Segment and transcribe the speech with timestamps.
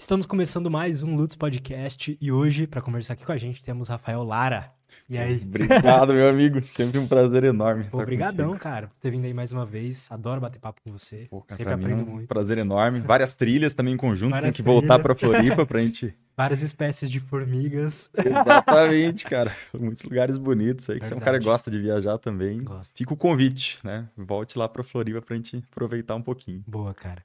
[0.00, 3.86] Estamos começando mais um Lutz Podcast e hoje, para conversar aqui com a gente, temos
[3.90, 4.72] Rafael Lara.
[5.06, 5.42] E aí?
[5.44, 6.58] Obrigado, meu amigo.
[6.64, 7.84] Sempre um prazer enorme.
[7.92, 10.06] Obrigadão, cara, por ter vindo aí mais uma vez.
[10.10, 11.26] Adoro bater papo com você.
[11.28, 12.28] Pô, cara, Sempre mim é aprendo um muito.
[12.28, 13.00] prazer enorme.
[13.00, 14.30] Várias trilhas também em conjunto.
[14.30, 15.02] Várias Tem que voltar trilhas.
[15.02, 16.16] pra Floripa pra gente.
[16.34, 18.10] Várias espécies de formigas.
[18.16, 19.54] Exatamente, cara.
[19.78, 20.98] Muitos lugares bonitos aí.
[20.98, 22.64] Que você é um cara que gosta de viajar também.
[22.64, 22.96] Gosto.
[22.96, 24.08] Fica o convite, né?
[24.16, 26.64] Volte lá pra Floripa pra gente aproveitar um pouquinho.
[26.66, 27.22] Boa, cara.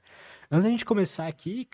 [0.50, 1.66] Antes da gente começar aqui,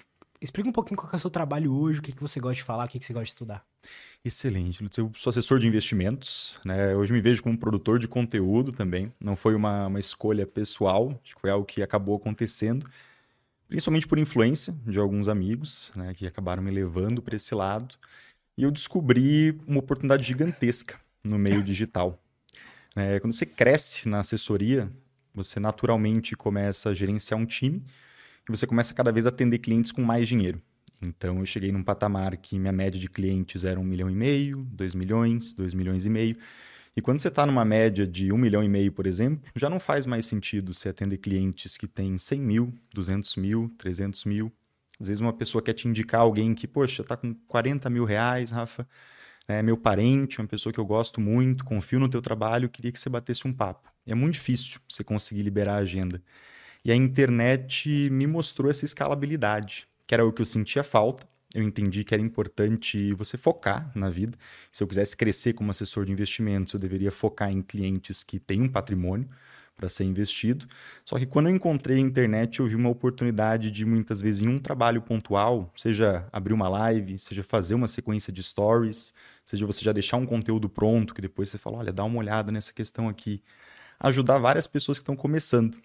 [0.42, 2.62] explica um pouquinho qual é o seu trabalho hoje, o que, que você gosta de
[2.62, 3.64] falar, o que, que você gosta de estudar.
[4.24, 4.82] Excelente.
[4.82, 4.98] Lutz.
[4.98, 6.94] Eu sou assessor de investimentos, né?
[6.94, 9.12] Hoje me vejo como produtor de conteúdo também.
[9.20, 12.88] Não foi uma, uma escolha pessoal, acho que foi algo que acabou acontecendo,
[13.68, 16.12] principalmente por influência de alguns amigos, né?
[16.14, 17.94] Que acabaram me levando para esse lado.
[18.56, 22.18] E eu descobri uma oportunidade gigantesca no meio digital.
[22.94, 24.90] É, quando você cresce na assessoria,
[25.34, 27.82] você naturalmente começa a gerenciar um time
[28.48, 30.60] e você começa cada vez a atender clientes com mais dinheiro.
[31.00, 34.66] Então, eu cheguei num patamar que minha média de clientes era um milhão e meio,
[34.70, 36.36] dois milhões, dois milhões e meio.
[36.96, 39.80] E quando você está numa média de um milhão e meio, por exemplo, já não
[39.80, 44.52] faz mais sentido você atender clientes que têm 100 mil, 200 mil, 300 mil.
[45.00, 48.50] Às vezes uma pessoa quer te indicar alguém que, poxa, está com 40 mil reais,
[48.50, 48.86] Rafa,
[49.48, 53.00] é meu parente, uma pessoa que eu gosto muito, confio no teu trabalho, queria que
[53.00, 53.90] você batesse um papo.
[54.06, 56.22] E é muito difícil você conseguir liberar a agenda.
[56.84, 61.26] E a internet me mostrou essa escalabilidade, que era o que eu sentia falta.
[61.54, 64.36] Eu entendi que era importante você focar na vida.
[64.70, 68.62] Se eu quisesse crescer como assessor de investimentos, eu deveria focar em clientes que têm
[68.62, 69.28] um patrimônio
[69.76, 70.66] para ser investido.
[71.04, 74.48] Só que quando eu encontrei a internet, eu vi uma oportunidade de muitas vezes em
[74.48, 79.12] um trabalho pontual, seja abrir uma live, seja fazer uma sequência de stories,
[79.44, 82.50] seja você já deixar um conteúdo pronto, que depois você fala, olha, dá uma olhada
[82.52, 83.42] nessa questão aqui.
[84.00, 85.78] Ajudar várias pessoas que estão começando.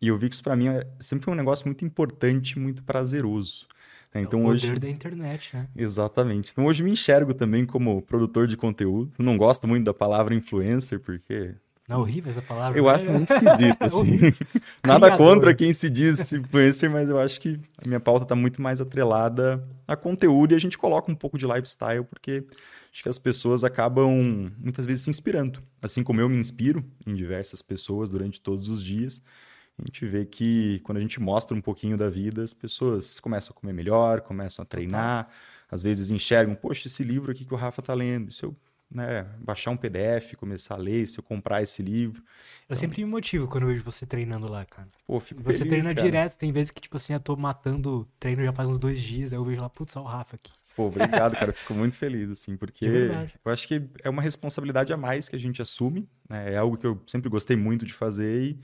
[0.00, 3.66] E eu vi que isso para mim é sempre um negócio muito importante, muito prazeroso.
[4.14, 4.20] né?
[4.20, 5.66] Então é o hoje poder da internet, né?
[5.74, 6.50] Exatamente.
[6.52, 9.10] Então hoje me enxergo também como produtor de conteúdo.
[9.18, 11.54] Não gosto muito da palavra influencer, porque
[11.88, 12.78] Não é horrível essa palavra?
[12.78, 12.90] eu né?
[12.90, 13.96] acho muito esquisito, assim.
[13.96, 14.32] horrível.
[14.86, 15.16] Nada Criador.
[15.34, 18.80] contra quem se diz influencer, mas eu acho que a minha pauta está muito mais
[18.82, 22.44] atrelada a conteúdo e a gente coloca um pouco de lifestyle, porque
[22.92, 25.62] acho que as pessoas acabam muitas vezes se inspirando.
[25.80, 29.22] Assim como eu me inspiro em diversas pessoas durante todos os dias.
[29.78, 33.54] A gente vê que quando a gente mostra um pouquinho da vida, as pessoas começam
[33.56, 35.28] a comer melhor, começam a treinar,
[35.70, 38.56] às vezes enxergam, poxa, esse livro aqui que o Rafa tá lendo, se eu
[38.90, 42.22] né, baixar um PDF, começar a ler, se eu comprar esse livro,
[42.68, 44.88] Eu sempre me motivo quando eu vejo você treinando lá, cara.
[45.06, 46.06] pô, fico Você feliz, treina cara.
[46.06, 49.32] direto, tem vezes que, tipo assim, eu tô matando treino já faz uns dois dias,
[49.32, 50.52] aí eu vejo lá, putz, olha o Rafa aqui.
[50.76, 51.50] Pô, obrigado, cara.
[51.50, 52.86] Eu Fico muito feliz, assim, porque
[53.44, 56.08] eu acho que é uma responsabilidade a mais que a gente assume.
[56.28, 56.52] né?
[56.52, 58.60] É algo que eu sempre gostei muito de fazer e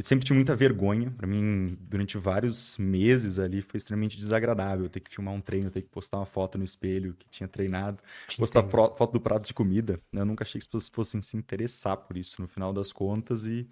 [0.00, 1.10] sempre tive muita vergonha.
[1.10, 5.82] Pra mim, durante vários meses ali, foi extremamente desagradável ter que filmar um treino, ter
[5.82, 9.46] que postar uma foto no espelho que tinha treinado, Te postar pro- foto do prato
[9.46, 10.00] de comida.
[10.12, 13.44] Eu nunca achei que as pessoas fossem se interessar por isso no final das contas
[13.44, 13.68] e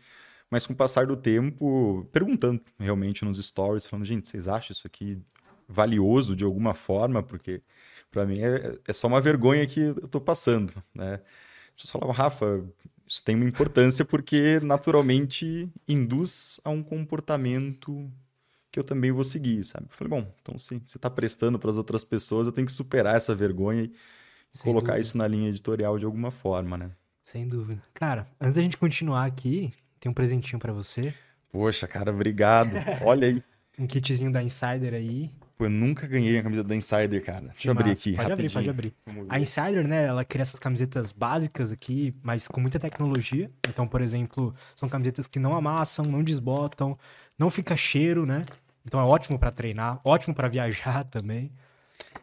[0.50, 4.84] mas com o passar do tempo, perguntando realmente nos stories, falando, gente, vocês acham isso
[4.87, 5.16] aqui
[5.69, 7.22] valioso de alguma forma?
[7.22, 7.62] Porque
[8.10, 11.21] para mim é, é só uma vergonha que eu tô passando, né?
[11.77, 12.65] As pessoas falavam, Rafa,
[13.10, 18.09] isso tem uma importância porque naturalmente induz a um comportamento
[18.71, 19.87] que eu também vou seguir, sabe?
[19.87, 22.72] Eu falei, bom, então sim, você está prestando para as outras pessoas, eu tenho que
[22.72, 23.91] superar essa vergonha
[24.54, 25.00] e Sem colocar dúvida.
[25.00, 26.93] isso na linha editorial de alguma forma, né?
[27.25, 27.82] Sem dúvida.
[27.93, 31.12] Cara, antes da gente continuar aqui, tem um presentinho pra você.
[31.50, 32.77] Poxa, cara, obrigado.
[33.04, 33.42] Olha aí.
[33.78, 35.31] Um kitzinho da Insider aí.
[35.60, 37.48] Pô, eu nunca ganhei a camisa da Insider, cara.
[37.48, 38.00] Deixa eu abrir massa.
[38.00, 38.53] aqui, Pode abrir, rapidinho.
[38.54, 38.94] pode abrir.
[39.04, 39.34] Vamos ver.
[39.34, 43.50] A Insider, né, ela cria essas camisetas básicas aqui, mas com muita tecnologia.
[43.69, 46.98] Então, por exemplo, são camisetas que não amassam, não desbotam,
[47.38, 48.41] não fica cheiro, né?
[48.87, 51.53] Então é ótimo pra treinar, ótimo pra viajar também.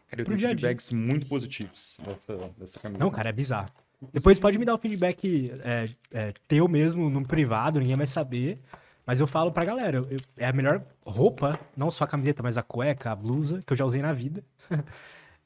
[0.08, 0.48] Cara, eu pro tenho a dia.
[0.48, 2.98] feedbacks muito positivos dessa, dessa camisa.
[2.98, 3.68] Não, cara, é bizarro.
[4.12, 8.58] Depois pode me dar o feedback é, é, teu mesmo, no privado, ninguém vai saber.
[9.08, 12.58] Mas eu falo pra galera, eu- é a melhor roupa, não só a camiseta, mas
[12.58, 14.44] a cueca, a blusa, que eu já usei na vida.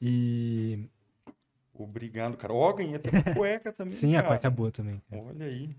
[0.01, 0.89] e
[1.73, 2.51] Obrigado, cara.
[2.53, 4.27] Ó, ganhei até cueca também, sim, a cara.
[4.33, 5.01] cueca é boa também.
[5.09, 5.73] Olha aí.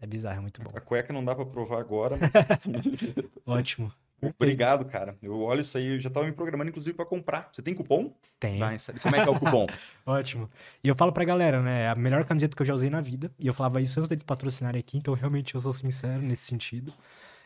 [0.00, 0.70] É bizarro, é muito bom.
[0.74, 2.30] A cueca não dá pra provar agora, mas...
[3.44, 3.92] Ótimo.
[4.22, 5.16] Obrigado, cara.
[5.22, 7.48] Eu olho isso aí, eu já tava me programando, inclusive, pra comprar.
[7.52, 8.12] Você tem cupom?
[8.40, 8.62] Tem.
[8.74, 9.00] Insider.
[9.00, 9.66] Como é que é o cupom?
[10.06, 10.48] Ótimo.
[10.82, 11.82] E eu falo pra galera, né?
[11.82, 13.30] É a melhor camiseta que eu já usei na vida.
[13.38, 16.92] E eu falava isso antes deles patrocinarem aqui, então realmente eu sou sincero nesse sentido.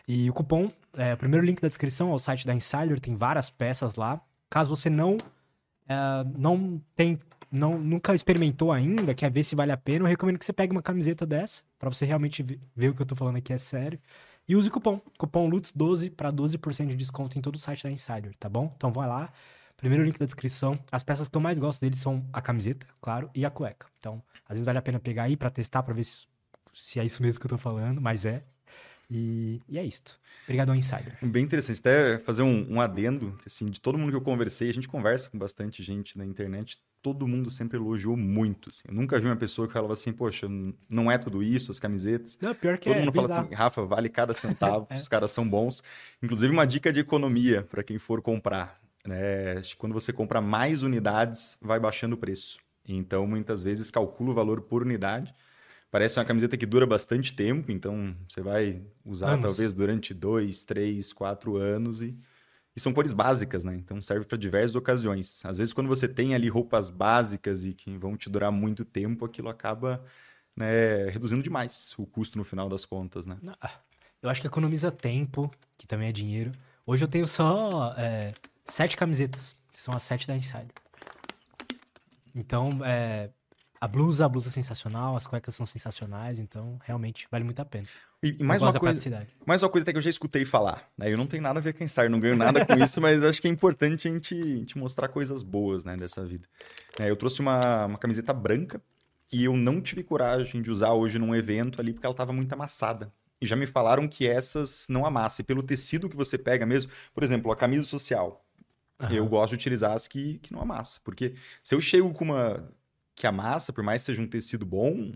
[0.07, 3.15] E o cupom, é, o primeiro link da descrição é o site da Insider, tem
[3.15, 4.21] várias peças lá.
[4.49, 5.19] Caso você não,
[5.89, 5.95] é,
[6.37, 7.19] não tem,
[7.51, 10.73] não, nunca experimentou ainda, quer ver se vale a pena, eu recomendo que você pegue
[10.73, 13.59] uma camiseta dessa, pra você realmente ver, ver o que eu tô falando aqui é
[13.59, 14.01] sério.
[14.49, 17.91] E use o cupom, cupom LUTS12 para 12% de desconto em todo o site da
[17.91, 18.73] Insider, tá bom?
[18.77, 19.33] Então vai lá,
[19.77, 20.79] primeiro link da descrição.
[20.91, 23.87] As peças que eu mais gosto deles são a camiseta, claro, e a cueca.
[23.99, 26.27] Então, às vezes vale a pena pegar aí para testar, para ver se,
[26.75, 28.43] se é isso mesmo que eu tô falando, mas é.
[29.11, 30.21] E, e é isto.
[30.45, 31.19] Obrigado ao Insider.
[31.21, 31.81] Bem interessante.
[31.81, 35.29] Até fazer um, um adendo, assim, de todo mundo que eu conversei, a gente conversa
[35.29, 38.69] com bastante gente na internet, todo mundo sempre elogiou muito.
[38.71, 38.83] Assim.
[38.89, 40.47] Eu nunca vi uma pessoa que falava assim, poxa,
[40.89, 42.39] não é tudo isso, as camisetas.
[42.41, 43.47] Não, pior que todo é mundo fala bizarro.
[43.47, 44.97] assim, Rafa, vale cada centavo, É.
[44.97, 45.83] os caras são bons.
[46.23, 48.79] Inclusive, uma dica de economia para quem for comprar.
[49.07, 49.63] Né?
[49.79, 52.59] Quando você compra mais unidades, vai baixando o preço.
[52.87, 55.35] Então, muitas vezes, calcula o valor por unidade.
[55.91, 59.43] Parece uma camiseta que dura bastante tempo, então você vai usar Anos.
[59.47, 62.17] talvez durante dois, três, quatro anos e,
[62.75, 63.75] e são cores básicas, né?
[63.77, 65.45] Então serve para diversas ocasiões.
[65.45, 69.25] Às vezes, quando você tem ali roupas básicas e que vão te durar muito tempo,
[69.25, 70.03] aquilo acaba
[70.57, 73.37] né, reduzindo demais o custo no final das contas, né?
[73.61, 73.81] Ah,
[74.23, 76.53] Eu acho que economiza tempo, que também é dinheiro.
[76.87, 78.29] Hoje eu tenho só é,
[78.65, 80.73] sete camisetas, que são as sete da Insider.
[82.35, 83.31] Então, é,
[83.81, 87.65] a blusa, a blusa é sensacional, as cuecas são sensacionais, então realmente vale muito a
[87.65, 87.87] pena.
[88.23, 90.87] E, e mais uma coisa, mais uma coisa até que eu já escutei falar.
[90.99, 91.11] Né?
[91.11, 93.29] Eu não tenho nada a ver com Insider, não ganho nada com isso, mas eu
[93.29, 96.47] acho que é importante a gente, a gente mostrar coisas boas né, dessa vida.
[96.99, 98.83] Né, eu trouxe uma, uma camiseta branca
[99.33, 102.53] e eu não tive coragem de usar hoje num evento ali porque ela estava muito
[102.53, 103.11] amassada.
[103.41, 105.43] E já me falaram que essas não amassam.
[105.43, 108.45] E pelo tecido que você pega mesmo, por exemplo, a camisa social.
[109.01, 109.15] Aham.
[109.15, 111.01] Eu gosto de utilizar as que, que não amassa.
[111.03, 112.71] Porque se eu chego com uma
[113.21, 115.13] que amassa, por mais que seja um tecido bom,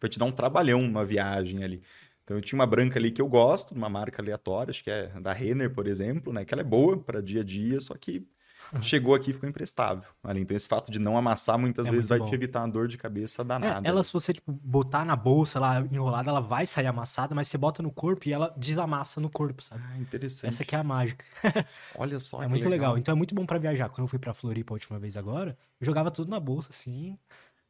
[0.00, 1.82] vai te dar um trabalhão numa viagem ali.
[2.24, 5.08] Então eu tinha uma branca ali que eu gosto, uma marca aleatória, acho que é
[5.20, 6.46] da Renner, por exemplo, né?
[6.46, 8.26] Que ela é boa para dia a dia, só que
[8.72, 8.82] Uhum.
[8.82, 10.08] chegou aqui e ficou imprestável.
[10.22, 10.40] Ali.
[10.42, 12.34] Então esse fato de não amassar muitas É vezes vai te bom.
[12.34, 13.88] evitar uma dor de cabeça É, danada.
[13.88, 17.58] ela, se você tipo, botar na bolsa lá enrolada, ela vai sair amassada, mas você
[17.58, 19.82] bota no corpo e ela desamassa no corpo, sabe?
[19.90, 20.46] Ah, interessante.
[20.48, 21.24] Essa aqui é a mágica.
[21.96, 22.42] Olha só.
[22.42, 22.96] é muito legal.
[22.96, 23.88] Então é muito bom pra viajar.
[23.88, 27.18] Quando eu fui pra Floripa a última vez agora, eu jogava tudo na bolsa, assim,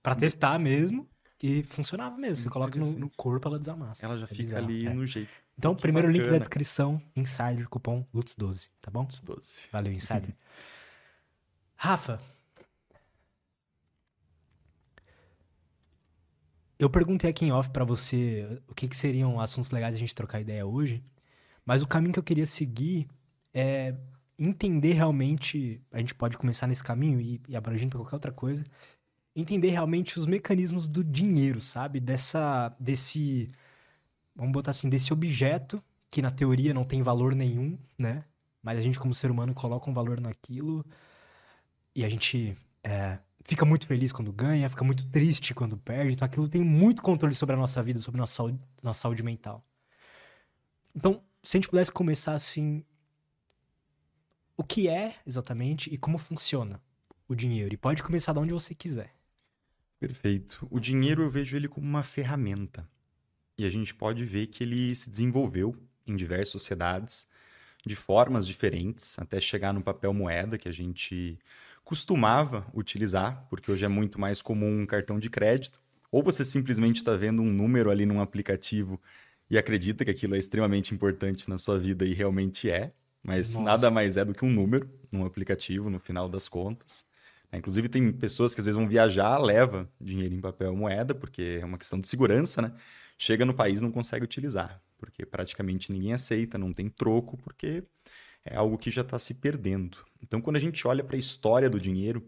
[0.03, 1.09] pra testar mesmo.
[1.43, 2.37] E funcionava mesmo.
[2.45, 4.05] Você coloca no, no corpo, ela desamassa.
[4.05, 4.91] Ela já É fica bizarro, ali é.
[4.93, 5.31] no jeito.
[5.59, 6.39] Então, Que primeiro link da bacana.
[6.41, 9.07] descrição, Insider, cupom LUTS12, tá bom?
[9.09, 9.69] Os 12.
[9.73, 10.35] Valeu, Insider.
[11.83, 12.21] Rafa.
[16.79, 20.15] Eu perguntei aqui em off pra você o que, que seriam assuntos legais a gente
[20.15, 21.03] trocar ideia hoje,
[21.65, 23.09] mas o caminho que eu queria seguir
[23.55, 23.95] é
[24.39, 25.81] entender realmente.
[25.91, 28.63] A gente pode começar nesse caminho e, e abrangendo pra qualquer outra coisa.
[29.35, 31.99] Entender realmente os mecanismos do dinheiro, sabe?
[31.99, 32.77] Dessa.
[32.79, 33.51] Desse.
[34.37, 38.23] Vamos botar assim, desse objeto que na teoria não tem valor nenhum, né?
[38.63, 40.85] Mas a gente, como ser humano, coloca um valor naquilo
[41.95, 46.15] e a gente é, fica muito feliz quando ganha, fica muito triste quando perde.
[46.15, 49.23] Então aquilo tem muito controle sobre a nossa vida, sobre a nossa saúde, nossa saúde
[49.23, 49.65] mental.
[50.95, 52.85] Então, se a gente pudesse começar assim.
[54.57, 56.83] O que é exatamente e como funciona
[57.27, 57.73] o dinheiro?
[57.73, 59.15] E pode começar de onde você quiser.
[59.99, 60.67] Perfeito.
[60.71, 62.87] O dinheiro eu vejo ele como uma ferramenta.
[63.57, 65.75] E a gente pode ver que ele se desenvolveu
[66.07, 67.27] em diversas sociedades
[67.87, 71.39] de formas diferentes, até chegar no papel moeda que a gente
[71.91, 75.81] costumava utilizar, porque hoje é muito mais comum um cartão de crédito.
[76.13, 79.01] Ou você simplesmente está vendo um número ali num aplicativo
[79.51, 83.65] e acredita que aquilo é extremamente importante na sua vida e realmente é, mas Nossa.
[83.65, 87.05] nada mais é do que um número num aplicativo, no final das contas.
[87.51, 91.59] É, Inclusive, tem pessoas que às vezes vão viajar, leva dinheiro em papel moeda, porque
[91.61, 92.73] é uma questão de segurança, né?
[93.19, 97.83] Chega no país e não consegue utilizar, porque praticamente ninguém aceita, não tem troco, porque
[98.45, 99.99] é algo que já está se perdendo.
[100.23, 102.27] Então, quando a gente olha para a história do dinheiro,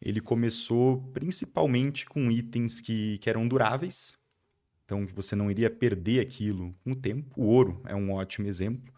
[0.00, 4.18] ele começou principalmente com itens que, que eram duráveis,
[4.84, 7.40] então que você não iria perder aquilo com o tempo.
[7.40, 8.92] O ouro é um ótimo exemplo,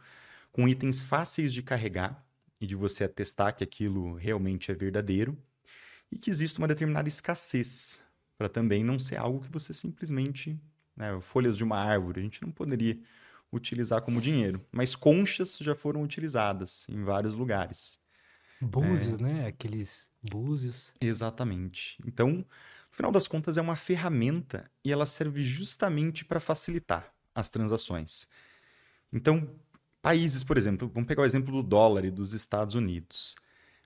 [0.50, 2.24] com itens fáceis de carregar
[2.60, 5.36] e de você atestar que aquilo realmente é verdadeiro,
[6.10, 8.02] e que existe uma determinada escassez,
[8.36, 10.58] para também não ser algo que você simplesmente.
[10.94, 13.00] Né, folhas de uma árvore, a gente não poderia
[13.52, 18.00] utilizar como dinheiro, mas conchas já foram utilizadas em vários lugares.
[18.60, 19.46] Búzios, né?
[19.46, 20.94] Aqueles búzios.
[21.00, 21.98] Exatamente.
[22.06, 22.46] Então, no
[22.96, 28.26] final das contas, é uma ferramenta e ela serve justamente para facilitar as transações.
[29.12, 29.50] Então,
[30.00, 33.36] países, por exemplo, vamos pegar o exemplo do dólar e dos Estados Unidos.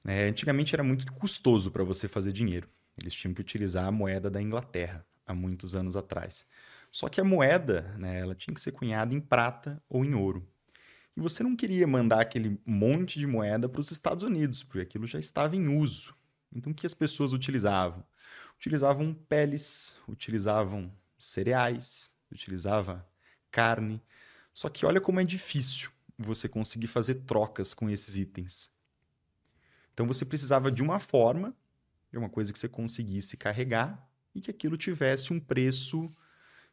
[0.04, 0.28] né?
[0.28, 2.68] antigamente era muito custoso para você fazer dinheiro.
[3.00, 6.46] Eles tinham que utilizar a moeda da Inglaterra há muitos anos atrás.
[6.96, 10.48] Só que a moeda, né, ela tinha que ser cunhada em prata ou em ouro.
[11.14, 15.06] E você não queria mandar aquele monte de moeda para os Estados Unidos, porque aquilo
[15.06, 16.16] já estava em uso.
[16.50, 18.02] Então, o que as pessoas utilizavam?
[18.56, 23.04] Utilizavam peles, utilizavam cereais, utilizavam
[23.50, 24.02] carne.
[24.54, 28.70] Só que olha como é difícil você conseguir fazer trocas com esses itens.
[29.92, 31.54] Então você precisava de uma forma,
[32.10, 34.02] de uma coisa que você conseguisse carregar
[34.34, 36.10] e que aquilo tivesse um preço,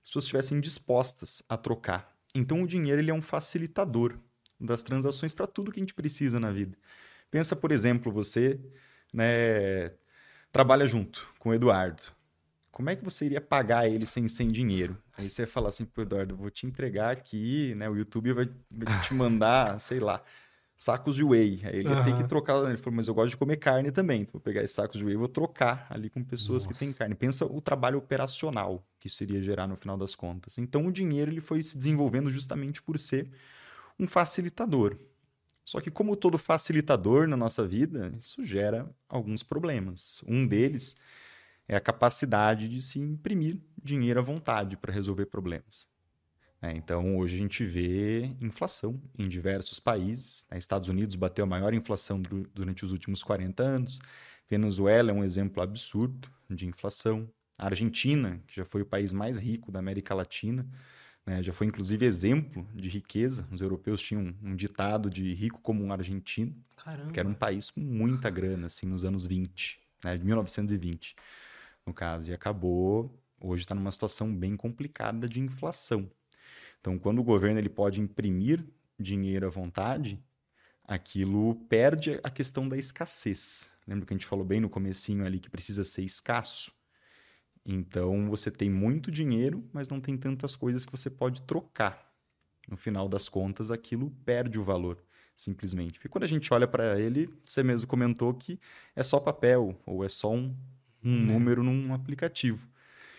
[0.04, 2.14] as pessoas estivessem dispostas a trocar.
[2.36, 4.18] Então o dinheiro ele é um facilitador
[4.60, 6.78] das transações para tudo que a gente precisa na vida.
[7.32, 8.60] Pensa, por exemplo, você
[9.14, 9.92] né,
[10.52, 12.04] trabalha junto com o Eduardo.
[12.72, 14.98] Como é que você iria pagar ele sem, sem dinheiro?
[15.16, 17.88] Aí você fala assim pro Eduardo, vou te entregar aqui, né?
[17.88, 20.24] O YouTube vai, vai te mandar, sei lá,
[20.84, 21.62] sacos de whey.
[21.63, 22.04] Aí ele uhum.
[22.04, 22.63] tem que trocar.
[22.68, 24.22] Ele falou, mas eu gosto de comer carne também.
[24.22, 26.74] Então vou pegar esses sacos de whey e vou trocar ali com pessoas Nossa.
[26.74, 27.16] que têm carne.
[27.16, 30.58] Pensa o trabalho operacional que isso iria gerar no final das contas.
[30.58, 33.30] Então o dinheiro ele foi se desenvolvendo justamente por ser
[34.00, 34.98] um facilitador.
[35.66, 40.22] Só que, como todo facilitador na nossa vida, isso gera alguns problemas.
[40.28, 40.98] Um deles
[41.68, 45.88] é a capacidade de se imprimir dinheiro à vontade para resolver problemas.
[46.63, 50.48] É, então, hoje a gente vê inflação em diversos países.
[50.50, 50.58] Né?
[50.58, 52.22] Estados Unidos bateu a maior inflação
[52.53, 54.00] durante os últimos 40 anos.
[54.50, 57.29] Venezuela é um exemplo absurdo de inflação.
[57.60, 60.65] A Argentina, que já foi o país mais rico da América Latina,
[61.25, 61.43] né?
[61.43, 63.46] Já foi, inclusive, exemplo de riqueza.
[63.51, 67.12] Os europeus tinham um, ditado de rico como um argentino, Caramba.
[67.12, 70.17] que era um país com muita grana, assim, nos anos 20, né?
[70.17, 71.13] de 1920,
[71.86, 72.32] no caso.
[72.32, 76.10] E acabou, hoje está numa situação bem complicada de inflação.
[76.84, 78.62] Então, quando o governo ele pode imprimir
[79.00, 80.22] dinheiro à vontade,
[80.84, 83.72] aquilo perde a questão da escassez.
[83.88, 86.74] Lembra que a gente falou bem no comecinho ali que precisa ser escasso?
[87.66, 92.13] Então você tem muito dinheiro, mas não tem tantas coisas que você pode trocar.
[92.68, 95.02] No final das contas, aquilo perde o valor,
[95.34, 95.94] simplesmente.
[95.94, 98.60] Porque quando a gente olha para ele, você mesmo comentou que
[98.94, 100.54] é só papel ou é só um,
[101.02, 101.25] um hum.
[101.28, 102.68] número num aplicativo.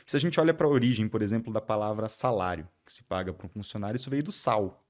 [0.07, 3.33] Se a gente olha para a origem, por exemplo, da palavra salário, que se paga
[3.33, 4.85] para um funcionário, isso veio do sal.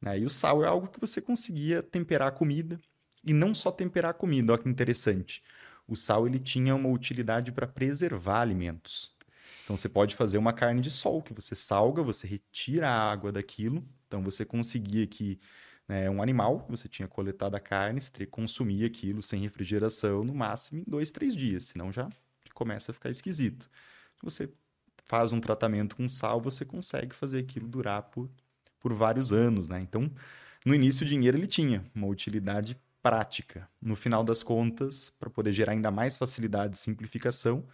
[0.00, 0.18] Né?
[0.18, 2.80] E o sal é algo que você conseguia temperar a comida,
[3.24, 5.42] e não só temperar a comida, olha que interessante
[5.88, 9.16] o sal ele tinha uma utilidade para preservar alimentos.
[9.64, 13.32] Então você pode fazer uma carne de sol, que você salga, você retira a água
[13.32, 13.82] daquilo.
[14.06, 15.40] Então você conseguia que
[15.88, 20.80] né, um animal, você tinha coletado a carne, você consumia aquilo sem refrigeração no máximo
[20.80, 22.08] em dois, três dias, senão já
[22.52, 23.70] começa a ficar esquisito.
[24.22, 24.50] Você
[25.04, 28.28] faz um tratamento com sal, você consegue fazer aquilo durar por,
[28.78, 29.68] por vários anos.
[29.68, 29.80] Né?
[29.80, 30.10] Então,
[30.64, 33.68] no início, o dinheiro ele tinha uma utilidade prática.
[33.80, 37.64] No final das contas, para poder gerar ainda mais facilidade e simplificação,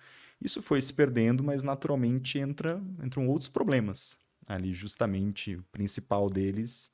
[0.40, 4.18] isso foi se perdendo, mas naturalmente entra, entram outros problemas.
[4.46, 6.90] Ali, justamente, o principal deles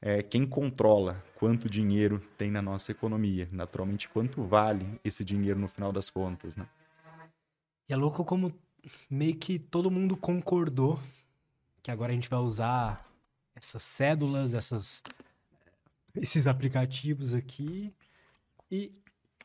[0.00, 3.48] é quem controla quanto dinheiro tem na nossa economia.
[3.50, 6.66] Naturalmente, quanto vale esse dinheiro no final das contas, né?
[7.88, 8.52] E é louco como
[9.08, 11.00] meio que todo mundo concordou
[11.82, 13.08] que agora a gente vai usar
[13.54, 15.02] essas cédulas, essas
[16.14, 17.92] esses aplicativos aqui.
[18.70, 18.92] E,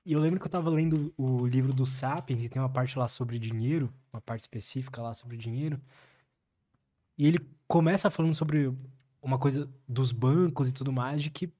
[0.05, 2.97] e, eu lembro que eu tava lendo o livro do Sapiens e tem uma parte
[2.97, 5.79] lá sobre dinheiro, uma parte específica lá sobre dinheiro.
[7.17, 8.71] E ele começa falando sobre
[9.21, 11.51] uma coisa dos bancos e tudo mais, de que.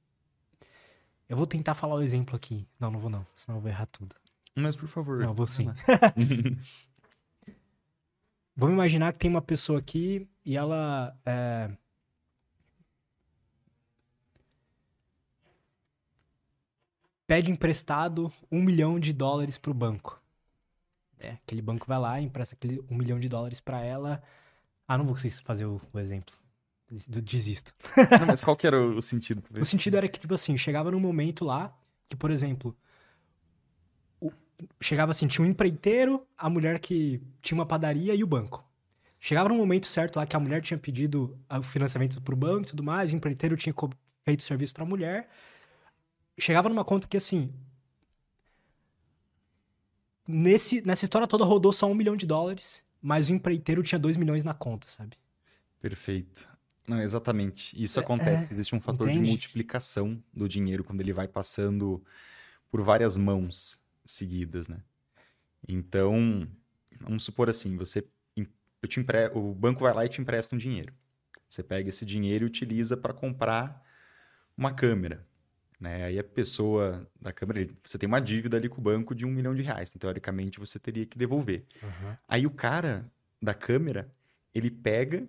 [1.27, 2.65] Eu vou tentar falar o exemplo aqui.
[2.79, 4.15] Não, não vou não, senão eu vou errar tudo.
[4.55, 5.19] Mas por favor.
[5.19, 5.67] Não, vou sim.
[8.59, 11.69] Vamos imaginar que tem uma pessoa aqui e ela é,
[17.27, 20.19] pede emprestado um milhão de dólares para o banco.
[21.19, 24.23] É, aquele banco vai lá, empresta aquele um milhão de dólares para ela.
[24.87, 26.33] Ah, não vou fazer o, o exemplo.
[26.89, 27.75] Desisto.
[28.19, 29.43] Não, mas qual que era o sentido?
[29.61, 32.75] O sentido era que, tipo assim, chegava num momento lá que, por exemplo,
[34.81, 38.65] chegava assim, tinha um empreiteiro, a mulher que tinha uma padaria e o banco.
[39.19, 42.69] Chegava num momento certo lá que a mulher tinha pedido o financiamento pro banco e
[42.69, 43.73] tudo mais, o empreiteiro tinha
[44.23, 45.29] feito serviço pra mulher,
[46.37, 47.51] chegava numa conta que, assim.
[50.27, 54.17] Nesse, nessa história toda rodou só um milhão de dólares, mas o empreiteiro tinha dois
[54.17, 55.17] milhões na conta, sabe?
[55.79, 56.49] Perfeito.
[56.85, 57.81] Não, exatamente.
[57.81, 58.51] Isso é, acontece.
[58.51, 59.25] É, Existe um fator entende?
[59.25, 62.03] de multiplicação do dinheiro quando ele vai passando
[62.69, 63.79] por várias mãos
[64.11, 64.81] seguidas, né?
[65.67, 66.47] Então,
[67.01, 68.03] vamos supor assim, você
[68.81, 69.29] eu te empre...
[69.33, 70.93] o banco vai lá e te empresta um dinheiro.
[71.49, 73.83] Você pega esse dinheiro e utiliza para comprar
[74.57, 75.25] uma câmera.
[75.79, 76.05] Né?
[76.05, 79.29] Aí a pessoa da Câmara, você tem uma dívida ali com o banco de um
[79.29, 79.89] milhão de reais.
[79.89, 81.65] Então, teoricamente, você teria que devolver.
[81.81, 82.15] Uhum.
[82.27, 83.09] Aí o cara
[83.41, 84.11] da Câmara,
[84.53, 85.27] ele pega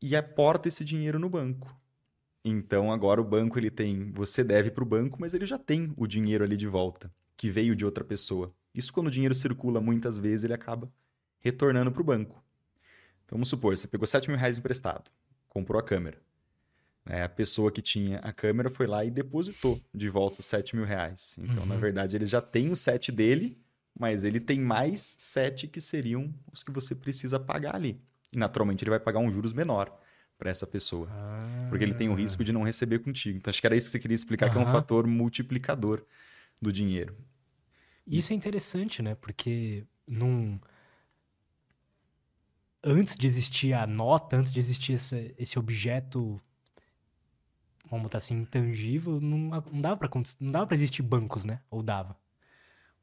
[0.00, 1.74] e aporta esse dinheiro no banco.
[2.44, 4.10] Então, agora o banco, ele tem...
[4.12, 7.50] Você deve para o banco, mas ele já tem o dinheiro ali de volta, que
[7.50, 8.52] veio de outra pessoa.
[8.74, 10.90] Isso quando o dinheiro circula muitas vezes, ele acaba
[11.38, 12.42] retornando para o banco.
[13.24, 15.10] Então, vamos supor, você pegou 7 mil reais emprestado,
[15.48, 16.18] comprou a câmera.
[17.08, 20.74] É, a pessoa que tinha a câmera foi lá e depositou de volta os 7
[20.74, 21.36] mil reais.
[21.38, 21.66] Então, uhum.
[21.66, 23.56] na verdade, ele já tem o set dele,
[23.98, 28.00] mas ele tem mais sete que seriam os que você precisa pagar ali.
[28.32, 29.96] E naturalmente ele vai pagar um juros menor
[30.36, 31.08] para essa pessoa.
[31.10, 31.66] Ah.
[31.70, 33.38] Porque ele tem o risco de não receber contigo.
[33.38, 34.52] Então acho que era isso que você queria explicar, uhum.
[34.52, 36.04] que é um fator multiplicador
[36.60, 37.16] do dinheiro.
[38.06, 39.14] Isso é interessante, né?
[39.14, 40.58] Porque num...
[42.82, 46.40] antes de existir a nota, antes de existir esse, esse objeto,
[47.90, 49.38] vamos botar assim, intangível, não,
[49.72, 50.10] não dava para
[50.40, 51.60] não dava para existir bancos, né?
[51.70, 52.16] Ou dava?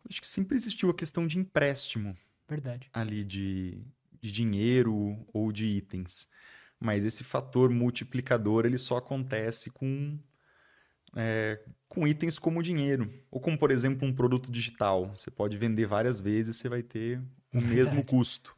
[0.09, 2.15] Acho que sempre existiu a questão de empréstimo.
[2.47, 2.89] Verdade.
[2.93, 3.81] Ali de,
[4.21, 6.27] de dinheiro ou de itens.
[6.79, 10.19] Mas esse fator multiplicador ele só acontece com,
[11.15, 13.11] é, com itens como dinheiro.
[13.29, 15.11] Ou como, por exemplo, um produto digital.
[15.15, 17.19] Você pode vender várias vezes, você vai ter
[17.53, 17.75] o Verdade.
[17.75, 18.55] mesmo custo.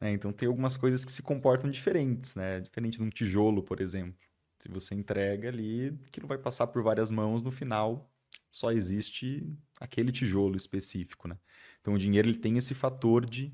[0.00, 0.12] Né?
[0.12, 2.60] Então tem algumas coisas que se comportam diferentes, né?
[2.60, 4.18] Diferente de um tijolo, por exemplo.
[4.58, 8.10] Se você entrega ali, que não vai passar por várias mãos, no final
[8.52, 9.46] só existe
[9.80, 11.36] aquele tijolo específico, né?
[11.80, 13.52] Então o dinheiro ele tem esse fator de,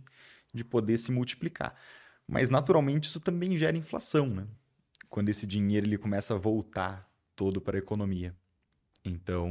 [0.53, 1.75] de poder se multiplicar.
[2.26, 4.47] Mas naturalmente isso também gera inflação, né?
[5.09, 8.35] Quando esse dinheiro ele começa a voltar todo para a economia.
[9.05, 9.49] Então,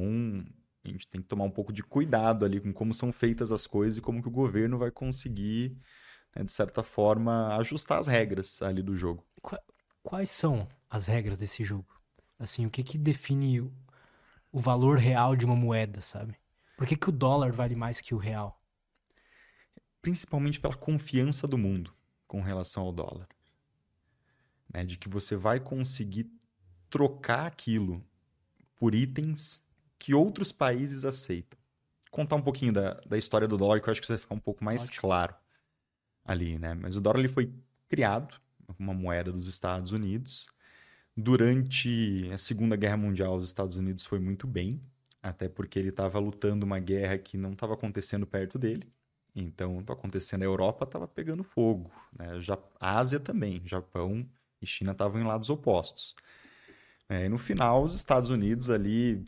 [0.84, 3.66] a gente tem que tomar um pouco de cuidado ali com como são feitas as
[3.66, 5.78] coisas e como que o governo vai conseguir,
[6.36, 9.26] né, de certa forma, ajustar as regras ali do jogo.
[10.04, 11.88] Quais são as regras desse jogo?
[12.38, 13.62] Assim, o que que define
[14.52, 16.36] o valor real de uma moeda, sabe?
[16.78, 18.62] Por que, que o dólar vale mais que o real?
[20.02, 21.94] Principalmente pela confiança do mundo
[22.28, 23.28] com relação ao dólar.
[24.72, 24.84] Né?
[24.84, 26.26] De que você vai conseguir
[26.96, 28.02] trocar aquilo
[28.78, 29.62] por itens
[30.00, 31.60] que outros países aceitam.
[32.10, 34.40] Contar um pouquinho da, da história do dólar, que eu acho que vai ficar um
[34.40, 35.02] pouco mais Ótimo.
[35.02, 35.36] claro
[36.24, 36.74] ali, né?
[36.74, 37.54] Mas o dólar ele foi
[37.90, 38.40] criado,
[38.80, 40.48] uma moeda dos Estados Unidos.
[41.18, 44.82] Durante a Segunda Guerra Mundial, os Estados Unidos foi muito bem,
[45.22, 48.90] até porque ele estava lutando uma guerra que não estava acontecendo perto dele.
[49.36, 52.40] Então, tá acontecendo, a Europa estava pegando fogo, né?
[52.40, 54.26] Já, a Ásia também, Japão
[54.62, 56.16] e China estavam em lados opostos.
[57.10, 59.24] É, e no final, os Estados Unidos ali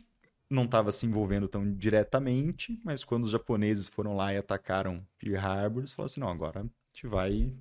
[0.50, 5.36] não estava se envolvendo tão diretamente, mas quando os japoneses foram lá e atacaram Pearl
[5.36, 6.62] Harbor, eles falaram assim, não, agora a
[6.92, 7.54] gente vai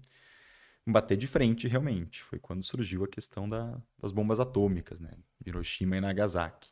[0.86, 2.21] bater de frente realmente.
[2.21, 5.12] Foi quando surgiu a questão da, das bombas atômicas, né?
[5.45, 6.71] Hiroshima e Nagasaki.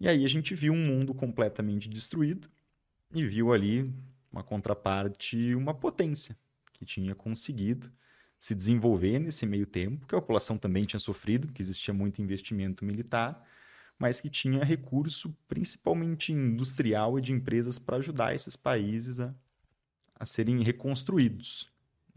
[0.00, 2.48] E aí a gente viu um mundo completamente destruído
[3.14, 3.94] e viu ali
[4.30, 6.36] uma contraparte, uma potência
[6.72, 7.92] que tinha conseguido
[8.38, 12.84] se desenvolver nesse meio tempo, que a população também tinha sofrido, que existia muito investimento
[12.84, 13.42] militar,
[13.98, 19.34] mas que tinha recurso principalmente industrial e de empresas para ajudar esses países a,
[20.14, 21.70] a serem reconstruídos.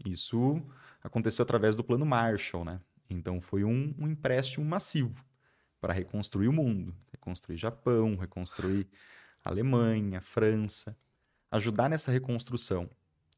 [0.04, 0.62] Isso
[1.02, 2.80] aconteceu através do Plano Marshall, né?
[3.08, 5.24] Então foi um, um empréstimo massivo
[5.80, 8.86] para reconstruir o mundo, reconstruir Japão, reconstruir
[9.44, 10.96] Alemanha, França
[11.50, 12.88] ajudar nessa reconstrução.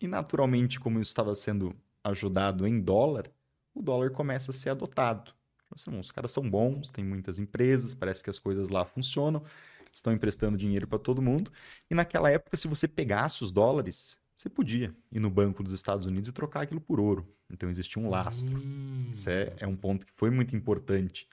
[0.01, 3.31] E naturalmente, como isso estava sendo ajudado em dólar,
[3.75, 5.33] o dólar começa a ser adotado.
[5.71, 9.45] Assim, os caras são bons, tem muitas empresas, parece que as coisas lá funcionam,
[9.93, 11.53] estão emprestando dinheiro para todo mundo.
[11.89, 16.07] E naquela época, se você pegasse os dólares, você podia ir no banco dos Estados
[16.07, 17.33] Unidos e trocar aquilo por ouro.
[17.49, 18.59] Então existia um lastro.
[18.59, 19.11] Hum.
[19.13, 21.29] Isso é, é um ponto que foi muito importante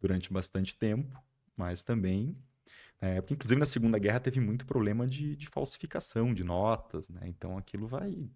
[0.00, 1.16] durante bastante tempo,
[1.56, 2.36] mas também
[3.20, 7.20] porque, inclusive, na Segunda Guerra teve muito problema de, de falsificação de notas, né?
[7.24, 8.28] Então aquilo vai,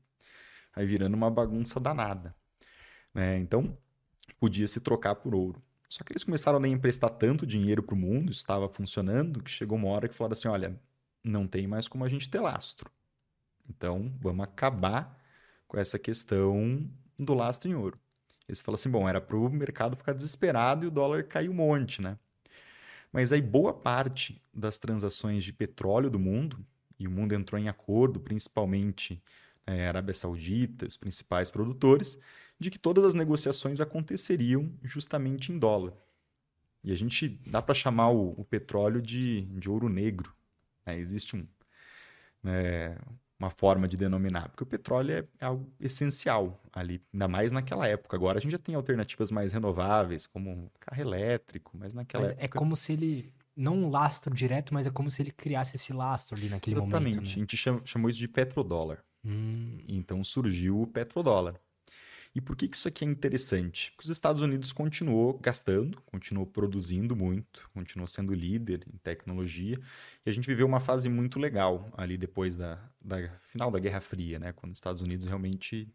[0.74, 2.34] vai virando uma bagunça danada.
[3.14, 3.38] Né?
[3.38, 3.76] Então,
[4.38, 5.62] podia se trocar por ouro.
[5.88, 9.76] Só que eles começaram a emprestar tanto dinheiro para o mundo, estava funcionando, que chegou
[9.76, 10.80] uma hora que falaram assim: olha,
[11.22, 12.90] não tem mais como a gente ter lastro.
[13.68, 15.18] Então, vamos acabar
[15.68, 17.98] com essa questão do lastro em ouro.
[18.48, 21.54] Eles falaram assim: bom, era para o mercado ficar desesperado e o dólar cair um
[21.54, 22.18] monte, né?
[23.12, 26.64] Mas aí boa parte das transações de petróleo do mundo,
[26.98, 29.22] e o mundo entrou em acordo, principalmente
[29.66, 32.18] é, Arábia Saudita, os principais produtores,
[32.58, 35.92] de que todas as negociações aconteceriam justamente em dólar.
[36.84, 40.34] E a gente dá para chamar o, o, petróleo de, de ouro negro.
[40.84, 40.98] Né?
[40.98, 41.46] Existe um,
[42.44, 42.96] é,
[43.38, 47.86] uma forma de denominar, porque o petróleo é, é algo essencial ali, ainda mais naquela
[47.86, 48.16] época.
[48.16, 52.32] Agora a gente já tem alternativas mais renováveis, como carro elétrico, mas naquela mas é
[52.44, 52.58] época...
[52.58, 55.92] É como se ele, não um lastro direto, mas é como se ele criasse esse
[55.92, 56.94] lastro ali naquele Exatamente.
[56.94, 57.08] momento.
[57.14, 57.44] Exatamente, né?
[57.44, 59.04] a gente chamou isso de petrodólar.
[59.24, 59.78] Hum.
[59.88, 61.60] Então surgiu o petrodólar.
[62.34, 63.90] E por que, isso aqui é interessante?
[63.92, 69.78] Porque os Estados Unidos continuou gastando, continuou produzindo muito, continuou sendo líder em tecnologia,
[70.24, 74.00] e a gente viveu uma fase muito legal ali depois da, da final da Guerra
[74.00, 74.52] Fria, né?
[74.52, 75.86] quando os Estados Unidos realmente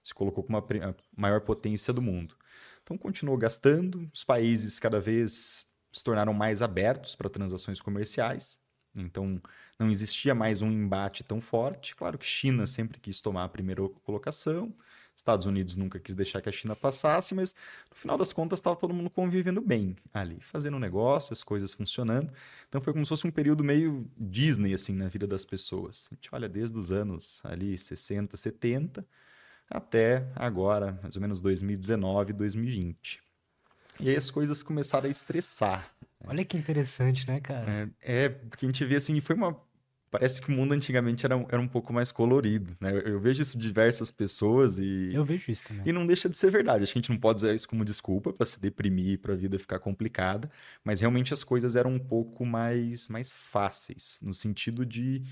[0.00, 2.36] se colocou como a maior potência do mundo.
[2.82, 8.58] Então continuou gastando, os países cada vez se tornaram mais abertos para transações comerciais.
[8.94, 9.40] Então
[9.78, 11.94] não existia mais um embate tão forte.
[11.94, 14.74] Claro que China sempre quis tomar a primeira colocação,
[15.20, 17.54] Estados Unidos nunca quis deixar que a China passasse, mas
[17.90, 22.32] no final das contas estava todo mundo convivendo bem ali, fazendo negócio, as coisas funcionando.
[22.68, 26.08] Então foi como se fosse um período meio Disney assim na vida das pessoas.
[26.10, 29.06] A gente olha desde os anos ali 60, 70
[29.68, 33.29] até agora, mais ou menos 2019, 2020.
[34.00, 35.90] E aí as coisas começaram a estressar.
[36.26, 37.90] Olha que interessante, né, cara?
[38.02, 39.56] É, é porque a gente vê assim, foi uma
[40.10, 42.90] parece que o mundo antigamente era, era um pouco mais colorido, né?
[42.90, 45.10] Eu, eu, vejo isso de diversas pessoas e...
[45.12, 45.84] Eu vejo isso também.
[45.86, 46.82] E não deixa de ser verdade.
[46.82, 49.78] A gente não pode usar isso como desculpa para se deprimir, para a vida ficar
[49.78, 50.50] complicada,
[50.82, 55.22] mas realmente as coisas eram um pouco mais, mais fáceis, no sentido de,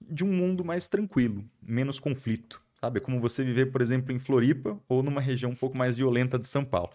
[0.00, 2.98] de um mundo mais tranquilo, menos conflito, sabe?
[2.98, 6.38] É como você viver, por exemplo, em Floripa ou numa região um pouco mais violenta
[6.38, 6.90] de São Paulo.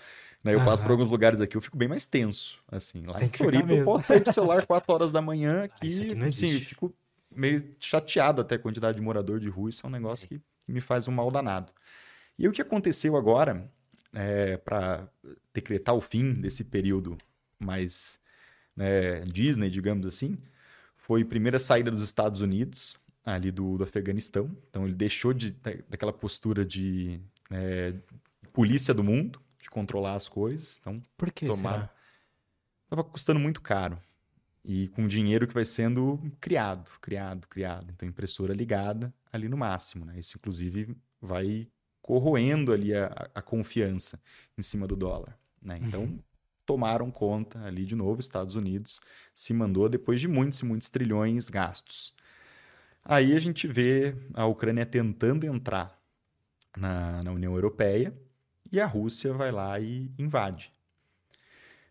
[0.45, 0.53] Né?
[0.53, 2.61] Eu passo por alguns lugares aqui, eu fico bem mais tenso.
[2.71, 5.89] Assim, lá Tem em Floripa, eu posso sair do celular 4 horas da manhã aqui,
[5.99, 6.93] ah, aqui não assim, eu fico
[7.35, 9.71] meio chateado até a quantidade de morador de rua.
[9.71, 11.73] Isso é um negócio que me faz um mal danado.
[12.37, 13.67] E o que aconteceu agora,
[14.13, 15.09] é, para
[15.51, 17.17] decretar o fim desse período
[17.57, 18.19] mais
[18.75, 20.37] né, Disney, digamos assim,
[20.95, 24.55] foi a primeira saída dos Estados Unidos, ali do, do Afeganistão.
[24.69, 25.55] Então ele deixou de
[25.89, 27.95] daquela postura de é,
[28.53, 30.77] polícia do mundo, de controlar as coisas.
[30.79, 31.93] Então, Por que tomar...
[32.83, 33.99] Estava custando muito caro
[34.63, 37.91] e com dinheiro que vai sendo criado, criado, criado.
[37.91, 40.05] Então, impressora ligada ali no máximo.
[40.05, 40.19] Né?
[40.19, 41.67] Isso, inclusive, vai
[41.99, 44.21] corroendo ali a, a confiança
[44.55, 45.35] em cima do dólar.
[45.59, 45.79] Né?
[45.81, 46.19] Então, uhum.
[46.63, 49.01] tomaram conta ali de novo, Estados Unidos
[49.33, 52.13] se mandou depois de muitos e muitos trilhões gastos.
[53.03, 55.99] Aí a gente vê a Ucrânia tentando entrar
[56.77, 58.15] na, na União Europeia
[58.71, 60.71] e a Rússia vai lá e invade.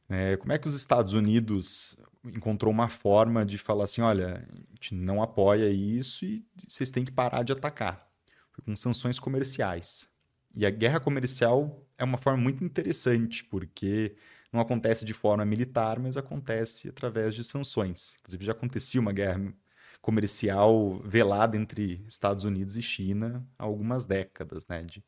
[0.08, 4.74] É, como é que os Estados Unidos encontrou uma forma de falar assim, olha, a
[4.74, 8.08] gente não apoia isso e vocês têm que parar de atacar.
[8.52, 10.08] Foi com sanções comerciais.
[10.54, 14.14] E a guerra comercial é uma forma muito interessante, porque
[14.52, 18.16] não acontece de forma militar, mas acontece através de sanções.
[18.20, 19.52] Inclusive já acontecia uma guerra
[20.00, 25.02] comercial velada entre Estados Unidos e China há algumas décadas, né, de,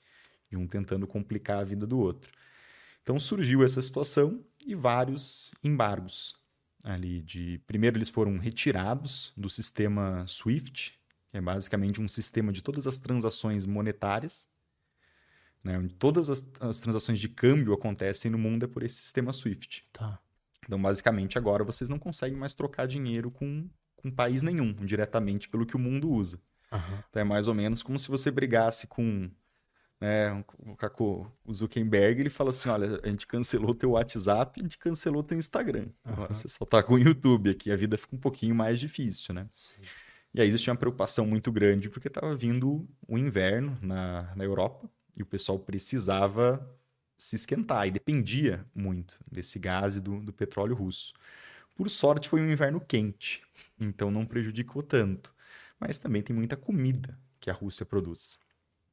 [0.50, 2.30] de um tentando complicar a vida do outro.
[3.02, 6.34] Então surgiu essa situação e vários embargos
[6.84, 10.98] ali de primeiro eles foram retirados do sistema SWIFT,
[11.30, 14.48] que é basicamente um sistema de todas as transações monetárias,
[15.62, 19.32] né, onde todas as, as transações de câmbio acontecem no mundo é por esse sistema
[19.32, 19.84] SWIFT.
[19.92, 20.20] Tá.
[20.64, 25.66] Então, basicamente, agora vocês não conseguem mais trocar dinheiro com, com país nenhum, diretamente pelo
[25.66, 26.40] que o mundo usa.
[26.72, 26.98] Uhum.
[27.08, 29.30] Então, é mais ou menos como se você brigasse com
[30.00, 30.44] né,
[31.44, 35.38] o Zuckerberg, ele fala assim, olha, a gente cancelou teu WhatsApp, a gente cancelou teu
[35.38, 35.88] Instagram.
[36.04, 36.26] Uhum.
[36.28, 39.48] Você só tá com o YouTube aqui, a vida fica um pouquinho mais difícil, né?
[39.50, 39.76] Sim.
[40.34, 44.88] E aí existia uma preocupação muito grande, porque estava vindo o inverno na, na Europa,
[45.16, 46.60] e o pessoal precisava
[47.16, 51.14] se esquentar, e dependia muito desse gás e do, do petróleo russo.
[51.74, 53.42] Por sorte, foi um inverno quente,
[53.80, 55.34] então não prejudicou tanto.
[55.80, 58.38] Mas também tem muita comida que a Rússia produz.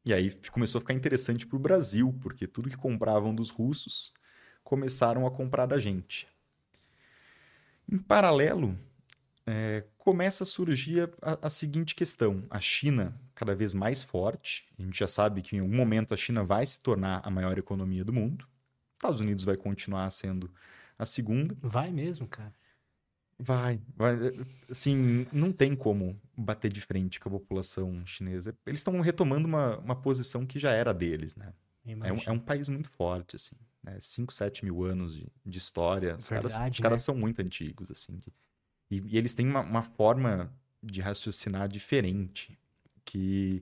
[0.05, 4.13] E aí começou a ficar interessante para o Brasil, porque tudo que compravam dos russos
[4.63, 6.27] começaram a comprar da gente.
[7.89, 8.77] Em paralelo,
[9.45, 14.65] é, começa a surgir a, a, seguinte questão: a China cada vez mais forte.
[14.77, 17.57] A gente já sabe que em algum momento a China vai se tornar a maior
[17.57, 18.47] economia do mundo.
[18.93, 20.51] Estados Unidos vai continuar sendo
[20.97, 21.55] a segunda.
[21.61, 22.53] Vai mesmo, cara.
[23.43, 24.15] Vai, vai.
[24.71, 28.55] Assim, não tem como bater de frente com a população chinesa.
[28.65, 31.53] Eles estão retomando uma, uma posição que já era deles, né?
[31.85, 33.57] É um, é um, país muito forte, assim.
[33.83, 33.97] Né?
[33.99, 36.15] 5, 7 mil anos de, de história.
[36.15, 37.05] Os, Verdade, caras, os caras né?
[37.05, 38.17] são muito antigos, assim.
[38.89, 40.49] E, e eles têm uma, uma, forma
[40.81, 42.57] de raciocinar diferente.
[43.03, 43.61] Que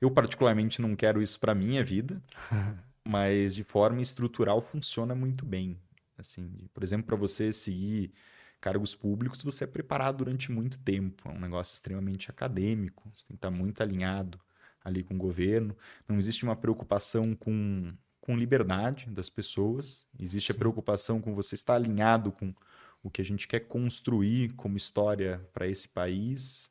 [0.00, 2.20] eu, particularmente, não quero isso para minha vida.
[3.06, 5.78] mas, de forma estrutural, funciona muito bem.
[6.18, 8.12] Assim, por exemplo, para você seguir
[8.60, 11.28] cargos públicos, você é preparado durante muito tempo.
[11.28, 14.38] É um negócio extremamente acadêmico, você tem que estar muito alinhado
[14.84, 15.76] ali com o governo.
[16.08, 20.56] Não existe uma preocupação com, com liberdade das pessoas, existe Sim.
[20.56, 22.54] a preocupação com você estar alinhado com
[23.02, 26.70] o que a gente quer construir como história para esse país.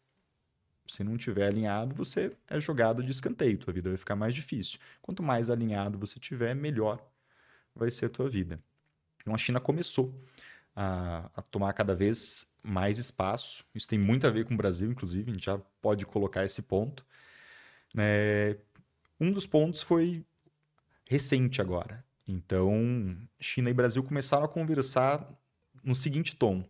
[0.88, 4.80] Se não tiver alinhado, você é jogado de escanteio, tua vida vai ficar mais difícil.
[5.02, 7.04] Quanto mais alinhado você tiver, melhor
[7.76, 8.60] vai ser a tua vida.
[9.22, 10.14] Então a China começou
[10.82, 13.66] a, a, tomar cada vez mais espaço.
[13.76, 16.62] Isso tem muito a ver com o Brasil, inclusive, a gente já pode colocar esse
[16.62, 17.06] ponto.
[17.98, 18.56] É,
[19.20, 20.24] um dos pontos foi
[21.06, 22.02] recente agora.
[22.26, 25.30] Então, China e Brasil começaram a conversar
[25.84, 26.64] no seguinte tom: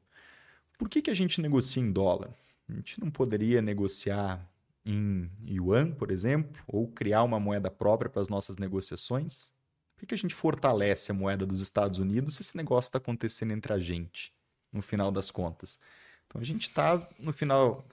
[0.76, 2.32] por que, que a gente negocia em dólar?
[2.68, 4.44] A gente não poderia negociar
[4.84, 9.54] em yuan, por exemplo, ou criar uma moeda própria para as nossas negociações?
[10.00, 13.52] Por que, a gente fortalece a moeda dos Estados Unidos se esse negócio está acontecendo
[13.52, 14.34] entre a gente,
[14.72, 15.78] no final das contas?
[16.26, 17.86] Então a gente está, no final,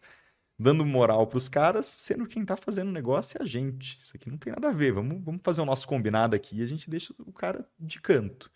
[0.57, 3.99] dando moral para os caras, sendo quem está fazendo o negócio é a gente.
[4.01, 4.92] Isso aqui não tem nada a ver.
[4.92, 8.51] Vamos, vamos fazer o nosso combinado aqui e a gente deixa o cara de canto.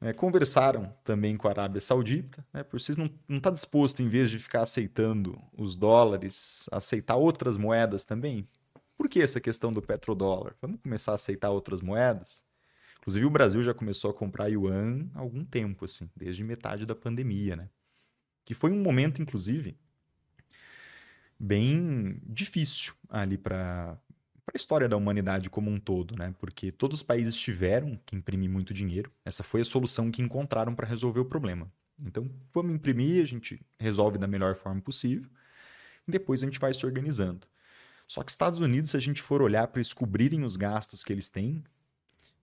[0.00, 4.30] É, conversaram também com a Arábia Saudita, né, por vocês não está disposto, em vez
[4.30, 8.48] de ficar aceitando os dólares, aceitar outras moedas também?
[8.96, 10.56] Por que essa questão do petrodólar?
[10.62, 12.42] Vamos começar a aceitar outras moedas?
[13.00, 16.94] Inclusive o Brasil já começou a comprar yuan há algum tempo, assim, desde metade da
[16.94, 17.68] pandemia, né?
[18.44, 19.76] Que foi um momento, inclusive,
[21.38, 23.98] bem difícil ali para
[24.52, 26.34] a história da humanidade como um todo, né?
[26.38, 29.10] Porque todos os países tiveram que imprimir muito dinheiro.
[29.24, 31.72] Essa foi a solução que encontraram para resolver o problema.
[31.98, 35.28] Então, vamos imprimir, a gente resolve da melhor forma possível
[36.06, 37.46] e depois a gente vai se organizando.
[38.06, 41.28] Só que Estados Unidos, se a gente for olhar para descobrirem os gastos que eles
[41.28, 41.62] têm,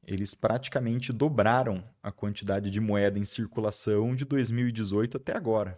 [0.08, 5.78] eles praticamente dobraram a quantidade de moeda em circulação de 2018 até agora.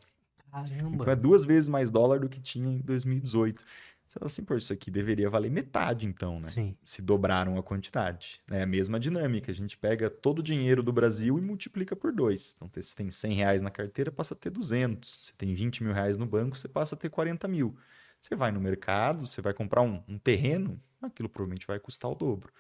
[0.52, 0.96] Caramba!
[0.96, 3.66] Então é duas vezes mais dólar do que tinha em 2018.
[4.10, 6.46] Você fala assim, pô, isso aqui deveria valer metade, então, né?
[6.46, 6.76] Sim.
[6.84, 8.42] Se dobraram a quantidade.
[8.50, 9.52] É a mesma dinâmica.
[9.52, 12.56] A gente pega todo o dinheiro do Brasil e multiplica por dois.
[12.56, 15.26] Então, você tem 100 reais na carteira, passa a ter 200.
[15.26, 17.78] Você tem 20 mil reais no banco, você passa a ter 40 mil.
[18.20, 22.16] Você vai no mercado, você vai comprar um, um terreno, aquilo provavelmente vai custar o
[22.16, 22.52] dobro.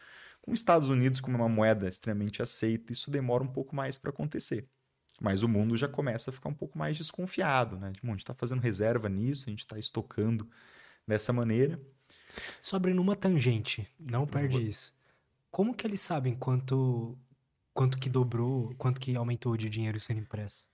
[0.42, 3.98] Com os Estados Unidos, como é uma moeda extremamente aceita, isso demora um pouco mais
[3.98, 4.68] para acontecer.
[5.22, 7.92] Mas o mundo já começa a ficar um pouco mais desconfiado, né?
[7.92, 10.50] Tipo, a gente está fazendo reserva nisso, a gente está estocando
[11.06, 11.80] dessa maneira.
[12.62, 14.94] Só abrindo uma tangente, não perde isso.
[15.52, 17.18] Como que eles sabem quanto
[17.74, 20.68] quanto que dobrou, quanto que aumentou de dinheiro sendo impresso?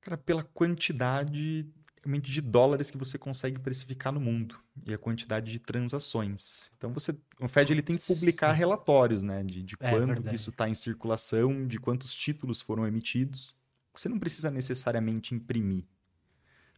[0.00, 1.68] Cara, pela quantidade
[2.06, 6.70] realmente de dólares que você consegue precificar no mundo e a quantidade de transações.
[6.78, 10.28] Então você, o Fed ele tem que publicar relatórios, né, de, de É, quanto verdade.
[10.28, 13.56] que isso está em circulação, de quantos títulos foram emitidos.
[13.92, 15.84] Você não precisa necessariamente imprimir.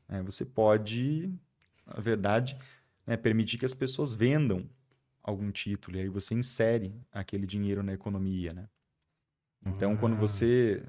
[0.09, 0.23] né?
[0.23, 1.31] Você pode,
[1.87, 2.57] na verdade,
[3.07, 4.69] né, permitir que as pessoas vendam
[5.23, 8.67] algum título e aí você insere aquele dinheiro na economia, né?
[9.67, 10.21] Então, quando Ah.
[10.21, 10.83] você.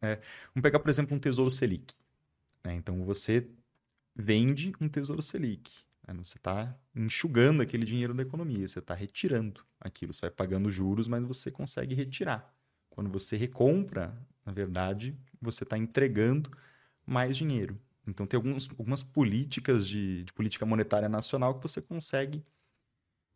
[0.00, 0.16] é,
[0.54, 1.92] vamos pegar, por exemplo, um Tesouro Selic.
[2.64, 2.74] né?
[2.74, 3.46] Então, você
[4.14, 5.84] vende um Tesouro Selic.
[6.06, 6.14] né?
[6.14, 10.12] Você está enxugando aquele dinheiro da economia, você está retirando aquilo.
[10.12, 12.54] Você vai pagando juros, mas você consegue retirar.
[12.88, 16.50] Quando você recompra, na verdade, você está entregando
[17.04, 17.78] mais dinheiro.
[18.06, 22.44] Então, tem alguns, algumas políticas de, de política monetária nacional que você consegue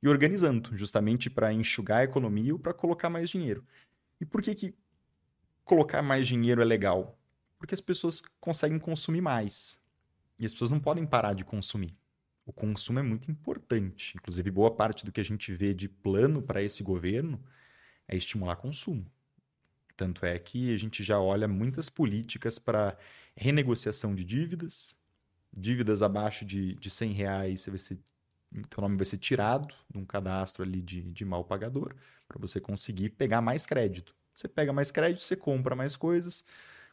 [0.03, 3.65] ir organizando, justamente para enxugar a economia ou para colocar mais dinheiro.
[4.21, 4.75] E por que, que
[5.65, 7.19] colocar mais dinheiro é legal?
[7.59, 9.81] Porque as pessoas conseguem consumir mais.
[10.39, 11.97] E as pessoas não podem parar de consumir.
[12.47, 14.17] O consumo é muito importante.
[14.17, 17.43] Inclusive, boa parte do que a gente vê de plano para esse governo
[18.07, 19.05] é estimular consumo.
[19.97, 22.97] Tanto é que a gente já olha muitas políticas para
[23.37, 24.97] renegociação de dívidas,
[25.53, 27.99] dívidas abaixo de, de 100 reais, você vai ser,
[28.71, 31.95] teu nome vai ser tirado de um cadastro ali de, de mal pagador,
[32.27, 34.15] para você conseguir pegar mais crédito.
[34.33, 36.45] Você pega mais crédito, você compra mais coisas,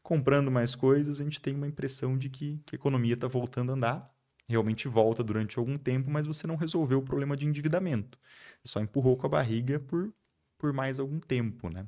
[0.06, 3.72] comprando mais coisas, a gente tem uma impressão de que, que a economia está voltando
[3.72, 4.16] a andar.
[4.48, 8.20] Realmente volta durante algum tempo, mas você não resolveu o problema de endividamento.
[8.64, 10.14] Você só empurrou com a barriga por,
[10.60, 11.88] por mais algum tempo, né?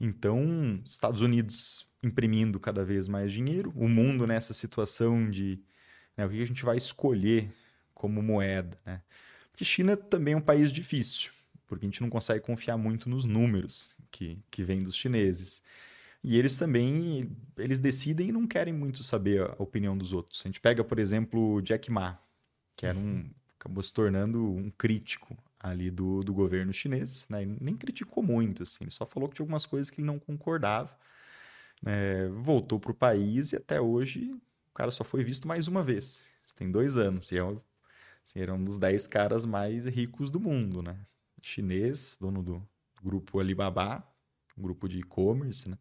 [0.00, 5.62] Então, Estados Unidos imprimindo cada vez mais dinheiro, o mundo nessa situação de
[6.16, 7.52] né, o que a gente vai escolher
[7.92, 9.02] como moeda, né?
[9.50, 11.30] Porque China também é um país difícil,
[11.66, 15.62] porque a gente não consegue confiar muito nos números que, que vêm dos chineses.
[16.24, 20.40] E eles também, eles decidem e não querem muito saber a opinião dos outros.
[20.44, 22.18] A gente pega, por exemplo, Jack Ma,
[22.76, 27.44] que era um, acabou se tornando um crítico ali do, do governo chinês, né?
[27.60, 30.96] Nem criticou muito, assim, ele só falou que tinha algumas coisas que ele não concordava,
[31.82, 32.28] né?
[32.28, 36.26] voltou para o país e até hoje o cara só foi visto mais uma vez.
[36.46, 37.60] Isso tem dois anos, e é, um-
[38.24, 40.98] assim, era um dos dez caras mais ricos do mundo, né?
[41.42, 42.62] Chinês, dono do
[43.02, 44.04] grupo Alibaba,
[44.58, 45.78] um grupo de e-commerce, né?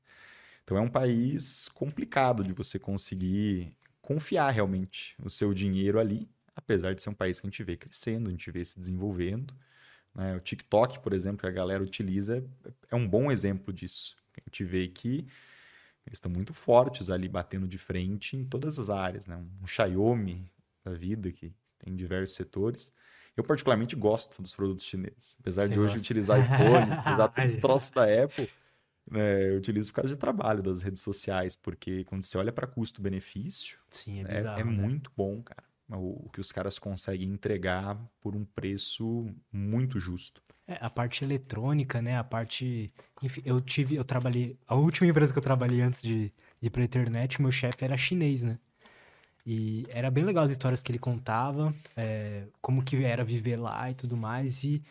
[0.63, 6.93] Então é um país complicado de você conseguir confiar realmente o seu dinheiro ali, apesar
[6.93, 9.53] de ser um país que a gente vê crescendo, a gente vê se desenvolvendo.
[10.15, 10.35] né?
[10.35, 12.43] O TikTok, por exemplo, que a galera utiliza,
[12.89, 14.15] é um bom exemplo disso.
[14.37, 15.25] A gente vê que
[16.05, 19.25] eles estão muito fortes ali, batendo de frente em todas as áreas.
[19.25, 19.37] Né?
[19.61, 20.49] Um Xiaomi
[20.83, 21.53] da vida, que
[21.85, 22.91] em diversos setores.
[23.35, 25.35] Eu, particularmente, gosto dos produtos chineses.
[25.39, 25.99] Apesar Você de hoje gosta.
[25.99, 28.49] utilizar iPhone, utilizar todos os troços da Apple,
[29.09, 32.67] né, eu utilizo por causa de trabalho das redes sociais, porque quando você olha para
[32.67, 34.71] custo-benefício, é, é, bizarro, é né?
[34.71, 35.63] muito bom, cara.
[35.89, 40.41] O, o, que os caras conseguem entregar por um preço muito justo.
[40.65, 42.17] É, a parte eletrônica, né?
[42.17, 42.91] A parte.
[43.21, 43.95] Enfim, eu tive.
[43.95, 44.57] Eu trabalhei.
[44.65, 48.41] A última empresa que eu trabalhei antes de ir pra internet, meu chefe era chinês,
[48.41, 48.57] né?
[49.45, 53.91] E era bem legal as histórias que ele contava, é, como que era viver lá
[53.91, 54.63] e tudo mais.
[54.63, 54.81] E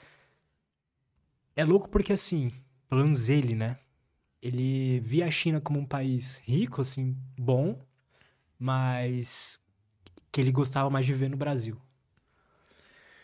[1.56, 2.52] é louco porque, assim,
[2.88, 3.78] pelo menos ele, né?
[4.42, 7.80] Ele via a China como um país rico, assim, bom,
[8.58, 9.60] mas
[10.32, 11.80] que ele gostava mais de viver no Brasil.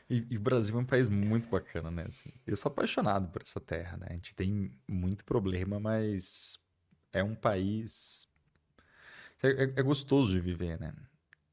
[0.08, 2.04] E, e, o Brasil é um país muito bacana, né?
[2.08, 4.06] Assim, eu sou apaixonado por essa terra, né?
[4.10, 6.58] A gente tem muito problema, mas
[7.12, 8.26] é um país.
[9.42, 10.94] É, é, é gostoso de viver, né?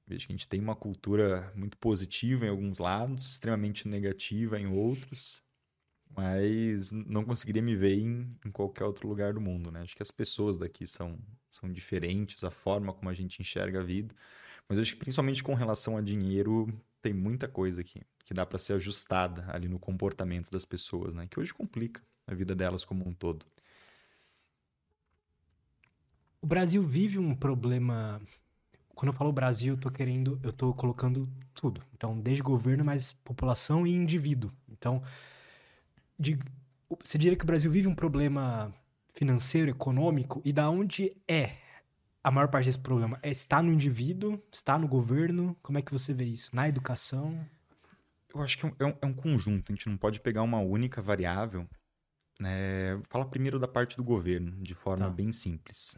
[0.08, 4.68] Vejo que a gente tem uma cultura muito positiva em alguns lados, extremamente negativa em
[4.68, 5.42] outros,
[6.10, 9.82] mas não conseguiria me ver em, em, qualquer outro lugar do mundo, né?
[9.82, 11.18] Acho que as pessoas daqui são,
[11.50, 14.14] são diferentes, a forma como a gente enxerga a vida,
[14.68, 16.68] mas acho que principalmente com relação a dinheiro,
[17.02, 21.28] tem muita coisa aqui que dá para ser ajustada ali no comportamento das pessoas, né?
[21.30, 23.46] Que hoje complica a vida delas como um todo.
[26.42, 28.20] O Brasil vive um problema
[28.96, 31.82] quando eu falo Brasil, eu tô querendo, eu tô colocando tudo.
[31.94, 34.52] Então, desde governo, mas população e indivíduo.
[34.70, 35.04] Então,
[36.18, 36.38] de,
[37.04, 38.74] você diria que o Brasil vive um problema
[39.14, 41.58] financeiro, econômico, e da onde é
[42.24, 43.20] a maior parte desse problema?
[43.22, 44.42] É, está no indivíduo?
[44.52, 45.56] Está no governo?
[45.62, 46.56] Como é que você vê isso?
[46.56, 47.46] Na educação?
[48.34, 49.72] Eu acho que é um, é um conjunto.
[49.72, 51.68] A gente não pode pegar uma única variável.
[52.44, 55.12] É, fala primeiro da parte do governo, de forma tá.
[55.12, 55.98] bem simples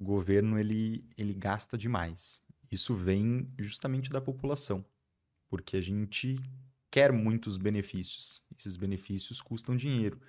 [0.00, 2.42] o governo ele, ele gasta demais.
[2.70, 4.84] Isso vem justamente da população,
[5.48, 6.40] porque a gente
[6.90, 8.42] quer muitos benefícios.
[8.58, 10.20] Esses benefícios custam dinheiro.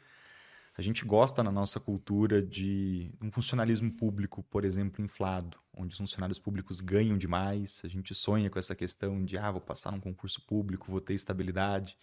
[0.78, 5.98] A gente gosta na nossa cultura de um funcionalismo público, por exemplo, inflado, onde os
[5.98, 7.82] funcionários públicos ganham demais.
[7.84, 11.14] A gente sonha com essa questão de, ah, vou passar num concurso público, vou ter
[11.14, 11.98] estabilidade,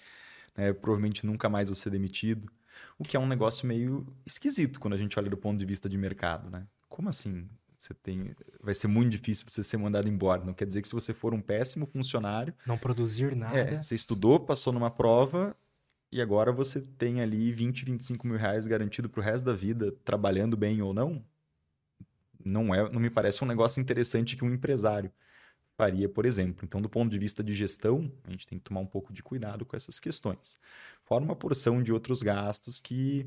[0.54, 0.72] né?
[0.72, 2.50] provavelmente nunca mais vou ser demitido.
[2.98, 5.88] O que é um negócio meio esquisito quando a gente olha do ponto de vista
[5.88, 6.66] de mercado, né?
[6.88, 7.48] Como assim?
[7.78, 10.44] Você tem, vai ser muito difícil você ser mandado embora.
[10.44, 13.56] Não quer dizer que se você for um péssimo funcionário, não produzir nada.
[13.56, 15.56] É, você estudou, passou numa prova
[16.10, 19.94] e agora você tem ali 20, 25 mil reais garantido para o resto da vida,
[20.04, 21.24] trabalhando bem ou não.
[22.44, 25.12] Não é, não me parece um negócio interessante que um empresário
[25.76, 26.64] faria, por exemplo.
[26.64, 29.22] Então, do ponto de vista de gestão, a gente tem que tomar um pouco de
[29.22, 30.58] cuidado com essas questões.
[31.04, 33.24] Fora uma porção de outros gastos que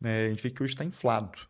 [0.00, 1.49] né, a gente vê que hoje está inflado.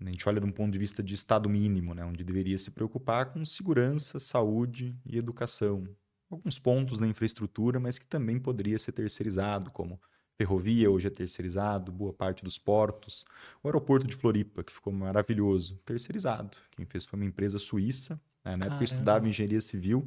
[0.00, 2.70] A gente olha de um ponto de vista de estado mínimo, né, onde deveria se
[2.70, 5.88] preocupar com segurança, saúde e educação.
[6.30, 10.00] Alguns pontos na infraestrutura, mas que também poderia ser terceirizado, como
[10.36, 13.24] ferrovia hoje é terceirizado, boa parte dos portos.
[13.62, 16.56] O aeroporto de Floripa, que ficou maravilhoso, terceirizado.
[16.72, 18.20] Quem fez foi uma empresa suíça.
[18.44, 18.56] Né?
[18.56, 20.06] Na época eu estudava engenharia civil,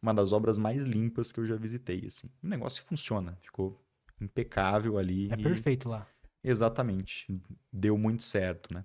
[0.00, 2.04] uma das obras mais limpas que eu já visitei.
[2.06, 2.28] Assim.
[2.42, 3.82] Um negócio que funciona, ficou
[4.20, 5.30] impecável ali.
[5.30, 5.42] É e...
[5.42, 6.06] perfeito lá.
[6.42, 7.26] Exatamente,
[7.72, 8.84] deu muito certo, né?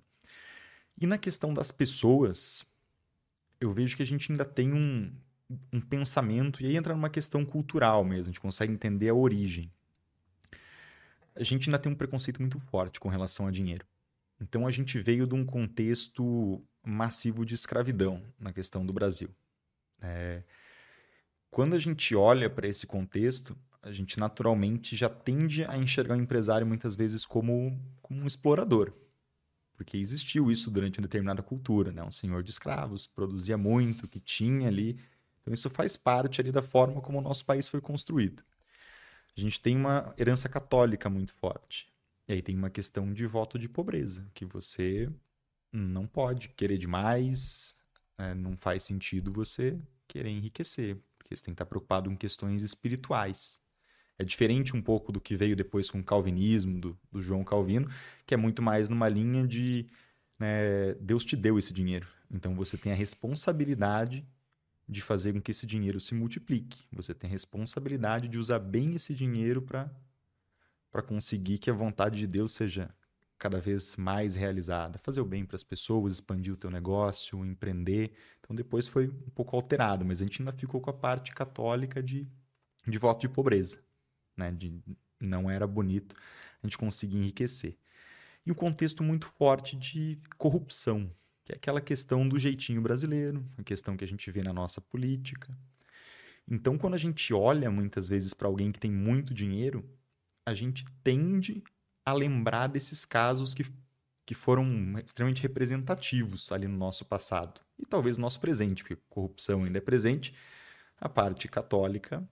[1.00, 2.66] E na questão das pessoas,
[3.58, 5.10] eu vejo que a gente ainda tem um,
[5.72, 9.72] um pensamento, e aí entra numa questão cultural mesmo, a gente consegue entender a origem.
[11.34, 13.86] A gente ainda tem um preconceito muito forte com relação a dinheiro.
[14.38, 19.30] Então a gente veio de um contexto massivo de escravidão na questão do Brasil.
[20.02, 20.42] É...
[21.50, 26.20] Quando a gente olha para esse contexto, a gente naturalmente já tende a enxergar o
[26.20, 28.92] empresário muitas vezes como, como um explorador
[29.80, 32.02] porque existiu isso durante uma determinada cultura, né?
[32.02, 35.00] Um senhor de escravos que produzia muito, que tinha ali.
[35.40, 38.42] Então isso faz parte ali da forma como o nosso país foi construído.
[39.34, 41.90] A gente tem uma herança católica muito forte.
[42.28, 45.10] E aí tem uma questão de voto de pobreza, que você
[45.72, 47.74] não pode querer demais,
[48.18, 48.34] né?
[48.34, 53.62] não faz sentido você querer enriquecer, porque você tem que estar preocupado com questões espirituais.
[54.20, 57.88] É diferente um pouco do que veio depois com o calvinismo, do, do João Calvino,
[58.26, 59.86] que é muito mais numa linha de
[60.38, 62.06] né, Deus te deu esse dinheiro.
[62.30, 64.22] Então você tem a responsabilidade
[64.86, 66.84] de fazer com que esse dinheiro se multiplique.
[66.92, 69.88] Você tem a responsabilidade de usar bem esse dinheiro para
[71.06, 72.94] conseguir que a vontade de Deus seja
[73.38, 74.98] cada vez mais realizada.
[74.98, 78.12] Fazer o bem para as pessoas, expandir o teu negócio, empreender.
[78.40, 82.02] Então depois foi um pouco alterado, mas a gente ainda ficou com a parte católica
[82.02, 82.28] de,
[82.86, 83.82] de voto de pobreza
[84.40, 84.50] né?
[84.50, 84.82] De
[85.20, 86.16] não era bonito
[86.62, 87.76] a gente conseguir enriquecer.
[88.44, 91.10] E um contexto muito forte de corrupção,
[91.44, 94.80] que é aquela questão do jeitinho brasileiro, a questão que a gente vê na nossa
[94.80, 95.56] política.
[96.48, 99.88] Então, quando a gente olha muitas vezes para alguém que tem muito dinheiro,
[100.44, 101.62] a gente tende
[102.04, 103.64] a lembrar desses casos que,
[104.24, 107.60] que foram extremamente representativos ali no nosso passado.
[107.78, 110.34] E talvez no nosso presente, porque corrupção ainda é presente,
[110.98, 112.26] a parte católica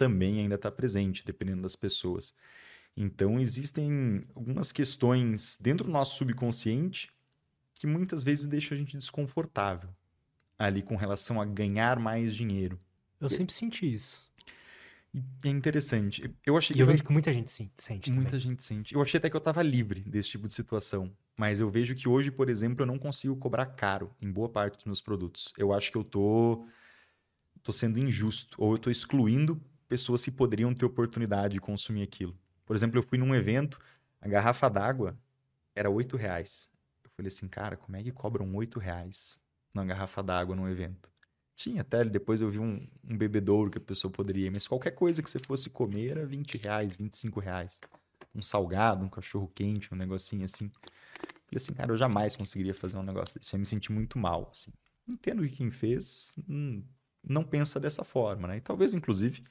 [0.00, 2.32] também ainda está presente, dependendo das pessoas.
[2.96, 7.10] Então, existem algumas questões dentro do nosso subconsciente
[7.74, 9.90] que muitas vezes deixam a gente desconfortável
[10.58, 12.80] ali com relação a ganhar mais dinheiro.
[13.20, 13.30] Eu e...
[13.30, 14.26] sempre senti isso.
[15.12, 16.34] E é interessante.
[16.46, 18.10] Eu achei e eu vejo que muita gente sente.
[18.10, 18.40] Muita também.
[18.40, 18.94] gente sente.
[18.94, 21.14] Eu achei até que eu estava livre desse tipo de situação.
[21.36, 24.76] Mas eu vejo que hoje, por exemplo, eu não consigo cobrar caro em boa parte
[24.76, 25.52] dos meus produtos.
[25.58, 26.66] Eu acho que eu tô,
[27.62, 28.56] tô sendo injusto.
[28.62, 29.60] Ou eu tô excluindo
[29.90, 32.38] pessoas que poderiam ter oportunidade de consumir aquilo.
[32.64, 33.80] Por exemplo, eu fui num evento,
[34.20, 35.18] a garrafa d'água
[35.74, 36.70] era oito reais.
[37.02, 39.36] Eu falei assim, cara, como é que cobram oito reais
[39.74, 41.10] numa garrafa d'água num evento?
[41.56, 45.20] Tinha até, depois eu vi um, um bebedouro que a pessoa poderia mas qualquer coisa
[45.20, 47.80] que você fosse comer era 20 reais, 25 reais.
[48.32, 50.70] Um salgado, um cachorro quente, um negocinho assim.
[50.70, 53.52] Falei assim, cara, eu jamais conseguiria fazer um negócio desse.
[53.54, 54.70] Eu me senti muito mal, assim.
[55.08, 56.84] Entendo que quem fez hum,
[57.28, 58.58] não pensa dessa forma, né?
[58.58, 59.42] E talvez, inclusive,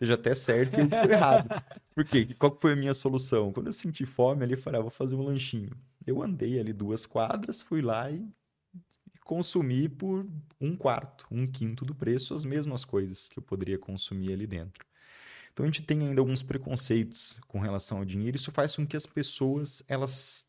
[0.00, 1.62] esteja até certo e eu estou errado.
[1.94, 2.34] Por quê?
[2.38, 3.52] Qual foi a minha solução?
[3.52, 5.70] Quando eu senti fome ali, eu falei, ah, vou fazer um lanchinho.
[6.06, 8.26] Eu andei ali duas quadras, fui lá e
[9.24, 10.26] consumir por
[10.58, 14.84] um quarto, um quinto do preço, as mesmas coisas que eu poderia consumir ali dentro.
[15.52, 18.36] Então a gente tem ainda alguns preconceitos com relação ao dinheiro.
[18.36, 20.46] Isso faz com que as pessoas elas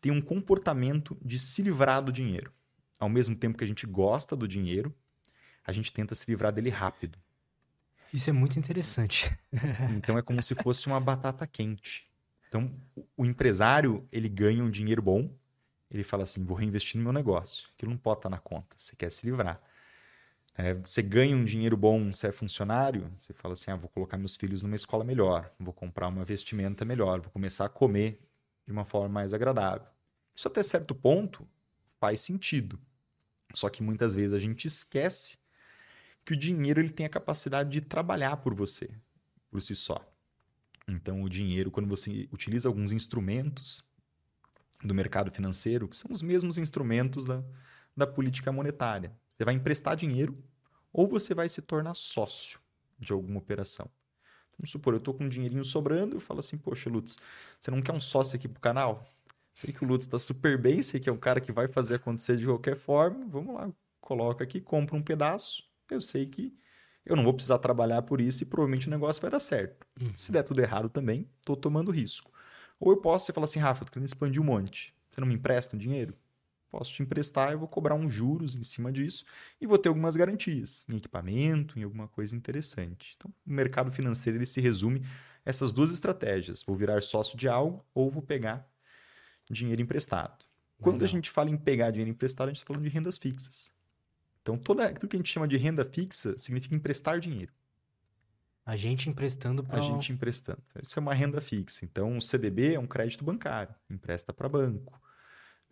[0.00, 2.52] tenham um comportamento de se livrar do dinheiro.
[2.98, 4.94] Ao mesmo tempo que a gente gosta do dinheiro,
[5.64, 7.18] a gente tenta se livrar dele rápido.
[8.12, 9.36] Isso é muito interessante.
[9.96, 12.08] então é como se fosse uma batata quente.
[12.48, 12.72] Então
[13.16, 15.30] o empresário ele ganha um dinheiro bom,
[15.90, 17.68] ele fala assim: vou reinvestir no meu negócio.
[17.74, 19.60] Aquilo não pode estar na conta, você quer se livrar.
[20.58, 24.16] É, você ganha um dinheiro bom, você é funcionário, você fala assim: ah, vou colocar
[24.16, 28.20] meus filhos numa escola melhor, vou comprar uma vestimenta melhor, vou começar a comer
[28.64, 29.86] de uma forma mais agradável.
[30.34, 31.46] Isso até certo ponto
[31.98, 32.80] faz sentido.
[33.54, 35.38] Só que muitas vezes a gente esquece
[36.26, 38.90] que o dinheiro ele tem a capacidade de trabalhar por você,
[39.48, 40.04] por si só.
[40.88, 43.82] Então, o dinheiro, quando você utiliza alguns instrumentos
[44.82, 47.42] do mercado financeiro, que são os mesmos instrumentos da,
[47.96, 49.12] da política monetária.
[49.36, 50.36] Você vai emprestar dinheiro
[50.92, 52.60] ou você vai se tornar sócio
[52.98, 53.88] de alguma operação.
[54.58, 57.18] Vamos supor, eu estou com um dinheirinho sobrando, eu falo assim, poxa, Lutz,
[57.60, 59.06] você não quer um sócio aqui pro canal?
[59.52, 61.96] Sei que o Lutz está super bem, sei que é um cara que vai fazer
[61.96, 63.70] acontecer de qualquer forma, vamos lá,
[64.00, 65.62] coloca aqui, compra um pedaço,
[65.94, 66.56] eu sei que
[67.04, 69.86] eu não vou precisar trabalhar por isso e provavelmente o negócio vai dar certo.
[70.00, 70.12] Uhum.
[70.16, 72.32] Se der tudo errado também, estou tomando risco.
[72.80, 74.92] Ou eu posso, você fala assim, Rafa, eu tô querendo expandir um monte.
[75.10, 76.14] Você não me empresta um dinheiro?
[76.68, 79.24] Posso te emprestar, eu vou cobrar uns juros em cima disso
[79.60, 83.14] e vou ter algumas garantias em equipamento, em alguma coisa interessante.
[83.16, 85.00] Então, o mercado financeiro ele se resume
[85.44, 88.68] a essas duas estratégias: vou virar sócio de algo ou vou pegar
[89.48, 90.44] dinheiro emprestado.
[90.80, 91.06] Quando Legal.
[91.06, 93.70] a gente fala em pegar dinheiro emprestado, a gente está falando de rendas fixas.
[94.46, 97.52] Então, toda, tudo que a gente chama de renda fixa significa emprestar dinheiro.
[98.64, 99.78] A gente emprestando para.
[99.78, 100.62] A gente emprestando.
[100.80, 101.84] Isso é uma renda fixa.
[101.84, 105.02] Então, o CDB é um crédito bancário, empresta para banco.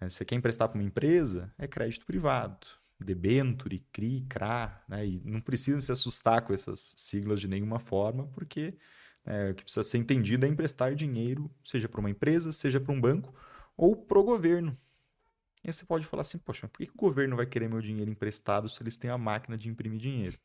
[0.01, 0.09] Né?
[0.09, 2.67] Você quer emprestar para uma empresa, é crédito privado.
[2.99, 4.83] Debenture, CRI, CRA.
[4.89, 5.07] Né?
[5.07, 8.75] E não precisa se assustar com essas siglas de nenhuma forma, porque
[9.25, 12.93] né, o que precisa ser entendido é emprestar dinheiro, seja para uma empresa, seja para
[12.93, 13.33] um banco,
[13.77, 14.77] ou para o governo.
[15.65, 17.81] E aí você pode falar assim, poxa, por que, que o governo vai querer meu
[17.81, 20.39] dinheiro emprestado se eles têm a máquina de imprimir dinheiro?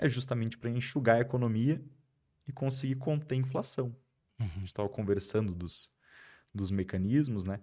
[0.00, 1.82] é justamente para enxugar a economia
[2.48, 3.94] e conseguir conter a inflação.
[4.38, 4.46] Uhum.
[4.46, 5.92] A gente estava conversando dos,
[6.54, 7.60] dos mecanismos, né?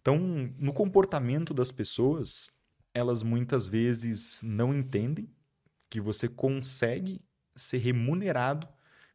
[0.00, 0.16] Então,
[0.58, 2.48] no comportamento das pessoas,
[2.94, 5.28] elas muitas vezes não entendem
[5.90, 7.20] que você consegue
[7.54, 8.68] ser remunerado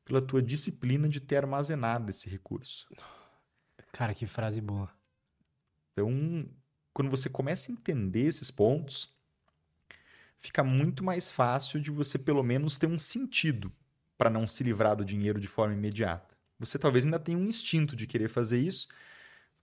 [0.04, 2.88] pela tua disciplina de ter armazenado esse recurso.
[3.94, 4.90] Cara, que frase boa.
[5.94, 6.50] Então,
[6.98, 9.16] quando você começa a entender esses pontos,
[10.40, 13.72] fica muito mais fácil de você, pelo menos, ter um sentido
[14.18, 16.36] para não se livrar do dinheiro de forma imediata.
[16.58, 18.88] Você talvez ainda tenha um instinto de querer fazer isso,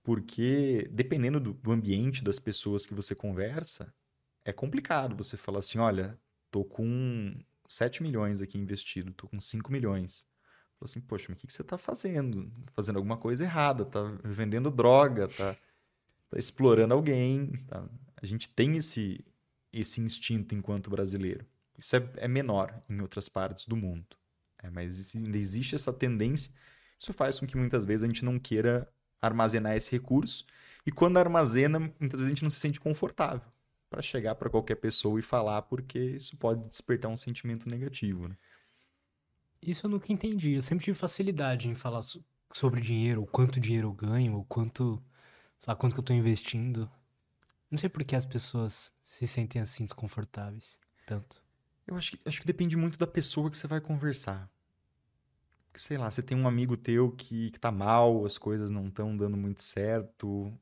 [0.00, 3.92] porque dependendo do, do ambiente das pessoas que você conversa,
[4.44, 6.16] é complicado você falar assim: olha,
[6.52, 7.34] tô com
[7.66, 10.24] 7 milhões aqui investido, tô com 5 milhões.
[10.78, 12.48] Fala assim, poxa, mas o que, que você está fazendo?
[12.74, 15.56] Fazendo alguma coisa errada, tá vendendo droga, tá,
[16.36, 17.52] explorando alguém.
[17.68, 17.84] Tá?
[18.20, 19.24] A gente tem esse,
[19.72, 21.46] esse instinto enquanto brasileiro.
[21.78, 24.16] Isso é, é menor em outras partes do mundo.
[24.62, 26.52] É, mas ainda existe essa tendência.
[26.98, 28.88] Isso faz com que muitas vezes a gente não queira
[29.20, 30.44] armazenar esse recurso.
[30.86, 33.42] E quando armazena, muitas vezes a gente não se sente confortável.
[33.90, 38.36] para chegar para qualquer pessoa e falar, porque isso pode despertar um sentimento negativo, né?
[39.62, 40.52] Isso eu nunca entendi.
[40.52, 42.00] Eu sempre tive facilidade em falar
[42.52, 45.02] sobre dinheiro, o quanto dinheiro eu ganho, o quanto,
[45.58, 46.90] sei lá, quanto que eu tô investindo.
[47.70, 51.42] Não sei por que as pessoas se sentem assim desconfortáveis tanto.
[51.86, 54.50] Eu acho que, acho que depende muito da pessoa que você vai conversar.
[55.74, 59.16] Sei lá, você tem um amigo teu que, que tá mal, as coisas não estão
[59.16, 60.52] dando muito certo.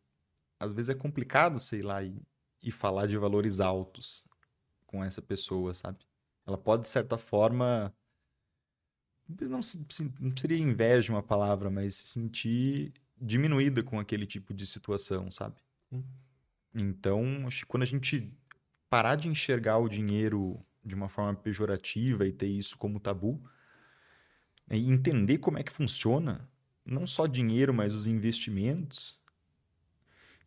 [0.59, 2.20] Às vezes é complicado, sei lá, e,
[2.62, 4.26] e falar de valores altos
[4.86, 5.99] com essa pessoa, sabe?
[6.47, 7.95] Ela pode, de certa forma,
[9.28, 9.61] não,
[10.20, 15.60] não seria inveja uma palavra, mas se sentir diminuída com aquele tipo de situação, sabe?
[15.88, 16.04] Sim.
[16.74, 18.32] Então, acho que quando a gente
[18.90, 23.42] parar de enxergar o dinheiro de uma forma pejorativa e ter isso como tabu,
[24.70, 26.48] e entender como é que funciona,
[26.84, 29.20] não só dinheiro, mas os investimentos,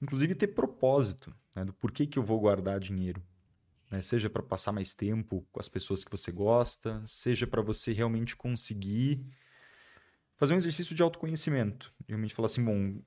[0.01, 3.23] inclusive ter propósito né, do porquê que eu vou guardar dinheiro
[3.89, 4.01] né?
[4.01, 8.36] seja para passar mais tempo com as pessoas que você gosta, seja para você realmente
[8.36, 9.26] conseguir
[10.36, 11.93] fazer um exercício de autoconhecimento.
[12.07, 13.01] Realmente falar assim, bom,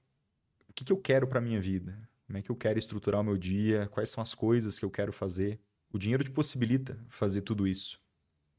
[0.69, 1.99] o que, que eu quero para minha vida?
[2.27, 3.89] Como é que eu quero estruturar o meu dia?
[3.89, 5.61] Quais são as coisas que eu quero fazer?
[5.91, 8.01] O dinheiro te possibilita fazer tudo isso.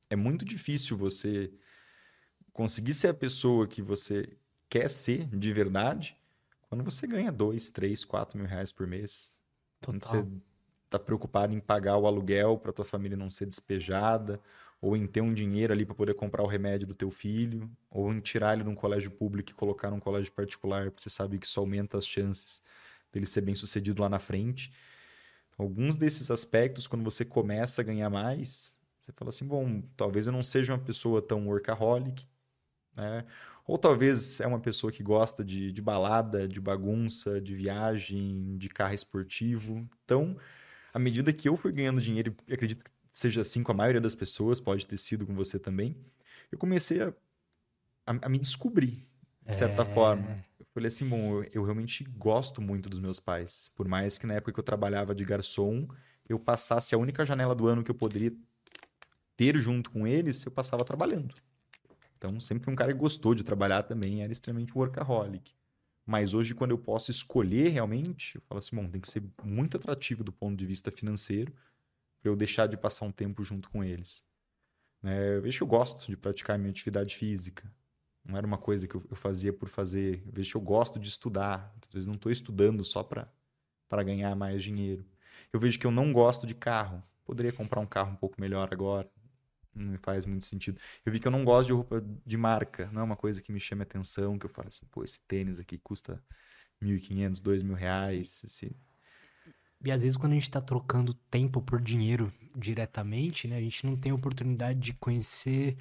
[0.09, 1.51] É muito difícil você
[2.51, 6.17] conseguir ser a pessoa que você quer ser de verdade
[6.61, 9.36] quando você ganha dois, três, quatro mil reais por mês.
[9.82, 9.99] Total.
[9.99, 10.41] Quando você
[10.89, 14.39] tá preocupado em pagar o aluguel para tua família não ser despejada,
[14.82, 18.14] ou em ter um dinheiro ali para poder comprar o remédio do teu filho, ou
[18.14, 21.38] em tirar ele de um colégio público e colocar num colégio particular, porque você sabe
[21.38, 22.64] que isso aumenta as chances
[23.12, 24.72] dele ser bem sucedido lá na frente.
[25.58, 30.34] Alguns desses aspectos, quando você começa a ganhar mais, você fala assim, bom, talvez eu
[30.34, 32.26] não seja uma pessoa tão workaholic,
[32.96, 33.26] né?
[33.68, 38.68] Ou talvez é uma pessoa que gosta de, de balada, de bagunça, de viagem, de
[38.68, 39.88] carro esportivo.
[40.04, 40.36] Então,
[40.92, 44.01] à medida que eu fui ganhando dinheiro, e acredito que seja assim com a maioria
[44.01, 45.95] das pessoas, pode ter sido com você também,
[46.51, 47.13] eu comecei a,
[48.07, 49.07] a, a me descobrir,
[49.45, 49.86] de certa é...
[49.86, 50.43] forma.
[50.59, 53.72] Eu falei assim, bom, eu, eu, realmente gosto muito dos meus pais.
[53.76, 55.88] Por mais que na época que eu trabalhava de garçom,
[56.28, 58.32] eu passasse a única janela do ano que eu poderia
[59.36, 61.34] ter junto com eles, eu passava trabalhando.
[62.17, 65.53] Então, sempre fui um cara que gostou de trabalhar também, era extremamente workaholic.
[66.05, 69.78] Mas hoje, quando eu posso escolher realmente, eu falo assim, bom, tem que ser muito
[69.78, 71.53] atrativo do ponto de vista financeiro
[72.22, 74.24] para eu deixar de passar um tempo junto com eles.
[75.03, 77.72] É, eu vejo que eu gosto de praticar minha atividade física.
[78.24, 80.24] Não era uma coisa que eu, fazia por fazer.
[80.26, 81.74] Eu vejo que eu gosto de estudar.
[81.88, 85.05] Às vezes não estou estudando só para ganhar mais dinheiro.
[85.53, 87.01] Eu vejo que eu não gosto de carro.
[87.24, 89.09] Poderia comprar um carro um pouco melhor agora
[89.74, 90.80] não me faz muito sentido.
[91.05, 93.51] Eu vi que eu não gosto de roupa de marca, não é uma coisa que
[93.51, 96.22] me chama atenção, que eu falo assim, pô, esse tênis aqui custa
[96.82, 98.76] 1.500, 2.000 reais, esse...
[99.84, 103.86] E às vezes quando a gente tá trocando tempo por dinheiro diretamente, né, a gente
[103.86, 105.78] não tem oportunidade de conhecer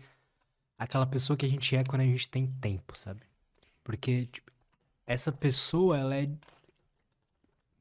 [0.79, 3.21] aquela pessoa que a gente é quando a gente tem tempo, sabe?
[3.83, 4.53] Porque tipo,
[5.07, 6.29] essa pessoa, ela é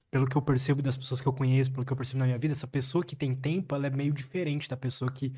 [0.09, 2.37] pelo que eu percebo das pessoas que eu conheço, pelo que eu percebo na minha
[2.37, 5.33] vida, essa pessoa que tem tempo, ela é meio diferente da pessoa que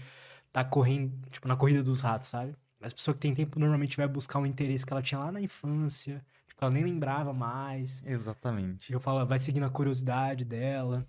[0.51, 2.55] tá correndo, tipo, na corrida dos ratos, sabe?
[2.81, 5.41] As pessoas que têm tempo normalmente vai buscar um interesse que ela tinha lá na
[5.41, 6.23] infância,
[6.65, 8.01] ela nem lembrava mais.
[8.05, 8.91] Exatamente.
[8.91, 11.07] Eu falo, vai seguindo a curiosidade dela.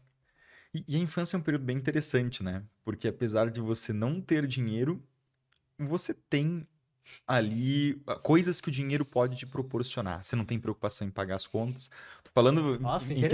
[0.74, 2.62] E, e a infância é um período bem interessante, né?
[2.84, 5.02] Porque apesar de você não ter dinheiro,
[5.78, 6.66] você tem
[7.26, 10.24] ali ah, coisas que o dinheiro pode te proporcionar.
[10.24, 11.90] Você não tem preocupação em pagar as contas.
[12.22, 13.28] Tô falando Nossa, em, em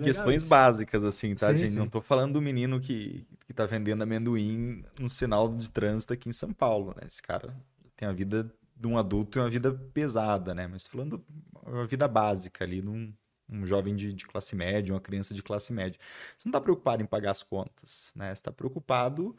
[0.00, 0.48] questões isso.
[0.48, 1.72] básicas, assim, tá, sim, gente?
[1.72, 1.78] Sim.
[1.78, 6.28] Não tô falando do menino que, que tá vendendo amendoim no sinal de trânsito aqui
[6.28, 7.06] em São Paulo, né?
[7.06, 7.56] Esse cara
[7.96, 10.66] tem a vida de um adulto e uma vida pesada, né?
[10.66, 11.24] Mas falando
[11.64, 13.12] uma vida básica ali, num
[13.48, 15.98] um jovem de, de, classe média, uma criança de classe média.
[16.36, 18.28] Você não está preocupado em pagar as contas, né?
[18.28, 19.36] Você está preocupado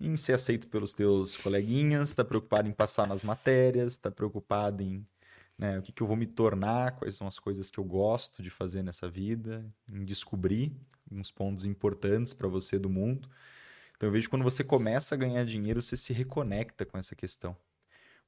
[0.00, 5.04] em ser aceito pelos teus coleguinhas, está preocupado em passar nas matérias, está preocupado em
[5.56, 8.42] né, o que, que eu vou me tornar, quais são as coisas que eu gosto
[8.42, 10.72] de fazer nessa vida, em descobrir
[11.10, 13.28] uns pontos importantes para você do mundo.
[13.96, 17.16] Então eu vejo que quando você começa a ganhar dinheiro, você se reconecta com essa
[17.16, 17.56] questão.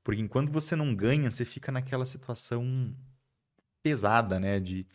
[0.02, 2.94] Porque enquanto você não ganha, você fica naquela situação
[3.82, 4.60] pesada, né?
[4.60, 4.86] De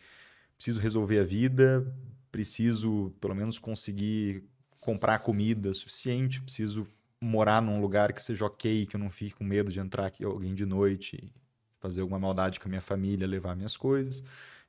[0.56, 1.86] preciso resolver a vida,
[2.30, 4.44] preciso pelo menos conseguir
[4.80, 6.86] comprar comida suficiente, preciso
[7.20, 10.24] morar num lugar que seja ok, que eu não fique com medo de entrar aqui
[10.24, 11.32] alguém de noite,
[11.78, 14.22] fazer alguma maldade com a minha família, levar minhas coisas.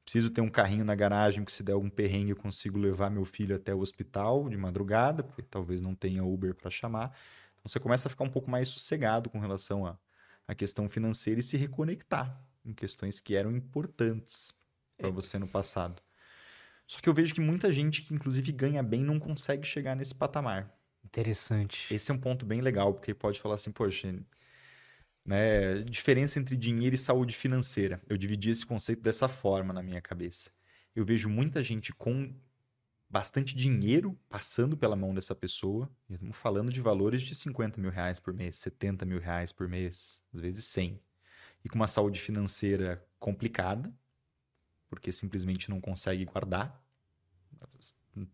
[0.03, 3.25] Preciso ter um carrinho na garagem que se der algum perrengue eu consigo levar meu
[3.25, 7.07] filho até o hospital de madrugada, porque talvez não tenha Uber para chamar.
[7.59, 9.97] Então você começa a ficar um pouco mais sossegado com relação à,
[10.47, 14.53] à questão financeira e se reconectar em questões que eram importantes
[14.97, 15.11] para é.
[15.11, 16.01] você no passado.
[16.87, 20.15] Só que eu vejo que muita gente que, inclusive, ganha bem não consegue chegar nesse
[20.15, 20.73] patamar.
[21.03, 21.93] Interessante.
[21.93, 24.13] Esse é um ponto bem legal, porque pode falar assim, poxa,
[25.25, 28.01] né, diferença entre dinheiro e saúde financeira.
[28.07, 30.49] Eu dividi esse conceito dessa forma na minha cabeça.
[30.95, 32.33] Eu vejo muita gente com
[33.09, 35.89] bastante dinheiro passando pela mão dessa pessoa.
[36.09, 39.67] E estamos falando de valores de 50 mil reais por mês, 70 mil reais por
[39.67, 40.99] mês, às vezes 100.
[41.63, 43.93] E com uma saúde financeira complicada,
[44.89, 46.81] porque simplesmente não consegue guardar.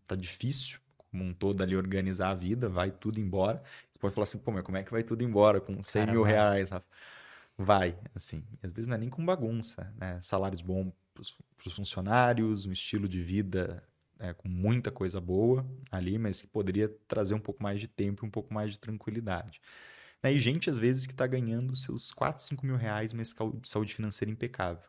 [0.06, 0.78] Tá difícil,
[1.10, 3.62] como um todo, ali organizar a vida, vai tudo embora.
[3.90, 6.12] Você pode falar assim, pô, mas como é que vai tudo embora com 100 Cara,
[6.12, 6.86] mil reais, Rafa?
[7.56, 8.42] Vai, assim.
[8.62, 10.20] às vezes não é nem com bagunça, né?
[10.20, 11.22] Salários bons para
[11.68, 13.82] os funcionários, um estilo de vida
[14.18, 18.24] é, com muita coisa boa ali, mas que poderia trazer um pouco mais de tempo
[18.24, 19.60] e um pouco mais de tranquilidade.
[20.22, 20.32] Né?
[20.32, 23.34] E gente, às vezes, que está ganhando seus 4, 5 mil reais, mas
[23.64, 24.88] saúde financeira impecável.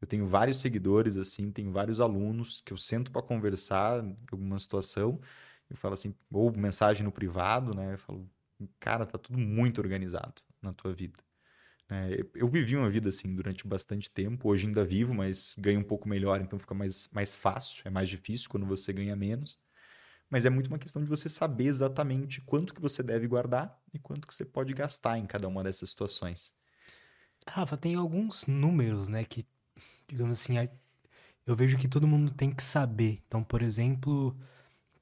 [0.00, 4.58] Eu tenho vários seguidores, assim, tenho vários alunos que eu sento para conversar em alguma
[4.58, 5.20] situação.
[5.68, 7.94] Eu falo assim, ou mensagem no privado, né?
[7.94, 8.30] Eu falo,
[8.78, 11.22] cara, tá tudo muito organizado na tua vida.
[11.90, 15.84] É, eu vivi uma vida assim durante bastante tempo, hoje ainda vivo, mas ganho um
[15.84, 19.58] pouco melhor, então fica mais, mais fácil, é mais difícil quando você ganha menos.
[20.30, 23.98] Mas é muito uma questão de você saber exatamente quanto que você deve guardar e
[23.98, 26.54] quanto que você pode gastar em cada uma dessas situações.
[27.44, 29.44] Rafa, tem alguns números, né, que,
[30.06, 30.54] digamos assim,
[31.44, 33.20] eu vejo que todo mundo tem que saber.
[33.26, 34.38] Então, por exemplo,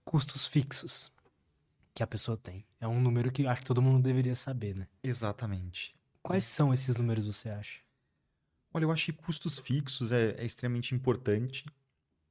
[0.02, 1.12] custos fixos
[1.92, 2.64] que a pessoa tem.
[2.80, 4.86] É um número que acho que todo mundo deveria saber, né?
[5.02, 5.97] Exatamente.
[6.22, 7.80] Quais são esses números, você acha?
[8.72, 11.64] Olha, eu acho que custos fixos é, é extremamente importante.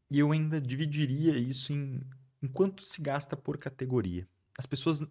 [0.10, 2.02] E eu ainda dividiria isso em,
[2.42, 4.28] em quanto se gasta por categoria.
[4.58, 5.06] As pessoas,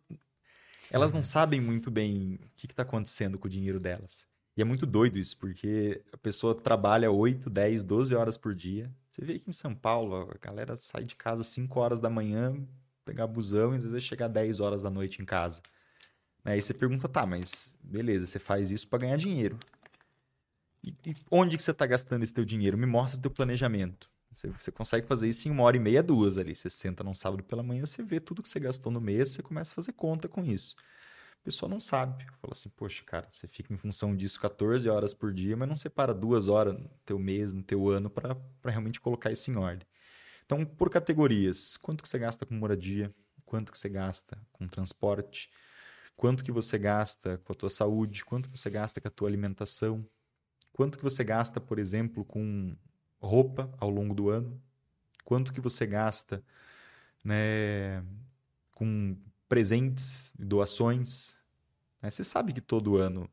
[0.90, 4.26] elas não sabem muito bem o que está acontecendo com o dinheiro delas.
[4.56, 8.90] E é muito doido isso, porque a pessoa trabalha 8, 10, 12 horas por dia.
[9.10, 12.56] Você vê aqui em São Paulo, a galera sai de casa 5 horas da manhã,
[13.04, 15.60] pegar busão e às vezes chegar 10 horas da noite em casa.
[16.46, 19.58] Aí você pergunta, tá, mas beleza, você faz isso para ganhar dinheiro.
[20.82, 22.78] E, e, onde que você está gastando esse teu dinheiro?
[22.78, 24.08] Me mostra o teu planejamento.
[24.32, 26.54] Você, você, consegue fazer isso em uma hora e meia, duas ali.
[26.54, 29.42] Você senta num sábado pela manhã, você vê tudo que você gastou no mês, você
[29.42, 30.76] começa a fazer conta com isso.
[31.40, 32.24] A pessoa não sabe.
[32.40, 35.74] Fala assim, poxa, cara, você fica em função disso 14 horas por dia, mas não
[35.76, 39.86] separa duas horas no teu mês, no teu ano, para realmente colocar isso em ordem.
[40.44, 43.12] Então, por categorias, quanto que você gasta com moradia?
[43.44, 45.50] Quanto que você gasta com transporte?
[46.16, 49.28] Quanto que você gasta com a tua saúde, quanto que você gasta com a tua
[49.28, 50.06] alimentação,
[50.72, 52.76] quanto que você gasta, por exemplo, com
[53.20, 54.60] roupa ao longo do ano,
[55.24, 56.42] quanto que você gasta
[57.24, 58.02] né,
[58.72, 59.16] com
[59.48, 61.36] presentes, doações.
[62.00, 62.10] Né?
[62.10, 63.28] Você sabe que todo ano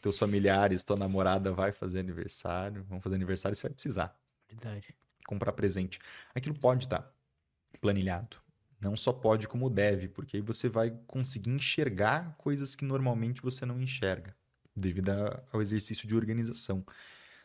[0.00, 4.18] teus familiares, tua namorada vai fazer aniversário, vão fazer aniversário, você vai precisar.
[4.48, 4.94] Verdade.
[5.26, 5.98] Comprar presente.
[6.34, 7.12] Aquilo pode estar
[7.80, 8.43] planilhado.
[8.84, 13.64] Não só pode, como deve, porque aí você vai conseguir enxergar coisas que normalmente você
[13.64, 14.36] não enxerga,
[14.76, 15.08] devido
[15.50, 16.84] ao exercício de organização.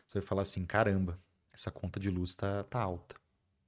[0.06, 1.18] Você vai falar assim: caramba,
[1.50, 3.16] essa conta de luz está tá alta.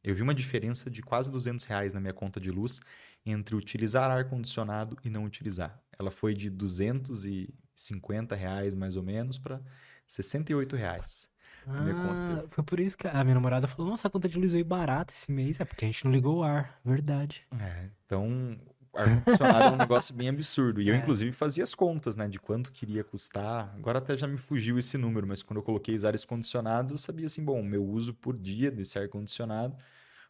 [0.04, 2.78] Eu vi uma diferença de quase 200 reais na minha conta de luz
[3.24, 5.82] entre utilizar ar-condicionado e não utilizar.
[5.98, 9.62] Ela foi de 250 reais mais ou menos para
[10.06, 11.31] 68 reais.
[11.66, 14.64] Ah, foi por isso que a minha namorada falou: Nossa, a conta de luz veio
[14.64, 15.60] barata esse mês.
[15.60, 16.78] É porque a gente não ligou o ar.
[16.84, 17.42] Verdade.
[17.60, 18.58] É, então,
[18.94, 20.80] ar-condicionado é um negócio bem absurdo.
[20.80, 20.98] E eu, é.
[20.98, 22.28] inclusive, fazia as contas, né?
[22.28, 23.72] De quanto queria custar.
[23.76, 26.98] Agora até já me fugiu esse número, mas quando eu coloquei os ares condicionados, eu
[26.98, 29.76] sabia assim: bom, meu uso por dia desse ar-condicionado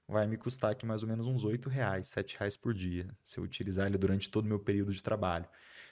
[0.08, 3.38] vai me custar aqui mais ou menos uns 8 reais, 7 reais por dia, se
[3.38, 5.46] eu utilizar ele durante todo o meu período de trabalho.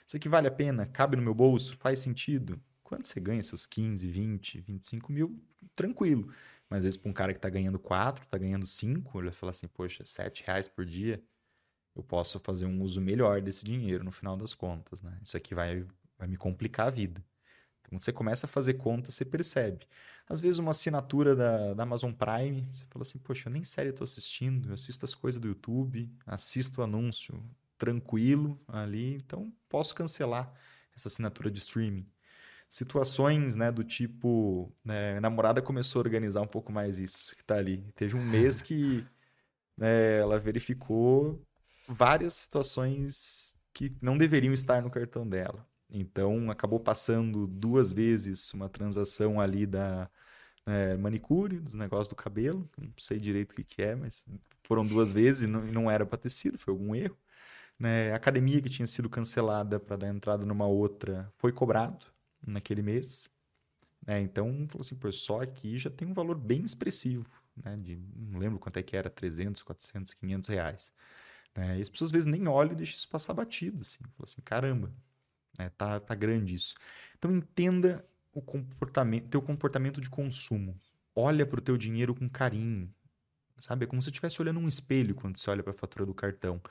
[0.05, 0.85] Isso aqui vale a pena?
[0.85, 1.75] Cabe no meu bolso?
[1.77, 2.59] Faz sentido?
[2.91, 5.41] Quando você ganha seus 15, 20, 25 mil,
[5.73, 6.29] tranquilo.
[6.69, 9.33] Mas às vezes para um cara que está ganhando 4, está ganhando 5, ele vai
[9.33, 11.23] falar assim, poxa, 7 reais por dia,
[11.95, 15.17] eu posso fazer um uso melhor desse dinheiro no final das contas, né?
[15.23, 15.85] Isso aqui vai,
[16.17, 17.23] vai me complicar a vida.
[17.79, 19.87] Então, quando você começa a fazer conta, você percebe.
[20.27, 23.91] Às vezes, uma assinatura da, da Amazon Prime, você fala assim, poxa, eu nem série
[23.91, 27.41] estou assistindo, eu assisto as coisas do YouTube, assisto o anúncio
[27.77, 30.53] tranquilo ali, então posso cancelar
[30.93, 32.05] essa assinatura de streaming
[32.71, 37.43] situações, né, do tipo, né, a namorada começou a organizar um pouco mais isso que
[37.43, 37.83] tá ali.
[37.95, 39.05] Teve um mês que
[39.77, 41.45] né, ela verificou
[41.85, 45.67] várias situações que não deveriam estar no cartão dela.
[45.89, 50.09] Então, acabou passando duas vezes uma transação ali da
[50.65, 52.69] é, manicure, dos negócios do cabelo.
[52.79, 54.25] Não sei direito o que, que é, mas
[54.63, 57.17] foram duas vezes e não, não era para ter sido, foi algum erro.
[57.77, 58.13] Né?
[58.13, 62.10] Academia que tinha sido cancelada para dar entrada numa outra foi cobrado
[62.45, 63.29] naquele mês.
[64.05, 64.21] Né?
[64.21, 67.77] Então, falou assim, pô, só aqui já tem um valor bem expressivo né?
[67.77, 70.93] De, não lembro quanto é que era, 300, 400, 500 reais.
[71.55, 71.77] Né?
[71.77, 73.99] E as pessoas às vezes nem olham e deixam isso passar batido, assim.
[73.99, 74.91] Fala assim, caramba,
[75.57, 75.69] né?
[75.77, 76.75] tá, tá grande isso.
[77.17, 80.79] Então entenda o comportamento, teu comportamento de consumo.
[81.15, 82.93] Olha para o teu dinheiro com carinho,
[83.57, 83.83] sabe?
[83.83, 86.13] É como se você estivesse olhando um espelho quando você olha para a fatura do
[86.13, 86.61] cartão.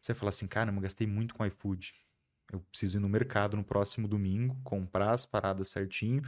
[0.00, 1.94] Você vai falar assim, caramba, gastei muito com iFood.
[2.52, 6.22] Eu preciso ir no mercado no próximo domingo, comprar as paradas certinho,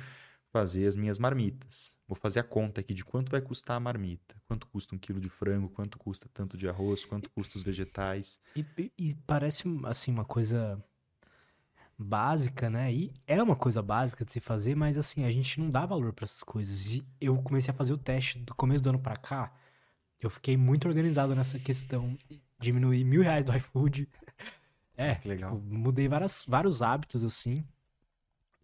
[0.50, 1.96] fazer as minhas marmitas.
[2.06, 4.34] Vou fazer a conta aqui de quanto vai custar a marmita.
[4.46, 8.40] Quanto custa um quilo de frango, quanto custa tanto de arroz, quanto custa os vegetais.
[8.56, 8.64] E,
[8.98, 10.82] e parece, assim, uma coisa
[11.98, 12.92] básica, né?
[12.92, 16.12] E é uma coisa básica de se fazer, mas assim, a gente não dá valor
[16.12, 16.94] para essas coisas.
[16.94, 19.52] E eu comecei a fazer o teste do começo do ano para cá.
[20.20, 22.16] Eu fiquei muito organizado nessa questão.
[22.58, 24.08] Diminuir mil reais do iFood.
[24.98, 25.56] É, que legal.
[25.56, 27.64] Tipo, mudei várias, vários hábitos, assim.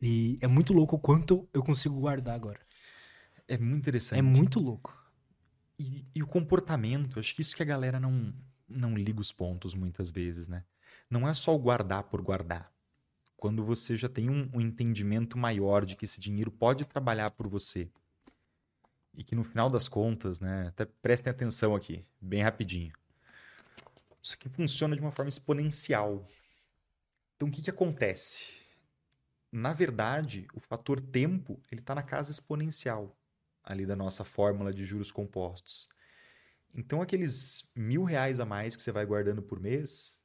[0.03, 2.61] E é muito louco o quanto eu consigo guardar agora.
[3.47, 4.19] É muito interessante.
[4.19, 5.01] É muito louco.
[5.79, 8.35] E, e, o comportamento, acho que isso que a galera não,
[8.69, 10.65] não liga os pontos muitas vezes, né?
[11.09, 12.73] Não é só o guardar por guardar.
[13.37, 17.47] Quando você já tem um, um entendimento maior de que esse dinheiro pode trabalhar por
[17.47, 17.89] você
[19.17, 20.67] e que no final das contas, né?
[20.69, 22.93] Até prestem atenção aqui, bem rapidinho.
[24.25, 26.27] Isso aqui funciona de uma forma exponencial.
[27.37, 28.55] Então, o que, que acontece?
[29.53, 33.15] Na verdade, o fator tempo ele está na casa exponencial
[33.63, 35.89] ali da nossa fórmula de juros compostos.
[36.75, 40.23] Então, aqueles mil reais a mais que você vai guardando por mês,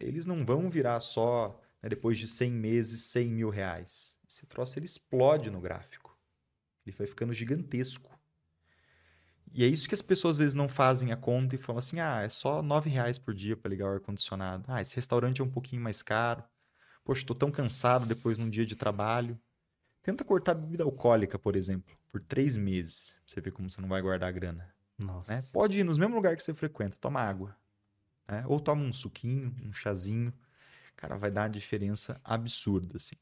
[0.00, 4.18] eles não vão virar só, né, depois de 100 meses, 100 mil reais.
[4.28, 6.18] Esse troço ele explode no gráfico.
[6.84, 8.17] Ele vai ficando gigantesco.
[9.52, 12.00] E é isso que as pessoas às vezes não fazem a conta e falam assim:
[12.00, 14.64] ah, é só nove reais por dia para ligar o ar-condicionado.
[14.68, 16.42] Ah, esse restaurante é um pouquinho mais caro.
[17.04, 19.38] Poxa, estou tão cansado depois de um dia de trabalho.
[20.02, 23.12] Tenta cortar bebida alcoólica, por exemplo, por três meses.
[23.12, 24.74] Pra você ver como você não vai guardar a grana.
[24.98, 25.34] Nossa.
[25.34, 25.42] Né?
[25.52, 27.56] Pode ir nos mesmos lugares que você frequenta, toma água.
[28.26, 28.44] Né?
[28.46, 30.32] Ou toma um suquinho, um chazinho.
[30.96, 33.16] Cara, vai dar uma diferença absurda, assim.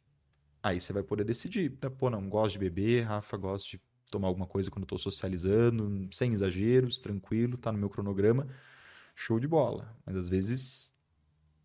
[0.63, 1.71] Aí você vai poder decidir.
[1.83, 1.91] Né?
[1.91, 3.81] Pô, não, gosto de beber, Rafa, gosto de
[4.11, 8.47] tomar alguma coisa quando estou socializando, sem exageros, tranquilo, tá no meu cronograma,
[9.15, 9.95] show de bola.
[10.05, 10.95] Mas às vezes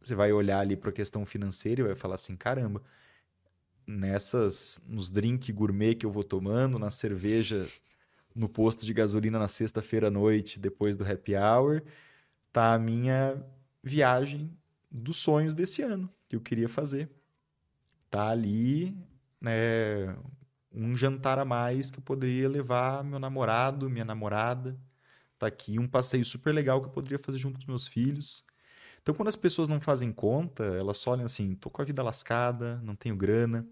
[0.01, 2.81] você vai olhar ali para a questão financeira e vai falar assim, caramba,
[3.85, 7.67] nessas nos drink gourmet que eu vou tomando, na cerveja
[8.33, 11.83] no posto de gasolina na sexta-feira à noite, depois do happy hour,
[12.51, 13.43] tá a minha
[13.83, 14.49] viagem
[14.89, 17.09] dos sonhos desse ano que eu queria fazer.
[18.09, 18.95] Tá ali,
[19.39, 20.15] né,
[20.73, 24.77] um jantar a mais que eu poderia levar meu namorado, minha namorada.
[25.37, 28.45] Tá aqui um passeio super legal que eu poderia fazer junto com os meus filhos.
[29.01, 32.03] Então, quando as pessoas não fazem conta, elas só olham assim: tô com a vida
[32.03, 33.67] lascada, não tenho grana.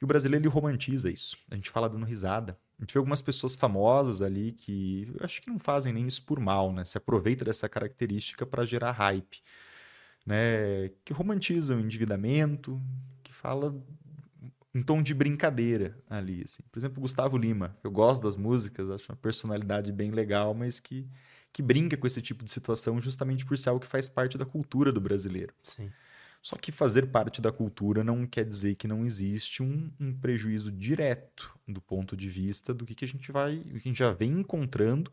[0.00, 1.36] E o brasileiro ele romantiza isso.
[1.50, 2.58] A gente fala dando risada.
[2.78, 6.24] A gente vê algumas pessoas famosas ali que eu acho que não fazem nem isso
[6.24, 6.84] por mal, né?
[6.84, 9.42] Se aproveita dessa característica para gerar hype,
[10.24, 10.88] né?
[11.04, 12.80] Que romantizam o endividamento,
[13.22, 13.74] que fala
[14.74, 16.62] em tom de brincadeira ali, assim.
[16.70, 17.76] Por exemplo, Gustavo Lima.
[17.82, 21.08] Eu gosto das músicas, acho uma personalidade bem legal, mas que,
[21.52, 24.46] que brinca com esse tipo de situação justamente por ser algo que faz parte da
[24.46, 25.52] cultura do brasileiro.
[25.62, 25.90] Sim.
[26.42, 30.72] Só que fazer parte da cultura não quer dizer que não existe um, um prejuízo
[30.72, 33.98] direto do ponto de vista do que, que a gente vai, o que a gente
[33.98, 35.10] já vem encontrando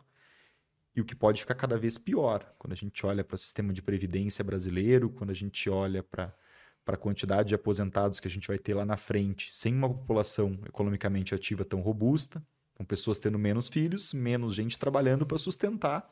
[0.96, 3.74] e o que pode ficar cada vez pior quando a gente olha para o sistema
[3.74, 6.34] de previdência brasileiro, quando a gente olha para
[6.88, 9.90] para a quantidade de aposentados que a gente vai ter lá na frente, sem uma
[9.90, 12.42] população economicamente ativa tão robusta,
[12.76, 16.10] com pessoas tendo menos filhos, menos gente trabalhando para sustentar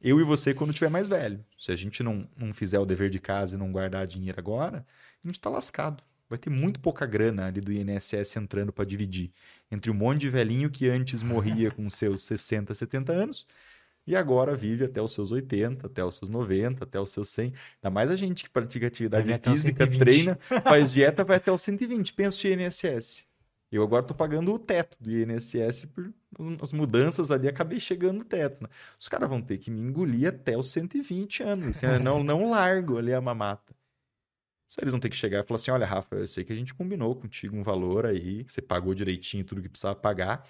[0.00, 1.44] eu e você quando tiver mais velho.
[1.58, 4.86] Se a gente não, não fizer o dever de casa e não guardar dinheiro agora,
[5.22, 6.02] a gente está lascado.
[6.26, 9.30] Vai ter muito pouca grana ali do INSS entrando para dividir
[9.70, 13.46] entre um monte de velhinho que antes morria com seus 60, 70 anos
[14.06, 17.46] e agora vive até os seus 80, até os seus 90, até os seus 100.
[17.76, 22.12] Ainda mais a gente que pratica atividade física, treina, faz dieta, vai até os 120.
[22.12, 23.26] Pensa no INSS.
[23.72, 26.12] Eu agora estou pagando o teto do INSS por
[26.60, 28.62] as mudanças ali, acabei chegando no teto.
[28.62, 28.68] Né?
[29.00, 31.82] Os caras vão ter que me engolir até os 120 anos.
[31.82, 33.74] Assim, não, não largo ali a mamata.
[34.68, 36.56] Só eles vão ter que chegar e falar assim: olha, Rafa, eu sei que a
[36.56, 40.46] gente combinou contigo um valor aí, que você pagou direitinho tudo que precisava pagar,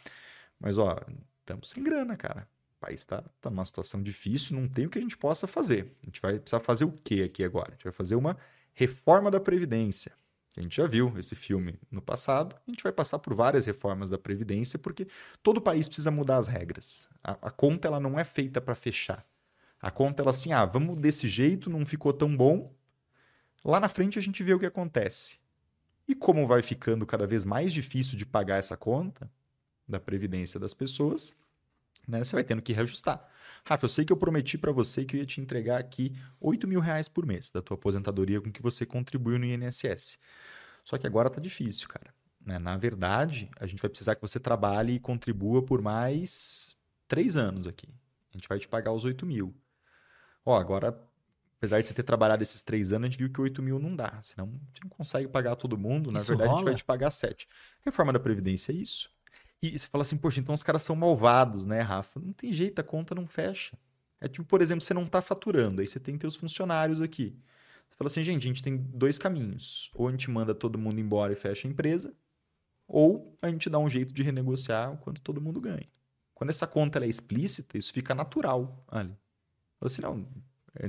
[0.59, 0.99] mas ó,
[1.41, 2.49] estamos sem grana, cara
[2.85, 5.97] país está tá numa situação difícil, não tem o que a gente possa fazer.
[6.03, 7.69] A gente vai precisar fazer o que aqui agora?
[7.71, 8.37] A gente vai fazer uma
[8.75, 10.13] reforma da Previdência.
[10.57, 14.09] A gente já viu esse filme no passado, a gente vai passar por várias reformas
[14.11, 15.09] da Previdência, porque
[15.43, 17.09] todo país precisa mudar as regras.
[17.23, 19.27] A, a conta ela não é feita para fechar.
[19.81, 22.73] A conta ela assim, ah, vamos desse jeito, não ficou tão bom.
[23.65, 25.39] Lá na frente a gente vê o que acontece.
[26.07, 29.31] E como vai ficando cada vez mais difícil de pagar essa conta
[29.89, 31.35] da previdência das pessoas,
[32.07, 33.27] né, você vai tendo que reajustar.
[33.65, 36.69] Rafa, eu sei que eu prometi para você que eu ia te entregar aqui 8
[36.69, 40.19] mil reais por mês da tua aposentadoria com que você contribuiu no INSS.
[40.85, 42.13] Só que agora tá difícil, cara.
[42.45, 42.59] Né?
[42.59, 46.77] Na verdade, a gente vai precisar que você trabalhe e contribua por mais
[47.09, 47.89] três anos aqui.
[48.31, 49.55] A gente vai te pagar os 8 mil.
[50.45, 51.01] Ó, agora,
[51.57, 53.97] apesar de você ter trabalhado esses três anos, a gente viu que 8 mil não
[53.97, 54.21] dá.
[54.21, 56.13] Senão, a gente não consegue pagar todo mundo.
[56.13, 56.71] Na Isso verdade, a gente rola?
[56.71, 57.49] vai te pagar sete.
[57.81, 59.11] Reforma da Previdência é isso.
[59.73, 62.21] E você fala assim, poxa, então os caras são malvados, né, Rafa?
[62.21, 63.79] Não tem jeito, a conta não fecha.
[64.21, 67.37] É tipo, por exemplo, você não está faturando, aí você tem teus funcionários aqui.
[67.89, 69.91] Você fala assim, gente, a gente tem dois caminhos.
[69.95, 72.15] Ou a gente manda todo mundo embora e fecha a empresa,
[72.87, 75.89] ou a gente dá um jeito de renegociar o quanto todo mundo ganha.
[76.35, 79.17] Quando essa conta é explícita, isso fica natural ali.
[79.79, 80.27] Fala assim, não,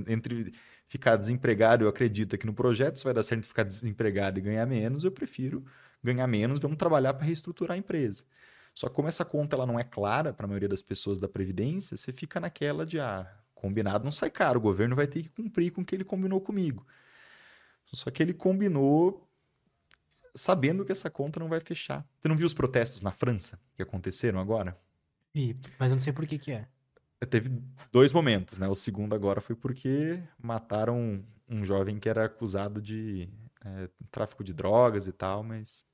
[0.08, 0.54] entre
[0.88, 4.66] ficar desempregado, eu acredito que no projeto isso vai dar certo ficar desempregado e ganhar
[4.66, 5.64] menos, eu prefiro
[6.04, 8.24] ganhar menos, vamos trabalhar para reestruturar a empresa.
[8.76, 11.30] Só que como essa conta ela não é clara para a maioria das pessoas da
[11.30, 15.30] Previdência, você fica naquela de, ah, combinado não sai caro, o governo vai ter que
[15.30, 16.86] cumprir com o que ele combinou comigo.
[17.86, 19.26] Só que ele combinou
[20.36, 22.06] sabendo que essa conta não vai fechar.
[22.20, 24.78] Você não viu os protestos na França que aconteceram agora?
[25.34, 26.68] Ih, mas eu não sei por que que é.
[27.30, 27.50] Teve
[27.92, 28.68] dois momentos, né?
[28.68, 33.30] O segundo agora foi porque mataram um jovem que era acusado de
[33.64, 35.86] é, tráfico de drogas e tal, mas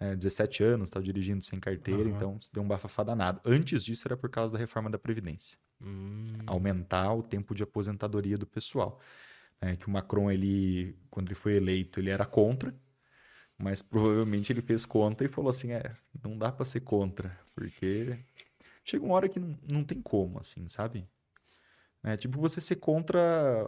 [0.00, 2.16] é, 17 anos, estava dirigindo sem carteira, Aham.
[2.16, 3.40] então deu um bafafá danado.
[3.44, 5.58] Antes disso era por causa da reforma da Previdência.
[5.80, 6.38] Hum.
[6.46, 9.00] Aumentar o tempo de aposentadoria do pessoal.
[9.60, 12.72] É, que o Macron, ele, quando ele foi eleito, ele era contra,
[13.58, 18.16] mas provavelmente ele fez conta e falou assim, é, não dá para ser contra, porque
[18.84, 21.08] chega uma hora que não, não tem como, assim, sabe?
[22.02, 23.18] É tipo você ser contra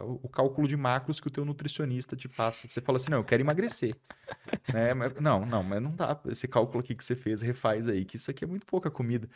[0.05, 2.67] o cálculo de macros que o teu nutricionista te passa.
[2.67, 3.95] Você fala assim, não, eu quero emagrecer.
[4.73, 4.93] né?
[4.93, 6.19] Mas- não, não, mas não dá.
[6.27, 9.29] Esse cálculo aqui que você fez, refaz aí, que isso aqui é muito pouca comida.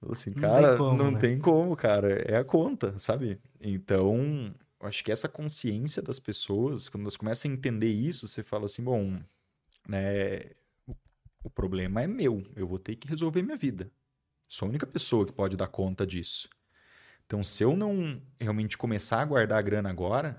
[0.00, 1.18] Fala Assim, Não tem cara, como, não né?
[1.18, 2.08] tem como, cara.
[2.30, 3.40] É a conta, sabe?
[3.60, 8.66] Então, acho que essa consciência das pessoas, quando elas começam a entender isso, você fala
[8.66, 9.18] assim, bom,
[9.88, 10.40] né,
[10.86, 10.94] o-
[11.44, 13.90] o problema é meu, eu vou ter que resolver minha vida.
[14.48, 16.48] Sou a única pessoa que pode dar conta disso.
[17.30, 20.36] Então, se eu não realmente começar a guardar a grana agora,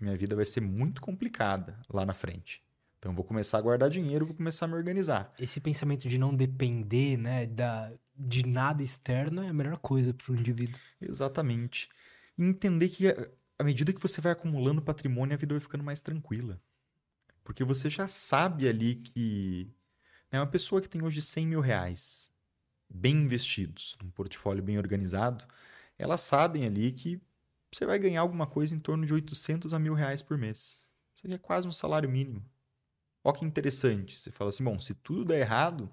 [0.00, 2.64] minha vida vai ser muito complicada lá na frente.
[2.98, 5.34] Então, eu vou começar a guardar dinheiro, vou começar a me organizar.
[5.38, 10.32] Esse pensamento de não depender, né, da, de nada externo é a melhor coisa para
[10.32, 10.80] o indivíduo.
[10.98, 11.90] Exatamente.
[12.38, 13.06] E entender que
[13.58, 16.58] à medida que você vai acumulando patrimônio, a vida vai ficando mais tranquila.
[17.44, 19.70] Porque você já sabe ali que
[20.32, 22.32] né, uma pessoa que tem hoje 100 mil reais
[22.88, 25.46] bem investidos, um portfólio bem organizado,
[25.98, 27.20] elas sabem ali que
[27.70, 30.84] você vai ganhar alguma coisa em torno de 800 a mil reais por mês.
[31.14, 32.44] Isso aqui é quase um salário mínimo.
[33.22, 34.18] Olha que interessante.
[34.18, 35.92] Você fala assim, bom, se tudo der errado,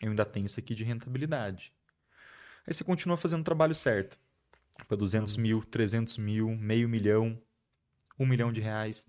[0.00, 1.72] eu ainda tenho isso aqui de rentabilidade.
[2.66, 4.18] Aí você continua fazendo o trabalho certo.
[4.88, 7.40] Para 200 mil, 300 mil, meio milhão,
[8.18, 9.06] um milhão de reais.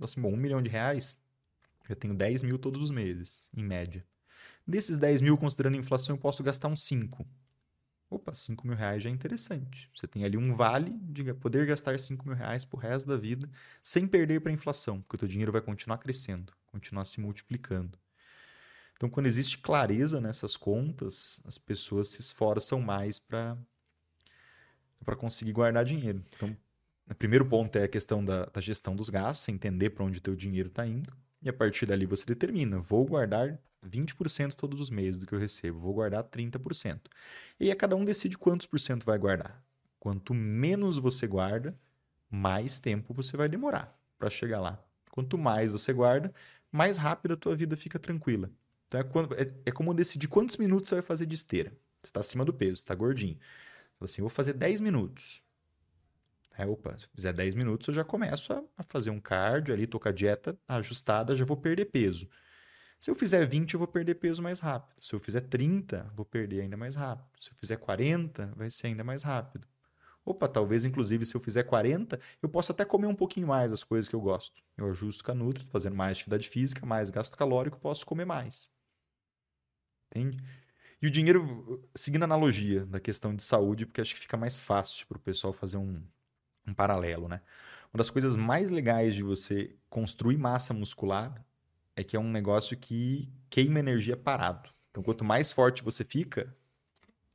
[0.00, 1.18] Assim, bom, um milhão de reais,
[1.88, 4.06] eu tenho 10 mil todos os meses, em média.
[4.66, 7.26] Desses 10 mil, considerando a inflação, eu posso gastar uns 5.
[8.10, 9.90] Opa, 5 mil reais já é interessante.
[9.94, 13.48] Você tem ali um vale de poder gastar 5 mil reais pro resto da vida,
[13.82, 17.98] sem perder para a inflação, porque o teu dinheiro vai continuar crescendo, continuar se multiplicando.
[18.96, 23.56] Então, quando existe clareza nessas contas, as pessoas se esforçam mais para
[25.04, 26.22] para conseguir guardar dinheiro.
[26.34, 26.54] Então,
[27.08, 30.20] o primeiro ponto é a questão da, da gestão dos gastos, entender para onde o
[30.20, 34.90] teu dinheiro está indo, e a partir dali você determina, vou guardar 20% todos os
[34.90, 37.10] meses do que eu recebo, vou guardar 30%.
[37.60, 39.62] E aí cada um decide quantos por cento vai guardar.
[40.00, 41.76] Quanto menos você guarda,
[42.30, 44.82] mais tempo você vai demorar para chegar lá.
[45.10, 46.32] Quanto mais você guarda,
[46.70, 48.50] mais rápido a tua vida fica tranquila.
[48.86, 51.70] Então é, quando- é- é como decidir quantos minutos você vai fazer de esteira.
[52.00, 53.38] Você está acima do peso, está gordinho.
[54.00, 55.42] Assim, vou fazer 10 minutos.
[56.56, 59.86] É, opa, se fizer 10 minutos, eu já começo a, a fazer um cardio ali,
[59.86, 62.28] tô com a dieta ajustada, já vou perder peso.
[63.00, 65.00] Se eu fizer 20, eu vou perder peso mais rápido.
[65.00, 67.28] Se eu fizer 30, vou perder ainda mais rápido.
[67.40, 69.68] Se eu fizer 40, vai ser ainda mais rápido.
[70.24, 73.84] Opa, talvez, inclusive, se eu fizer 40, eu posso até comer um pouquinho mais as
[73.84, 74.62] coisas que eu gosto.
[74.76, 78.70] Eu ajusto com a Nutri, fazendo mais atividade física, mais gasto calórico, posso comer mais.
[80.10, 80.42] Entende?
[81.00, 84.58] E o dinheiro, seguindo a analogia da questão de saúde, porque acho que fica mais
[84.58, 86.02] fácil para o pessoal fazer um,
[86.66, 87.40] um paralelo, né?
[87.94, 91.42] Uma das coisas mais legais de você construir massa muscular
[91.98, 94.70] é que é um negócio que queima energia parado.
[94.88, 96.56] Então, quanto mais forte você fica,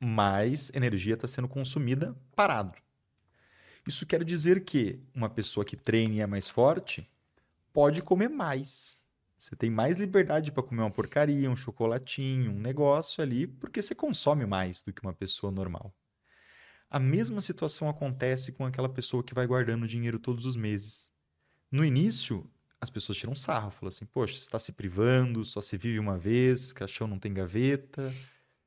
[0.00, 2.78] mais energia está sendo consumida parado.
[3.86, 7.06] Isso quer dizer que uma pessoa que treine e é mais forte
[7.74, 9.04] pode comer mais.
[9.36, 13.94] Você tem mais liberdade para comer uma porcaria, um chocolatinho, um negócio ali, porque você
[13.94, 15.94] consome mais do que uma pessoa normal.
[16.88, 21.12] A mesma situação acontece com aquela pessoa que vai guardando dinheiro todos os meses.
[21.70, 22.50] No início,
[22.84, 26.16] as pessoas tiram sarro, falam assim: Poxa, você está se privando, só se vive uma
[26.16, 28.12] vez, caixão não tem gaveta,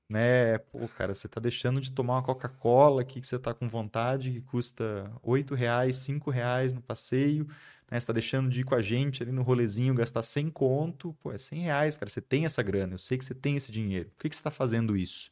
[0.10, 0.58] né?
[0.60, 4.32] Pô, cara, você está deixando de tomar uma Coca-Cola aqui que você está com vontade,
[4.32, 7.92] que custa R$ reais, R$ reais no passeio, né?
[7.92, 11.32] Você está deixando de ir com a gente ali no rolezinho, gastar 100 conto, pô,
[11.32, 14.10] é 100 reais, cara, você tem essa grana, eu sei que você tem esse dinheiro,
[14.12, 15.32] por que, que você está fazendo isso?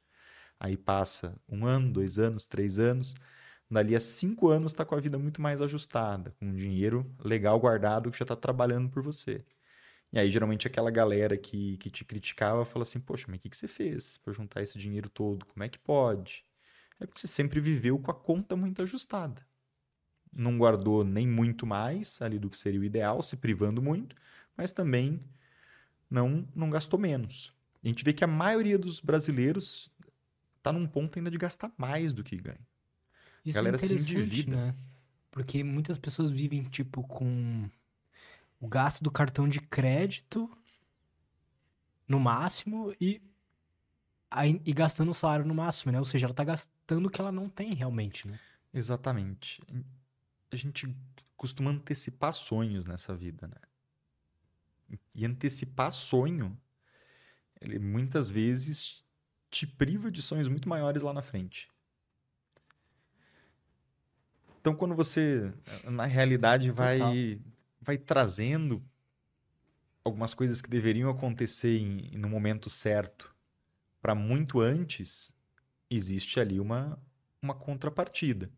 [0.59, 3.15] Aí passa um ano, dois anos, três anos,
[3.69, 7.59] dali a cinco anos está com a vida muito mais ajustada, com um dinheiro legal
[7.59, 9.43] guardado que já está trabalhando por você.
[10.13, 13.49] E aí, geralmente, aquela galera que, que te criticava fala assim: Poxa, mas o que,
[13.49, 15.45] que você fez para juntar esse dinheiro todo?
[15.45, 16.45] Como é que pode?
[16.99, 19.45] É porque você sempre viveu com a conta muito ajustada.
[20.31, 24.15] Não guardou nem muito mais ali do que seria o ideal, se privando muito,
[24.55, 25.21] mas também
[26.09, 27.53] não, não gastou menos.
[27.83, 29.91] A gente vê que a maioria dos brasileiros
[30.57, 32.67] está num ponto ainda de gastar mais do que ganha.
[33.45, 34.75] Isso a galera é interessante, né?
[35.29, 37.69] Porque muitas pessoas vivem, tipo, com
[38.59, 40.49] o gasto do cartão de crédito
[42.07, 43.21] no máximo e,
[44.65, 45.99] e gastando o salário no máximo, né?
[45.99, 48.39] Ou seja, ela tá gastando o que ela não tem realmente, né?
[48.73, 49.61] Exatamente.
[50.51, 50.95] A gente
[51.37, 54.97] costuma antecipar sonhos nessa vida, né?
[55.13, 56.57] E antecipar sonho,
[57.59, 59.03] ele muitas vezes
[59.49, 61.69] te priva de sonhos muito maiores lá na frente.
[64.65, 65.53] Então, quando você,
[65.83, 67.39] na realidade, vai,
[67.79, 68.83] vai trazendo
[70.03, 73.31] algumas coisas que deveriam acontecer em, no momento certo
[74.01, 75.31] para muito antes,
[75.87, 76.97] existe ali uma,
[77.39, 78.49] uma contrapartida.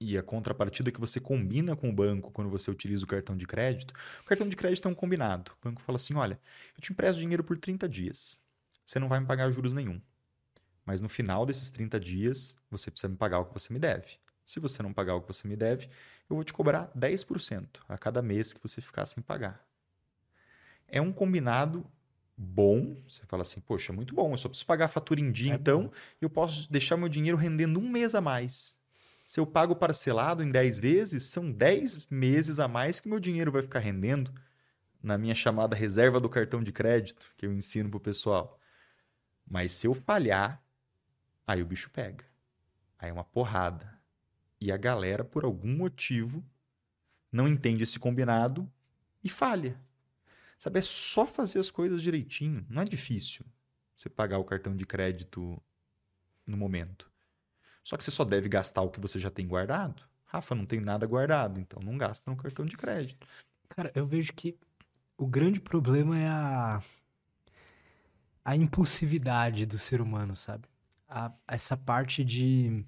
[0.00, 3.46] E a contrapartida que você combina com o banco quando você utiliza o cartão de
[3.46, 3.92] crédito,
[4.22, 5.52] o cartão de crédito é um combinado.
[5.60, 6.40] O banco fala assim: olha,
[6.74, 8.40] eu te empresto dinheiro por 30 dias.
[8.86, 10.00] Você não vai me pagar juros nenhum.
[10.86, 14.16] Mas no final desses 30 dias, você precisa me pagar o que você me deve.
[14.44, 15.88] Se você não pagar o que você me deve,
[16.28, 19.64] eu vou te cobrar 10% a cada mês que você ficar sem pagar.
[20.88, 21.86] É um combinado
[22.36, 22.96] bom.
[23.08, 25.54] Você fala assim, poxa, muito bom, eu só preciso pagar a fatura em dia, é
[25.54, 25.92] então bom.
[26.20, 28.78] eu posso deixar meu dinheiro rendendo um mês a mais.
[29.24, 33.52] Se eu pago parcelado em 10 vezes, são 10 meses a mais que meu dinheiro
[33.52, 34.32] vai ficar rendendo
[35.02, 38.58] na minha chamada reserva do cartão de crédito, que eu ensino para o pessoal.
[39.48, 40.62] Mas se eu falhar,
[41.46, 42.24] aí o bicho pega.
[42.98, 43.91] Aí é uma porrada.
[44.62, 46.40] E a galera, por algum motivo,
[47.32, 48.70] não entende esse combinado
[49.24, 49.76] e falha.
[50.56, 52.64] Sabe, é só fazer as coisas direitinho.
[52.70, 53.44] Não é difícil
[53.92, 55.60] você pagar o cartão de crédito
[56.46, 57.10] no momento.
[57.82, 60.04] Só que você só deve gastar o que você já tem guardado.
[60.26, 63.26] Rafa, não tem nada guardado, então não gasta no cartão de crédito.
[63.68, 64.56] Cara, eu vejo que
[65.18, 66.82] o grande problema é a
[68.44, 70.68] a impulsividade do ser humano, sabe?
[71.08, 72.84] A, essa parte de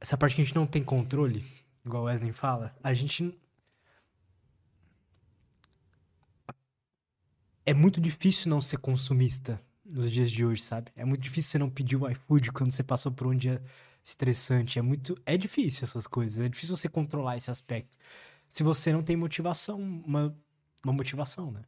[0.00, 1.44] essa parte que a gente não tem controle,
[1.84, 3.38] igual o Wesley fala, a gente.
[7.66, 10.90] É muito difícil não ser consumista nos dias de hoje, sabe?
[10.96, 13.62] É muito difícil você não pedir o iFood quando você passou por um dia
[14.02, 14.78] estressante.
[14.78, 15.20] É muito.
[15.26, 16.40] É difícil essas coisas.
[16.40, 17.98] É difícil você controlar esse aspecto.
[18.48, 20.36] Se você não tem motivação, uma,
[20.84, 21.62] uma motivação, né?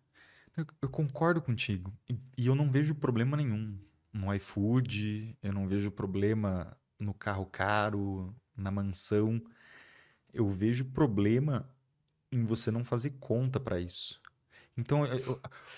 [0.57, 1.93] Eu, eu concordo contigo.
[2.09, 3.79] E, e eu não vejo problema nenhum
[4.13, 9.43] no iFood, eu não vejo problema no carro caro, na mansão.
[10.33, 11.69] Eu vejo problema
[12.31, 14.21] em você não fazer conta para isso.
[14.77, 15.03] Então,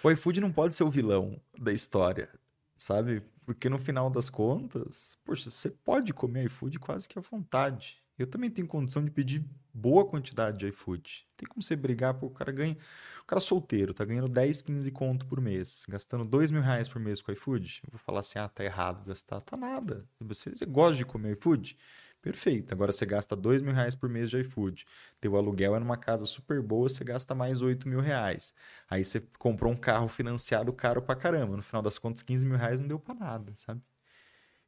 [0.02, 2.28] o iFood não pode ser o vilão da história,
[2.76, 3.22] sabe?
[3.44, 8.00] Porque no final das contas, poxa, você pode comer iFood quase que à vontade.
[8.18, 11.26] Eu também tenho condição de pedir boa quantidade de iFood.
[11.36, 12.76] Tem como você brigar, pô, o cara ganha.
[13.22, 17.00] O cara solteiro, tá ganhando 10, 15 conto por mês, gastando 2 mil reais por
[17.00, 17.80] mês com iFood.
[17.84, 19.40] Eu vou falar assim, ah, tá errado gastar.
[19.40, 20.06] Tá nada.
[20.20, 21.76] Você, você gosta de comer iFood?
[22.22, 22.72] Perfeito.
[22.72, 24.86] Agora você gasta 2 mil reais por mês de iFood.
[25.20, 28.54] Teu aluguel é numa casa super boa, você gasta mais 8 mil reais.
[28.88, 31.56] Aí você comprou um carro financiado caro pra caramba.
[31.56, 33.82] No final das contas, 15 mil reais não deu pra nada, sabe?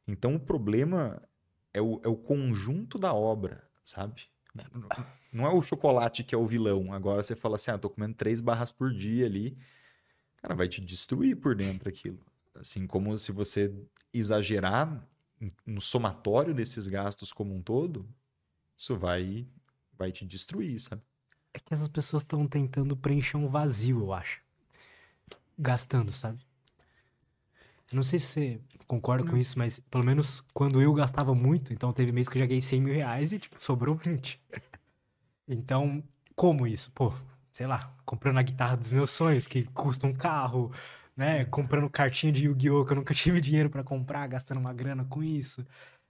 [0.07, 1.21] Então o problema
[1.77, 4.23] é o, é o conjunto da obra, sabe?
[5.31, 6.91] Não é o chocolate que é o vilão.
[6.91, 9.55] Agora você fala assim, ah, tô comendo três barras por dia ali.
[10.37, 12.19] Cara, vai te destruir por dentro aquilo.
[12.55, 13.71] Assim como se você
[14.11, 15.07] exagerar
[15.65, 18.07] no somatório desses gastos como um todo,
[18.75, 19.47] isso vai,
[19.95, 21.03] vai te destruir, sabe?
[21.53, 24.41] É que essas pessoas estão tentando preencher um vazio, eu acho.
[25.57, 26.43] Gastando, sabe?
[27.91, 29.31] Eu não sei se você concorda não.
[29.31, 32.45] com isso, mas pelo menos quando eu gastava muito, então teve mês que eu já
[32.45, 34.41] ganhei 100 mil reais e tipo, sobrou 20.
[35.47, 36.03] então,
[36.35, 36.91] como isso?
[36.91, 37.13] Pô,
[37.53, 40.71] sei lá, comprando a guitarra dos meus sonhos, que custa um carro,
[41.15, 41.45] né?
[41.45, 42.85] Comprando cartinha de Yu-Gi-Oh!
[42.85, 45.65] que eu nunca tive dinheiro para comprar, gastando uma grana com isso.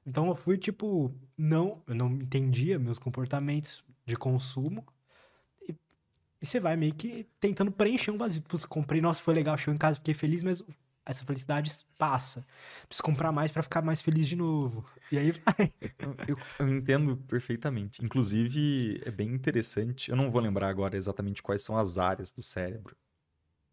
[0.06, 4.86] Então eu fui, tipo, não, eu não entendia meus comportamentos de consumo.
[5.68, 5.76] E,
[6.42, 8.42] e você vai meio que tentando preencher um vazio.
[8.42, 10.64] Putz, comprei, nossa, foi legal, chegou em casa, fiquei feliz, mas
[11.08, 12.46] essa felicidade passa.
[12.88, 14.86] Preciso comprar mais para ficar mais feliz de novo.
[15.12, 15.74] E aí vai.
[16.28, 18.04] Eu, eu, entendo perfeitamente.
[18.04, 20.12] Inclusive, é bem interessante.
[20.12, 22.96] Eu não vou lembrar agora exatamente quais são as áreas do cérebro,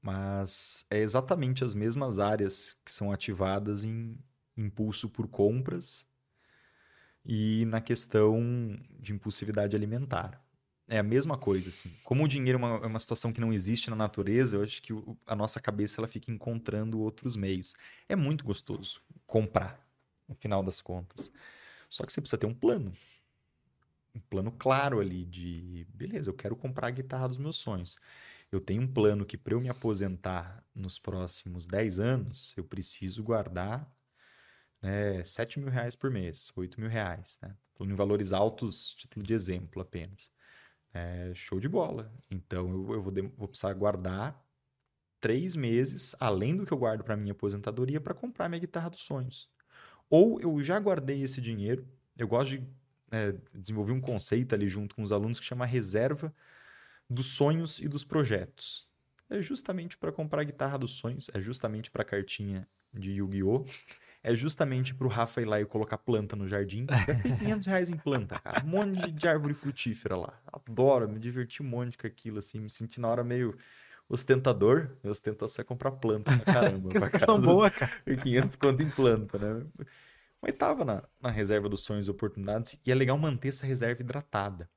[0.00, 4.16] mas é exatamente as mesmas áreas que são ativadas em
[4.56, 6.06] impulso por compras
[7.24, 10.43] e na questão de impulsividade alimentar.
[10.86, 11.90] É a mesma coisa, assim.
[12.04, 14.82] Como o dinheiro é uma, é uma situação que não existe na natureza, eu acho
[14.82, 17.74] que o, a nossa cabeça ela fica encontrando outros meios.
[18.08, 19.80] É muito gostoso comprar,
[20.28, 21.32] no final das contas.
[21.88, 22.92] Só que você precisa ter um plano.
[24.14, 27.96] Um plano claro ali de, beleza, eu quero comprar a guitarra dos meus sonhos.
[28.52, 33.22] Eu tenho um plano que para eu me aposentar nos próximos 10 anos, eu preciso
[33.24, 33.90] guardar
[34.82, 37.56] né, 7 mil reais por mês, 8 mil reais, né?
[37.74, 40.30] Falando em valores altos, título de exemplo apenas.
[40.94, 42.10] É, show de bola.
[42.30, 44.40] Então eu, eu vou, vou, precisar guardar
[45.20, 49.02] três meses, além do que eu guardo para minha aposentadoria, para comprar minha guitarra dos
[49.02, 49.50] sonhos.
[50.08, 51.84] Ou eu já guardei esse dinheiro,
[52.16, 52.66] eu gosto de
[53.10, 56.32] é, desenvolver um conceito ali junto com os alunos que chama reserva
[57.10, 58.88] dos sonhos e dos projetos.
[59.28, 63.64] É justamente para comprar a guitarra dos sonhos, é justamente para a cartinha de Yu-Gi-Oh!
[64.24, 66.86] É justamente pro Rafa ir lá e colocar planta no jardim.
[67.06, 68.64] Gastei 500 reais em planta, cara.
[68.64, 70.32] Um monte de árvore frutífera lá.
[70.50, 72.58] Adoro, me diverti um monte com aquilo, assim.
[72.58, 73.54] Me senti na hora meio
[74.08, 74.96] ostentador.
[75.02, 76.88] Meu ostentação é comprar planta pra caramba.
[76.88, 77.92] que questão boa, cara.
[78.22, 79.66] 500 conto em planta, né?
[80.40, 82.80] Mas tava na, na reserva dos sonhos e oportunidades.
[82.84, 84.70] E é legal manter essa reserva hidratada.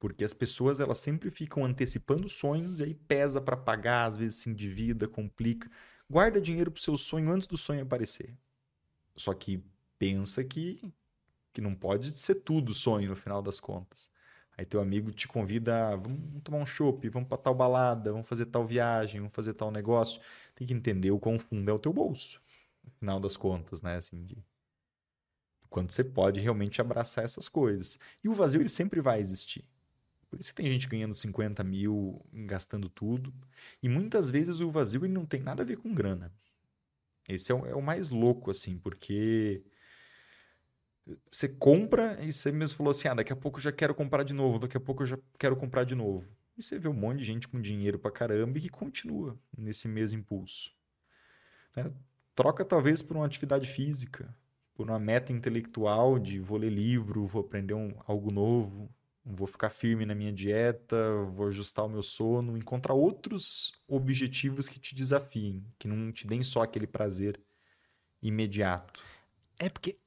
[0.00, 4.40] Porque as pessoas, elas sempre ficam antecipando sonhos e aí pesa para pagar, às vezes
[4.40, 5.70] se endivida, complica.
[6.10, 8.34] Guarda dinheiro pro seu sonho antes do sonho aparecer.
[9.16, 9.62] Só que
[9.98, 10.92] pensa que,
[11.52, 14.10] que não pode ser tudo sonho no final das contas.
[14.56, 18.46] Aí teu amigo te convida, vamos tomar um chopp, vamos para tal balada, vamos fazer
[18.46, 20.20] tal viagem, vamos fazer tal negócio.
[20.54, 22.40] Tem que entender o quão fundo é o teu bolso,
[22.84, 23.96] no final das contas, né?
[23.96, 24.44] Assim, de
[25.70, 27.98] quanto você pode realmente abraçar essas coisas.
[28.22, 29.64] E o vazio, ele sempre vai existir.
[30.28, 33.34] Por isso que tem gente ganhando 50 mil, gastando tudo.
[33.82, 36.32] E muitas vezes o vazio ele não tem nada a ver com grana.
[37.28, 39.62] Esse é o, é o mais louco, assim, porque
[41.30, 44.22] você compra e você mesmo falou assim: ah, daqui a pouco eu já quero comprar
[44.22, 46.26] de novo, daqui a pouco eu já quero comprar de novo.
[46.56, 49.88] E você vê um monte de gente com dinheiro pra caramba e que continua nesse
[49.88, 50.70] mesmo impulso.
[51.74, 51.90] Né?
[52.34, 54.34] Troca talvez por uma atividade física,
[54.74, 58.92] por uma meta intelectual de vou ler livro, vou aprender um, algo novo,
[59.24, 60.96] vou ficar firme na minha dieta,
[61.32, 66.42] vou ajustar o meu sono, encontrar outros objetivos que te desafiem, que não te deem
[66.42, 67.40] só aquele prazer
[68.20, 69.02] imediato.
[69.58, 69.98] É porque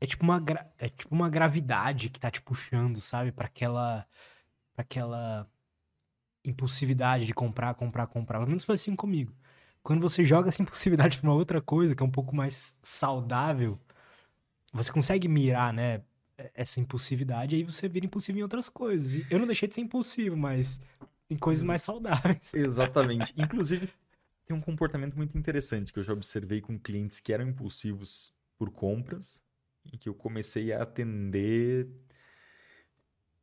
[0.00, 0.70] é tipo uma gra...
[0.78, 4.06] é tipo uma gravidade que tá te puxando, sabe, para aquela
[4.72, 5.48] para aquela
[6.44, 8.38] impulsividade de comprar, comprar, comprar.
[8.38, 9.34] Pelo menos foi assim comigo.
[9.82, 13.80] Quando você joga essa impulsividade para uma outra coisa que é um pouco mais saudável,
[14.72, 16.02] você consegue mirar, né,
[16.54, 19.24] essa impulsividade, aí você vira impulsivo em outras coisas.
[19.30, 20.80] Eu não deixei de ser impulsivo, mas
[21.30, 22.52] em coisas mais saudáveis.
[22.54, 23.32] Exatamente.
[23.36, 23.88] Inclusive,
[24.46, 28.70] tem um comportamento muito interessante que eu já observei com clientes que eram impulsivos por
[28.70, 29.40] compras
[29.84, 31.88] e que eu comecei a atender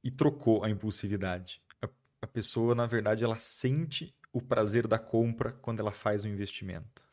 [0.04, 1.62] e trocou a impulsividade.
[1.82, 1.88] A,
[2.22, 6.32] a pessoa, na verdade, ela sente o prazer da compra quando ela faz o um
[6.32, 7.08] investimento.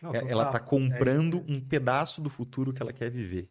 [0.00, 3.48] Não, é, ela está comprando é um pedaço do futuro que ela quer viver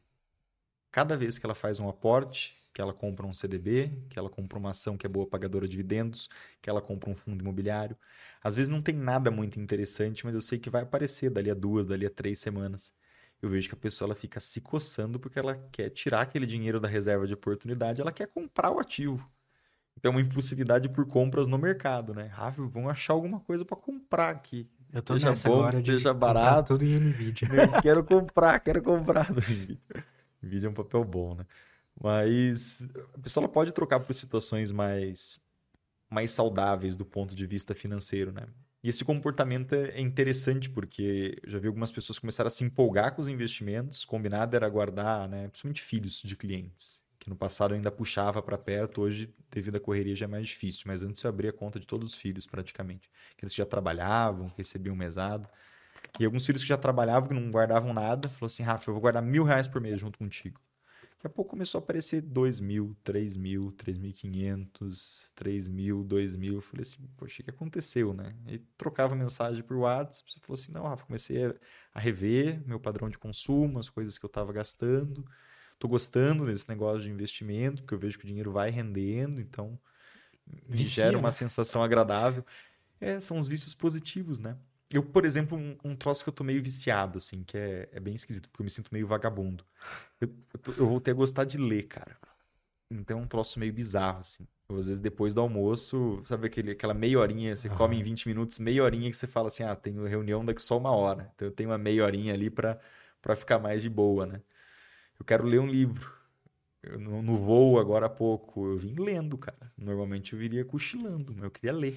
[0.91, 4.57] cada vez que ela faz um aporte, que ela compra um CDB, que ela compra
[4.57, 6.29] uma ação que é boa pagadora de dividendos,
[6.61, 7.97] que ela compra um fundo imobiliário.
[8.43, 11.53] Às vezes não tem nada muito interessante, mas eu sei que vai aparecer dali a
[11.53, 12.93] duas, dali a três semanas.
[13.41, 16.79] Eu vejo que a pessoa ela fica se coçando porque ela quer tirar aquele dinheiro
[16.79, 19.29] da reserva de oportunidade, ela quer comprar o ativo.
[19.97, 22.25] Então, é uma impulsividade por compras no mercado, né?
[22.25, 24.69] Rafa, vamos achar alguma coisa para comprar aqui.
[24.93, 26.73] Eu tô esteja bom, esteja barato.
[26.73, 27.47] tudo em NVIDIA.
[27.53, 29.77] Eu quero comprar, quero comprar no NVIDIA.
[30.41, 31.45] Vídeo é um papel bom, né?
[32.01, 35.39] Mas a pessoa pode trocar por situações mais,
[36.09, 38.47] mais saudáveis do ponto de vista financeiro, né?
[38.83, 43.21] E esse comportamento é interessante porque já vi algumas pessoas começaram a se empolgar com
[43.21, 44.03] os investimentos.
[44.03, 45.47] Combinado era guardar, né?
[45.49, 50.15] Principalmente filhos de clientes, que no passado ainda puxava para perto, hoje, devido à correria,
[50.15, 50.83] já é mais difícil.
[50.87, 53.11] Mas antes eu abria a conta de todos os filhos, praticamente.
[53.37, 55.47] Que eles já trabalhavam, recebiam mesado.
[56.19, 59.01] E alguns filhos que já trabalhavam, que não guardavam nada, falou assim: Rafa, eu vou
[59.01, 60.59] guardar mil reais por mês junto contigo.
[61.21, 66.55] Daqui a pouco começou a aparecer 2 mil, 3 mil, 3.500, 3 mil, 2 mil.
[66.55, 68.35] Eu falei assim, poxa, o que aconteceu, né?
[68.47, 70.31] E trocava mensagem por WhatsApp.
[70.31, 71.45] Você falou assim, não, Rafa, comecei
[71.93, 75.23] a rever meu padrão de consumo, as coisas que eu estava gastando.
[75.77, 79.79] Tô gostando desse negócio de investimento, porque eu vejo que o dinheiro vai rendendo, então
[80.67, 81.31] me Vicia, gera uma né?
[81.31, 82.45] sensação agradável.
[82.99, 84.57] É, são os vícios positivos, né?
[84.91, 87.99] Eu, por exemplo, um, um, troço que eu tô meio viciado, assim, que é, é
[87.99, 89.63] bem esquisito, porque eu me sinto meio vagabundo.
[90.19, 92.17] Eu, eu, tô, eu voltei a gostar de ler, cara.
[92.91, 94.45] Então é um troço meio bizarro, assim.
[94.69, 98.27] Eu, às vezes, depois do almoço, sabe aquele, aquela meia horinha, você come em 20
[98.27, 101.31] minutos, meia horinha que você fala assim, ah, tenho reunião daqui só uma hora.
[101.35, 102.79] Então eu tenho uma meia horinha ali para
[103.35, 104.41] ficar mais de boa, né?
[105.19, 106.11] Eu quero ler um livro.
[106.83, 109.71] Eu, no, no voo, agora há pouco, eu vim lendo, cara.
[109.77, 111.95] Normalmente eu viria cochilando, mas eu queria ler.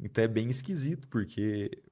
[0.00, 1.82] Então é bem esquisito, porque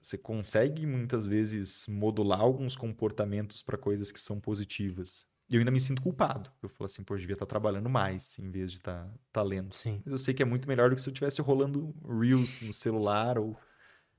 [0.00, 5.24] você consegue muitas vezes modular alguns comportamentos para coisas que são positivas.
[5.48, 6.50] E eu ainda me sinto culpado.
[6.62, 9.14] Eu falo assim, pô, eu devia estar tá trabalhando mais em vez de estar tá,
[9.32, 9.74] tá lendo.
[9.74, 10.02] Sim.
[10.04, 12.72] Mas eu sei que é muito melhor do que se eu estivesse rolando Reels no
[12.72, 13.56] celular ou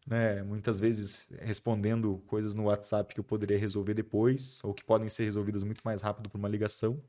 [0.08, 5.10] né, muitas vezes respondendo coisas no WhatsApp que eu poderia resolver depois ou que podem
[5.10, 7.02] ser resolvidas muito mais rápido por uma ligação.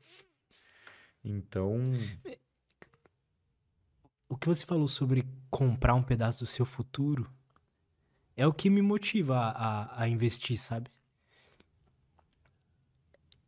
[1.23, 1.91] Então,
[4.29, 7.29] o que você falou sobre comprar um pedaço do seu futuro
[8.35, 10.91] é o que me motiva a, a, a investir, sabe?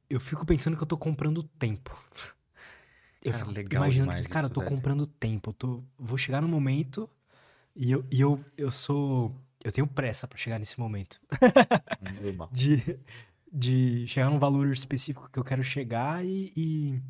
[0.10, 1.95] Eu fico pensando que eu tô comprando tempo.
[3.22, 4.76] Eu cara, fico legal imaginando que, cara, eu tô velho.
[4.76, 5.49] comprando tempo.
[5.49, 7.07] Eu tô, vou chegar no momento
[7.76, 9.35] e eu, e eu, eu sou.
[9.64, 11.22] Eu tenho pressa para chegar nesse momento.
[12.51, 12.99] de,
[13.51, 16.51] de chegar num valor específico que eu quero chegar e.
[16.56, 17.01] e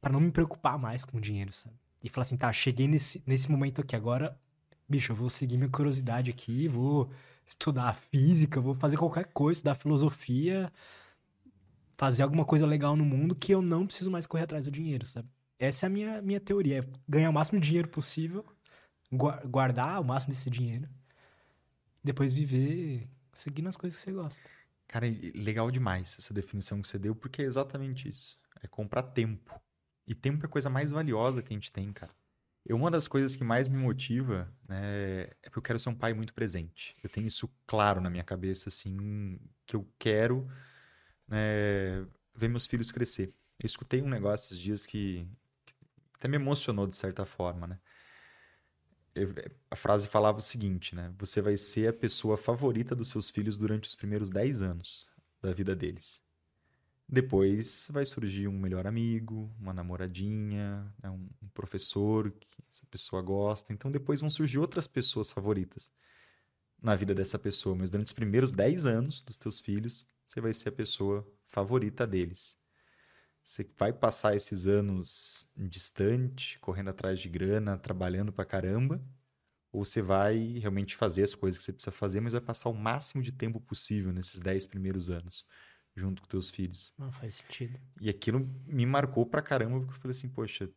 [0.00, 1.76] para não me preocupar mais com o dinheiro, sabe?
[2.04, 4.38] E falar assim, tá, cheguei nesse, nesse momento aqui, agora,
[4.86, 7.10] bicho, eu vou seguir minha curiosidade aqui, vou
[7.46, 10.70] estudar física, vou fazer qualquer coisa, estudar filosofia,
[11.96, 15.06] fazer alguma coisa legal no mundo que eu não preciso mais correr atrás do dinheiro,
[15.06, 15.26] sabe?
[15.58, 18.44] Essa é a minha, minha teoria, é ganhar o máximo de dinheiro possível,
[19.10, 20.86] guardar o máximo desse dinheiro,
[22.02, 24.42] depois viver seguindo as coisas que você gosta.
[24.86, 28.38] Cara, legal demais essa definição que você deu, porque é exatamente isso.
[28.62, 29.58] É comprar tempo.
[30.06, 32.12] E tempo é a coisa mais valiosa que a gente tem, cara.
[32.64, 35.94] Eu, uma das coisas que mais me motiva né, é porque eu quero ser um
[35.94, 36.94] pai muito presente.
[37.02, 40.48] Eu tenho isso claro na minha cabeça, assim, que eu quero
[41.28, 43.34] né, ver meus filhos crescer.
[43.58, 45.28] Eu escutei um negócio esses dias que,
[45.66, 45.74] que
[46.16, 47.78] até me emocionou de certa forma, né?
[49.14, 49.32] Eu,
[49.70, 51.14] a frase falava o seguinte, né?
[51.18, 55.08] Você vai ser a pessoa favorita dos seus filhos durante os primeiros 10 anos
[55.40, 56.23] da vida deles.
[57.08, 63.72] Depois vai surgir um melhor amigo, uma namoradinha, né, um professor que essa pessoa gosta.
[63.72, 65.92] Então depois vão surgir outras pessoas favoritas
[66.82, 67.74] na vida dessa pessoa.
[67.74, 72.06] Mas durante os primeiros 10 anos dos teus filhos, você vai ser a pessoa favorita
[72.06, 72.58] deles.
[73.44, 79.04] Você vai passar esses anos distante, correndo atrás de grana, trabalhando pra caramba,
[79.70, 82.74] ou você vai realmente fazer as coisas que você precisa fazer, mas vai passar o
[82.74, 85.46] máximo de tempo possível nesses 10 primeiros anos
[85.94, 86.92] junto com teus filhos.
[86.98, 87.78] Não faz sentido.
[88.00, 90.70] E aquilo me marcou pra caramba, porque eu falei assim, poxa,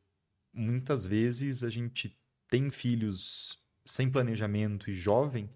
[0.54, 2.18] muitas vezes a gente
[2.48, 5.50] tem filhos sem planejamento e jovem,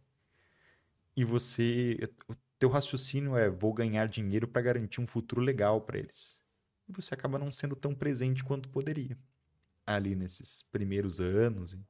[1.15, 1.97] e você,
[2.27, 6.39] o teu raciocínio é vou ganhar dinheiro para garantir um futuro legal para eles.
[6.87, 9.17] E você acaba não sendo tão presente quanto poderia
[9.85, 11.85] ali nesses primeiros anos e,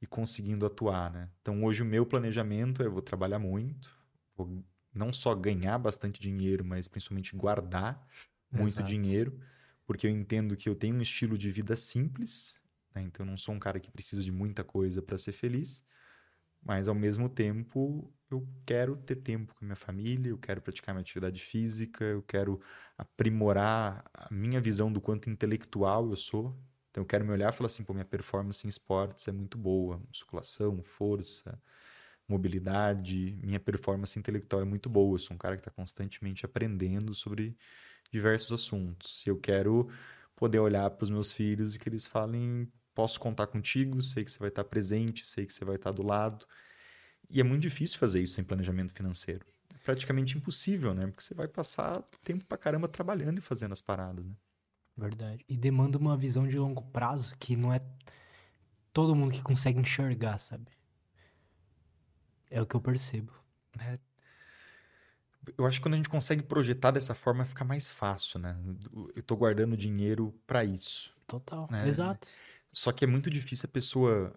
[0.00, 1.30] e conseguindo atuar, né?
[1.40, 3.96] Então hoje o meu planejamento é vou trabalhar muito,
[4.36, 4.64] vou
[4.94, 8.06] não só ganhar bastante dinheiro, mas principalmente guardar
[8.52, 8.88] muito Exato.
[8.88, 9.40] dinheiro,
[9.86, 12.58] porque eu entendo que eu tenho um estilo de vida simples,
[12.94, 13.02] né?
[13.02, 15.82] então eu não sou um cara que precisa de muita coisa para ser feliz,
[16.62, 20.94] mas ao mesmo tempo eu quero ter tempo com a minha família, eu quero praticar
[20.94, 22.60] minha atividade física, eu quero
[22.96, 26.56] aprimorar a minha visão do quanto intelectual eu sou.
[26.90, 29.58] Então eu quero me olhar e falar assim, pô, minha performance em esportes é muito
[29.58, 31.60] boa, musculação, força,
[32.28, 35.14] mobilidade, minha performance intelectual é muito boa.
[35.14, 37.56] Eu sou um cara que está constantemente aprendendo sobre
[38.10, 39.26] diversos assuntos.
[39.26, 39.88] Eu quero
[40.36, 44.32] poder olhar para os meus filhos e que eles falem: posso contar contigo, sei que
[44.32, 46.46] você vai estar presente, sei que você vai estar do lado.
[47.28, 49.46] E é muito difícil fazer isso sem planejamento financeiro.
[49.74, 51.06] É praticamente impossível, né?
[51.06, 54.34] Porque você vai passar tempo pra caramba trabalhando e fazendo as paradas, né?
[54.96, 55.44] Verdade.
[55.48, 57.80] E demanda uma visão de longo prazo que não é
[58.92, 60.70] todo mundo que consegue enxergar, sabe?
[62.54, 63.32] É o que eu percebo.
[63.80, 63.98] É.
[65.58, 68.56] Eu acho que quando a gente consegue projetar dessa forma fica mais fácil, né?
[69.14, 71.12] Eu tô guardando dinheiro para isso.
[71.26, 71.66] Total.
[71.68, 71.88] Né?
[71.88, 72.28] Exato.
[72.72, 74.32] Só que é muito difícil a pessoa.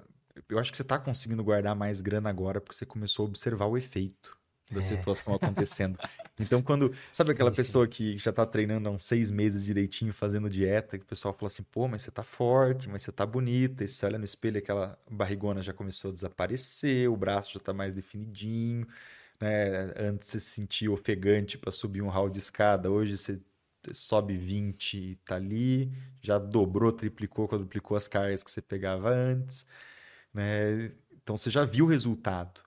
[0.49, 3.67] Eu acho que você tá conseguindo guardar mais grana agora porque você começou a observar
[3.67, 4.35] o efeito.
[4.73, 5.97] Da situação acontecendo.
[6.39, 6.93] Então, quando.
[7.11, 7.55] Sabe aquela Sim, sim.
[7.55, 11.33] pessoa que já tá treinando há uns seis meses direitinho, fazendo dieta, que o pessoal
[11.33, 13.83] fala assim, pô, mas você tá forte, mas você tá bonita.
[13.83, 17.73] E você olha no espelho, aquela barrigona já começou a desaparecer, o braço já tá
[17.73, 18.87] mais definidinho,
[19.39, 19.93] né?
[19.97, 23.41] Antes você se sentia ofegante para subir um hall de escada, hoje você
[23.93, 25.91] sobe 20 e tá ali,
[26.21, 29.65] já dobrou, triplicou, quadruplicou as cargas que você pegava antes,
[30.33, 30.91] né?
[31.23, 32.61] Então você já viu o resultado.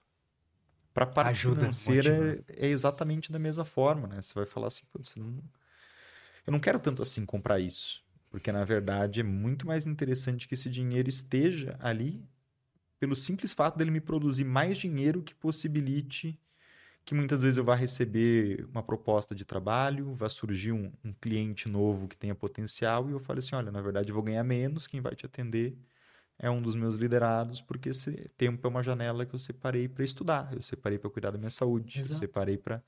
[0.93, 4.21] Para a parte Ajuda, financeira é exatamente da mesma forma, né?
[4.21, 5.39] Você vai falar assim, "Putz, não...
[6.47, 10.55] eu não quero tanto assim comprar isso, porque na verdade é muito mais interessante que
[10.55, 12.23] esse dinheiro esteja ali
[13.01, 16.39] pelo simples fato dele me produzir mais dinheiro que possibilite
[17.05, 21.69] que muitas vezes eu vá receber uma proposta de trabalho, vai surgir um, um cliente
[21.69, 24.87] novo que tenha potencial e eu falo assim, olha, na verdade eu vou ganhar menos,
[24.87, 25.77] quem vai te atender
[26.41, 30.05] é um dos meus liderados, porque esse tempo é uma janela que eu separei para
[30.05, 32.19] estudar, eu separei para cuidar da minha saúde, eu Exato.
[32.19, 32.83] separei para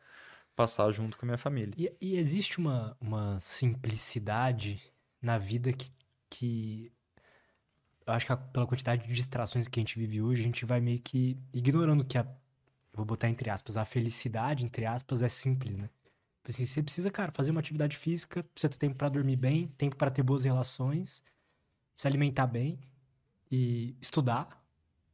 [0.57, 1.75] passar junto com a minha família.
[1.77, 4.83] E, e existe uma, uma simplicidade
[5.21, 5.91] na vida que,
[6.31, 6.91] que
[8.07, 10.65] eu acho que a- pela quantidade de distrações que a gente vive hoje, a gente
[10.65, 15.21] vai meio que ignorando que a, eu vou botar entre aspas, a felicidade, entre aspas,
[15.21, 15.89] é simples, né?
[16.39, 19.69] Tipo Assim, você precisa, cara, fazer uma atividade física, precisa ter tempo pra dormir bem,
[19.79, 21.23] tempo pra ter boas relações,
[21.95, 22.81] se alimentar bem
[23.53, 24.65] e estudar,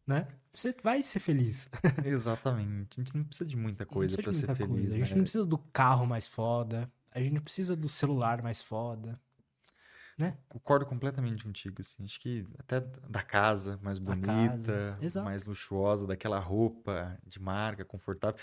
[0.06, 0.28] né?
[0.54, 1.68] Você vai ser feliz.
[2.06, 3.00] Exatamente.
[3.00, 4.96] A gente não precisa de muita coisa para ser feliz, coisa.
[4.96, 5.16] A gente né?
[5.16, 6.90] não precisa do carro mais foda.
[7.10, 9.20] A gente não precisa do celular mais foda.
[10.48, 12.04] Concordo completamente contigo, assim.
[12.04, 17.84] Acho que até da casa mais Da bonita, casa, mais luxuosa, daquela roupa de marca,
[17.84, 18.38] confortável.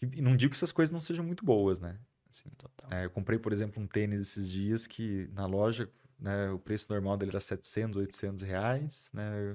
[0.00, 1.98] E, não digo que essas coisas não sejam muito boas, né?
[2.30, 2.92] Assim, Total.
[2.92, 5.88] é, eu comprei, por exemplo, um tênis esses dias que na loja,
[6.24, 9.54] né, o preço normal dele era 700, 800 reais, né?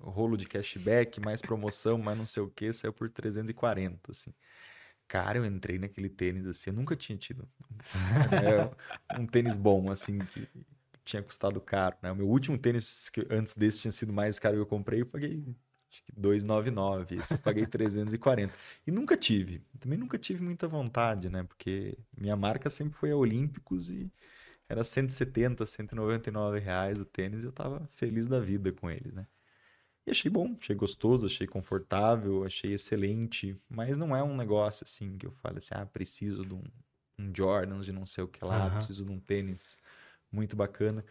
[0.00, 4.32] Rolo de cashback, mais promoção, mais não sei o que, saiu por 340, assim.
[5.06, 7.46] Cara, eu entrei naquele tênis assim, eu nunca tinha tido
[8.32, 10.48] é, um tênis bom, assim, que
[11.04, 12.10] tinha custado caro, né?
[12.10, 15.06] O meu último tênis que antes desse tinha sido mais caro que eu comprei, eu
[15.06, 15.44] paguei
[15.90, 18.54] acho que 299, esse eu paguei 340.
[18.86, 21.42] E nunca tive, também nunca tive muita vontade, né?
[21.42, 24.10] Porque minha marca sempre foi a Olímpicos e
[24.68, 29.26] era 170, 199 reais o tênis e eu tava feliz da vida com ele, né?
[30.06, 35.16] E achei bom, achei gostoso, achei confortável, achei excelente, mas não é um negócio assim
[35.16, 36.62] que eu falo assim, ah, preciso de um,
[37.18, 38.76] um Jordans de não sei o que lá, Aham.
[38.76, 39.78] preciso de um tênis
[40.30, 41.04] muito bacana.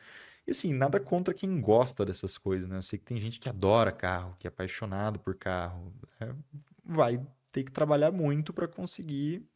[0.48, 2.78] E assim, nada contra quem gosta dessas coisas, né?
[2.78, 6.36] Eu sei que tem gente que adora carro, que é apaixonado por carro, né?
[6.84, 9.48] vai ter que trabalhar muito para conseguir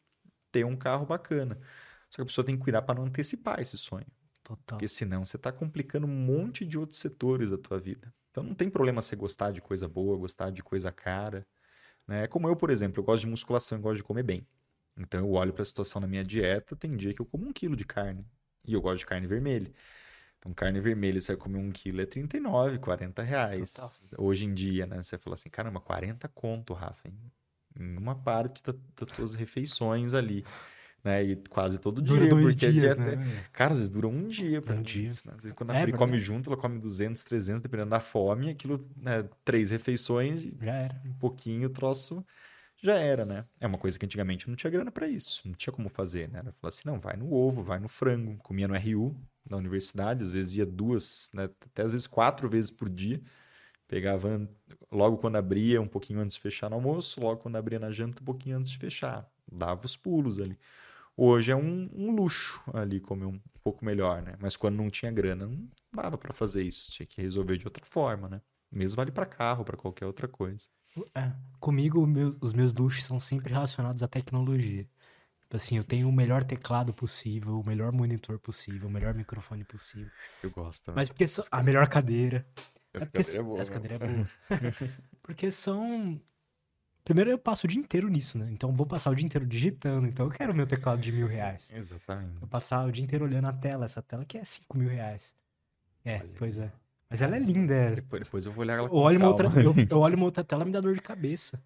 [0.50, 1.58] ter um carro bacana.
[2.10, 4.06] Só que a pessoa tem que cuidar para não antecipar esse sonho.
[4.42, 4.78] Total.
[4.78, 8.12] Porque senão você está complicando um monte de outros setores da tua vida.
[8.30, 11.46] Então não tem problema você gostar de coisa boa, gostar de coisa cara.
[12.06, 12.26] Né?
[12.26, 14.46] Como eu, por exemplo, eu gosto de musculação, eu gosto de comer bem.
[14.96, 17.52] Então eu olho para a situação na minha dieta, tem dia que eu como um
[17.52, 18.26] quilo de carne.
[18.64, 19.70] E eu gosto de carne vermelha.
[20.38, 24.08] Então carne vermelha, você vai comer um quilo é 39, 40 reais.
[24.16, 25.02] Hoje em dia, né?
[25.02, 27.32] Você fala assim, caramba, 40 conto, Rafa, em,
[27.78, 30.44] em uma parte da- das tuas refeições ali.
[31.04, 31.22] Né?
[31.24, 33.42] E quase todo dia, Dura dois porque a dias, dieta é- né?
[33.52, 35.06] Cara, às vezes dura um dia pra Um dia.
[35.06, 35.34] isso, né?
[35.36, 38.50] Às vezes quando a É Pri come junto, ela come 200, 300, dependendo da fome,
[38.50, 41.00] aquilo, né, três refeições, Já era.
[41.06, 42.24] um pouquinho o troço
[42.80, 43.44] já era, né?
[43.60, 46.40] É uma coisa que antigamente não tinha grana pra isso, não tinha como fazer, né?
[46.40, 49.16] Ela falava assim, não, vai no ovo, vai no frango, comia no RU,
[49.48, 53.20] na universidade, às vezes ia duas, né, até às vezes quatro vezes por dia,
[53.88, 54.48] pegava
[54.92, 58.22] logo quando abria, um pouquinho antes de fechar no almoço, logo quando abria na janta,
[58.22, 60.58] um pouquinho antes de fechar, dava os pulos ali.
[61.20, 64.36] Hoje é um, um luxo ali comer um pouco melhor, né?
[64.38, 66.92] Mas quando não tinha grana, não dava pra fazer isso.
[66.92, 68.40] Tinha que resolver de outra forma, né?
[68.70, 70.68] Mesmo vale pra carro, pra qualquer outra coisa.
[71.16, 71.32] É.
[71.58, 74.86] Comigo, meu- os meus luxos são sempre relacionados à tecnologia.
[75.40, 79.64] Tipo assim, eu tenho o melhor teclado possível, o melhor monitor possível, o melhor microfone
[79.64, 80.10] possível.
[80.40, 80.92] Eu gosto.
[80.94, 82.46] Mas porque são, a melhor cadeira.
[82.94, 83.60] Essa porque cadeira é boa.
[83.60, 84.28] Essa cadeira é boa.
[85.22, 86.20] porque são.
[87.08, 88.44] Primeiro eu passo o dia inteiro nisso, né?
[88.50, 90.06] Então eu vou passar o dia inteiro digitando.
[90.06, 91.72] Então eu quero o meu teclado de mil reais.
[91.74, 92.38] Exatamente.
[92.38, 95.34] Vou passar o dia inteiro olhando a tela, essa tela que é cinco mil reais.
[96.04, 96.28] É, Olha.
[96.38, 96.70] pois é.
[97.08, 97.72] Mas ela é linda.
[97.74, 97.94] é.
[97.94, 99.44] Depois, depois eu vou olhar ela Eu com olho, uma calma.
[99.46, 101.58] outra, eu, eu olho uma outra tela me dá dor de cabeça.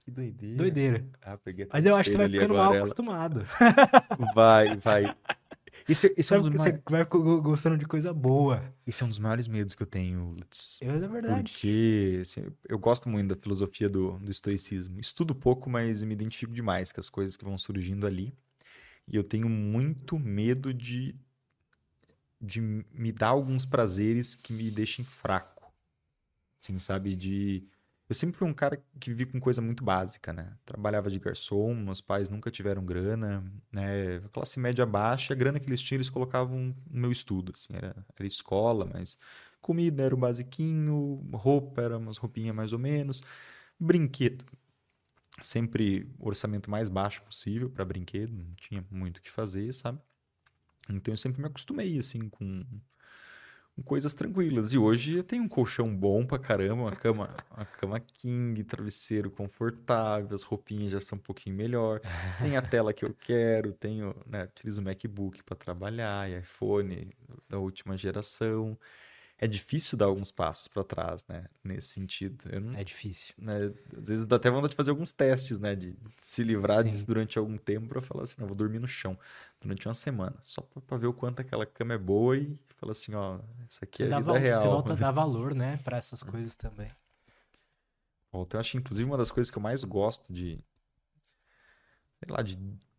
[0.00, 0.56] Que doideira.
[0.56, 1.04] Doideira.
[1.20, 3.44] Ah, peguei Mas eu acho que você vai ficando mal ela- acostumado.
[4.34, 5.14] Vai, vai.
[5.88, 8.62] Esse, esse, é um dos mai- você vai go- gostando de coisa boa.
[8.86, 10.78] esse é um dos maiores medos que eu tenho, Lutz.
[10.82, 11.50] É verdade.
[11.52, 15.00] Porque assim, eu gosto muito da filosofia do, do estoicismo.
[15.00, 18.32] Estudo pouco, mas me identifico demais com as coisas que vão surgindo ali.
[19.06, 21.14] E eu tenho muito medo de,
[22.40, 25.72] de me dar alguns prazeres que me deixem fraco.
[26.60, 27.16] Assim, sabe?
[27.16, 27.64] De
[28.08, 30.56] Eu sempre fui um cara que vivi com coisa muito básica, né?
[30.64, 34.20] Trabalhava de garçom, meus pais nunca tiveram grana, né?
[34.32, 37.74] Classe média baixa, a grana que eles tinham, eles colocavam no meu estudo, assim.
[37.76, 39.18] Era, era escola, mas
[39.60, 43.22] comida era o basiquinho, roupa era umas roupinhas mais ou menos,
[43.78, 44.46] brinquedo.
[45.42, 50.00] Sempre orçamento mais baixo possível para brinquedo, não tinha muito o que fazer, sabe?
[50.88, 52.64] Então eu sempre me acostumei, assim, com
[53.82, 54.72] coisas tranquilas.
[54.72, 59.30] E hoje eu tenho um colchão bom pra caramba, uma cama, uma cama king, travesseiro
[59.30, 62.00] confortável, as roupinhas já são um pouquinho melhor.
[62.40, 67.10] Tem a tela que eu quero, tenho, né, utilizo o MacBook para trabalhar, iPhone
[67.48, 68.78] da última geração
[69.40, 71.44] é difícil dar alguns passos para trás, né?
[71.62, 72.44] Nesse sentido.
[72.60, 73.34] Não, é difícil.
[73.38, 75.76] Né, às vezes dá até vontade de fazer alguns testes, né?
[75.76, 76.88] De se livrar Sim.
[76.88, 79.16] disso durante algum tempo para falar assim, não, vou dormir no chão
[79.60, 80.34] durante uma semana.
[80.42, 84.04] Só para ver o quanto aquela cama é boa e falar assim, ó, isso aqui
[84.04, 84.62] é vida real.
[84.62, 85.78] Você volta a dar valor, né?
[85.78, 86.88] Para essas coisas também.
[88.32, 90.58] Volta, eu acho, inclusive, uma das coisas que eu mais gosto de...
[92.20, 92.58] Sei lá, de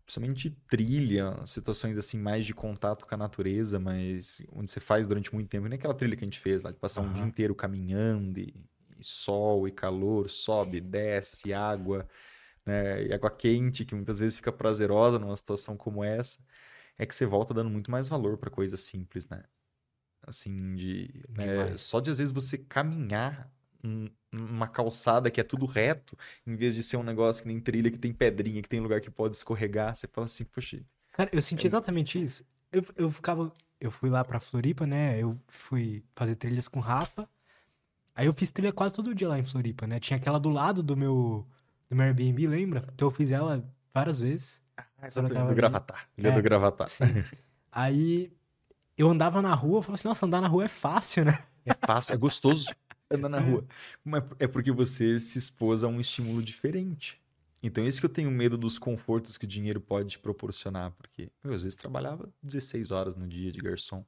[0.10, 5.32] principalmente trilha, situações assim mais de contato com a natureza, mas onde você faz durante
[5.32, 7.10] muito tempo, nem aquela trilha que a gente fez lá, de passar uhum.
[7.10, 8.56] um dia inteiro caminhando e,
[8.98, 12.08] e, sol e calor, sobe, desce, água,
[12.66, 16.40] né, e água quente, que muitas vezes fica prazerosa numa situação como essa,
[16.98, 19.44] é que você volta dando muito mais valor para coisas simples, né?
[20.30, 21.10] Assim, de.
[21.28, 23.52] Né, só de às vezes você caminhar
[23.84, 26.16] um, uma calçada que é tudo reto,
[26.46, 29.02] em vez de ser um negócio que nem trilha, que tem pedrinha, que tem lugar
[29.02, 30.80] que pode escorregar, você fala assim, poxa.
[31.14, 31.68] Cara, eu senti é...
[31.68, 32.44] exatamente isso.
[32.72, 33.52] Eu, eu ficava.
[33.82, 35.18] Eu fui lá pra Floripa, né?
[35.20, 37.28] Eu fui fazer trilhas com Rafa.
[38.14, 40.00] Aí eu fiz trilha quase todo dia lá em Floripa, né?
[40.00, 41.48] Tinha aquela do lado do meu,
[41.90, 42.86] do meu Airbnb, lembra?
[42.94, 44.62] Então eu fiz ela várias vezes.
[44.78, 45.48] Ah, exatamente.
[45.48, 46.08] Do Gravatar.
[46.18, 46.90] Ilha é, do Gravatar.
[46.90, 47.24] Sim.
[47.72, 48.32] Aí
[49.00, 51.42] eu andava na rua, eu falava assim, nossa, andar na rua é fácil, né?
[51.66, 52.70] É fácil, é gostoso
[53.10, 53.40] andar na é.
[53.40, 53.66] rua.
[54.38, 57.18] É porque você se expôs a um estímulo diferente.
[57.64, 60.92] Então, esse que eu tenho medo dos confortos que o dinheiro pode te proporcionar.
[60.92, 64.06] Porque eu, às vezes, trabalhava 16 horas no dia de garçom.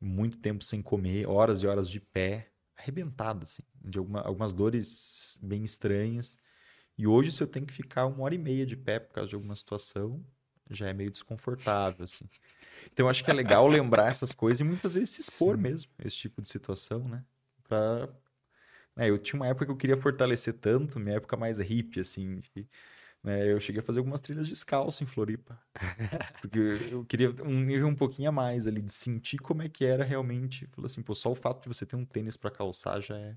[0.00, 5.38] Muito tempo sem comer, horas e horas de pé, arrebentado, assim, de alguma, algumas dores
[5.42, 6.38] bem estranhas.
[6.96, 9.28] E hoje, se eu tenho que ficar uma hora e meia de pé por causa
[9.28, 10.24] de alguma situação,
[10.70, 12.28] já é meio desconfortável, assim.
[12.92, 15.62] Então, eu acho que é legal lembrar essas coisas e muitas vezes se expor Sim.
[15.62, 17.24] mesmo esse tipo de situação, né?
[17.64, 18.08] Pra...
[18.96, 22.40] É, eu tinha uma época que eu queria fortalecer tanto, minha época mais hippie, assim,
[22.40, 22.68] que,
[23.22, 25.58] né, eu cheguei a fazer algumas trilhas descalço em Floripa.
[26.42, 26.58] Porque
[26.90, 30.04] eu queria um nível um pouquinho a mais ali, de sentir como é que era
[30.04, 30.66] realmente.
[30.72, 33.34] Falei assim, pô, só o fato de você ter um tênis para calçar já é,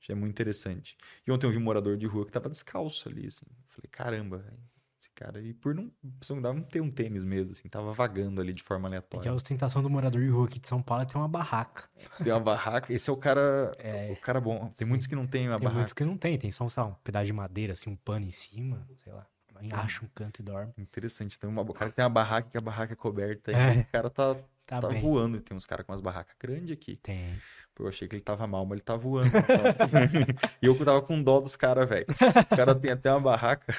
[0.00, 0.96] já é muito interessante.
[1.24, 3.46] E ontem eu vi um morador de rua que tava descalço ali, assim.
[3.68, 4.75] Falei, caramba, velho
[5.16, 5.40] cara.
[5.40, 5.90] E por não.
[6.30, 9.22] Não dava ter um tênis mesmo, assim, tava vagando ali de forma aleatória.
[9.22, 11.26] É que a ostentação do morador de rua aqui de São Paulo é ter uma
[11.26, 11.88] barraca.
[12.22, 12.92] Tem uma barraca.
[12.92, 13.72] Esse é o cara.
[13.78, 14.68] É, o cara bom.
[14.76, 14.84] Tem sim.
[14.84, 15.70] muitos que não tem uma tem barraca.
[15.70, 18.30] Tem muitos que não tem, tem só um pedaço de madeira, assim, um pano em
[18.30, 19.26] cima, sei lá.
[19.72, 20.72] Acha um canto e dorme.
[20.76, 21.38] Interessante.
[21.38, 23.52] Tem uma, o cara que tem uma barraca que a barraca é coberta.
[23.52, 23.72] É.
[23.72, 24.34] Esse cara tá,
[24.66, 25.40] tá, tá voando.
[25.40, 26.94] Tem uns caras com umas barracas grandes aqui.
[26.96, 27.38] Tem.
[27.78, 29.28] Eu achei que ele tava mal, mas ele tá voando.
[29.28, 30.48] Então.
[30.62, 32.06] e eu tava com dó dos caras, velho.
[32.50, 33.74] O cara tem até uma barraca.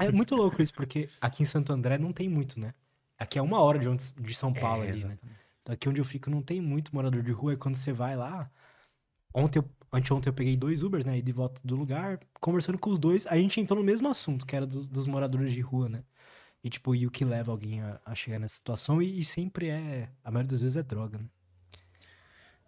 [0.00, 2.74] é muito louco isso, porque aqui em Santo André não tem muito, né?
[3.18, 5.18] Aqui é uma hora de, onde, de São Paulo é, ali, né?
[5.62, 7.54] Então aqui onde eu fico não tem muito morador de rua.
[7.54, 8.50] E quando você vai lá...
[9.34, 11.18] Ontem, eu, anteontem eu peguei dois Ubers, né?
[11.18, 13.26] E de volta do lugar, conversando com os dois.
[13.26, 16.04] Aí a gente entrou no mesmo assunto, que era do, dos moradores de rua, né?
[16.62, 19.00] E tipo, e o que leva alguém a, a chegar nessa situação.
[19.00, 20.10] E, e sempre é...
[20.22, 21.24] A maioria das vezes é droga, né?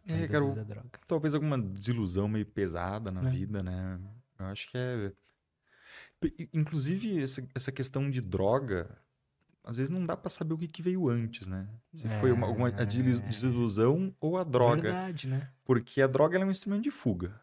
[0.06, 3.30] É, cara, é talvez alguma desilusão meio pesada na é.
[3.30, 4.00] vida, né?
[4.38, 5.12] Eu acho que é.
[6.52, 8.98] Inclusive, essa, essa questão de droga,
[9.64, 11.68] às vezes não dá para saber o que, que, veio antes, né?
[11.94, 12.20] Se é...
[12.20, 14.82] foi uma, alguma a desilusão ou a droga.
[14.82, 15.50] Verdade, né?
[15.64, 17.40] Porque a droga é um instrumento de fuga.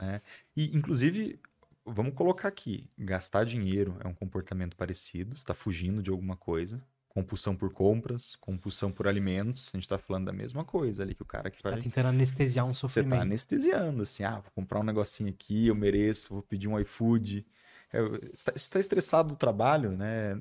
[0.00, 0.20] Né?
[0.56, 1.38] E, inclusive,
[1.84, 6.82] vamos colocar aqui: gastar dinheiro é um comportamento parecido, está fugindo de alguma coisa
[7.14, 11.22] compulsão por compras, compulsão por alimentos, a gente tá falando da mesma coisa ali, que
[11.22, 11.78] o cara que tá vai...
[11.78, 13.10] Tá tentando anestesiar um sofrimento.
[13.10, 16.78] Você tá anestesiando, assim, ah, vou comprar um negocinho aqui, eu mereço, vou pedir um
[16.80, 17.46] iFood.
[17.92, 18.00] É,
[18.34, 20.40] você tá estressado do trabalho, né?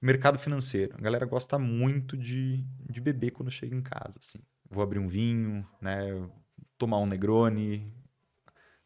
[0.00, 0.94] Mercado financeiro.
[0.96, 4.38] A galera gosta muito de, de beber quando chega em casa, assim.
[4.70, 6.06] Vou abrir um vinho, né?
[6.78, 7.92] Tomar um Negroni,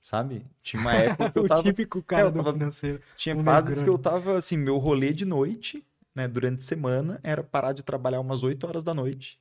[0.01, 0.47] sabe?
[0.63, 1.61] Tinha uma época que eu tava...
[1.61, 3.03] o típico cara é, tava, financeiro.
[3.17, 5.85] Tinha fases que eu tava, assim, meu rolê de noite
[6.17, 9.39] né, durante a semana era parar de trabalhar umas 8 horas da noite.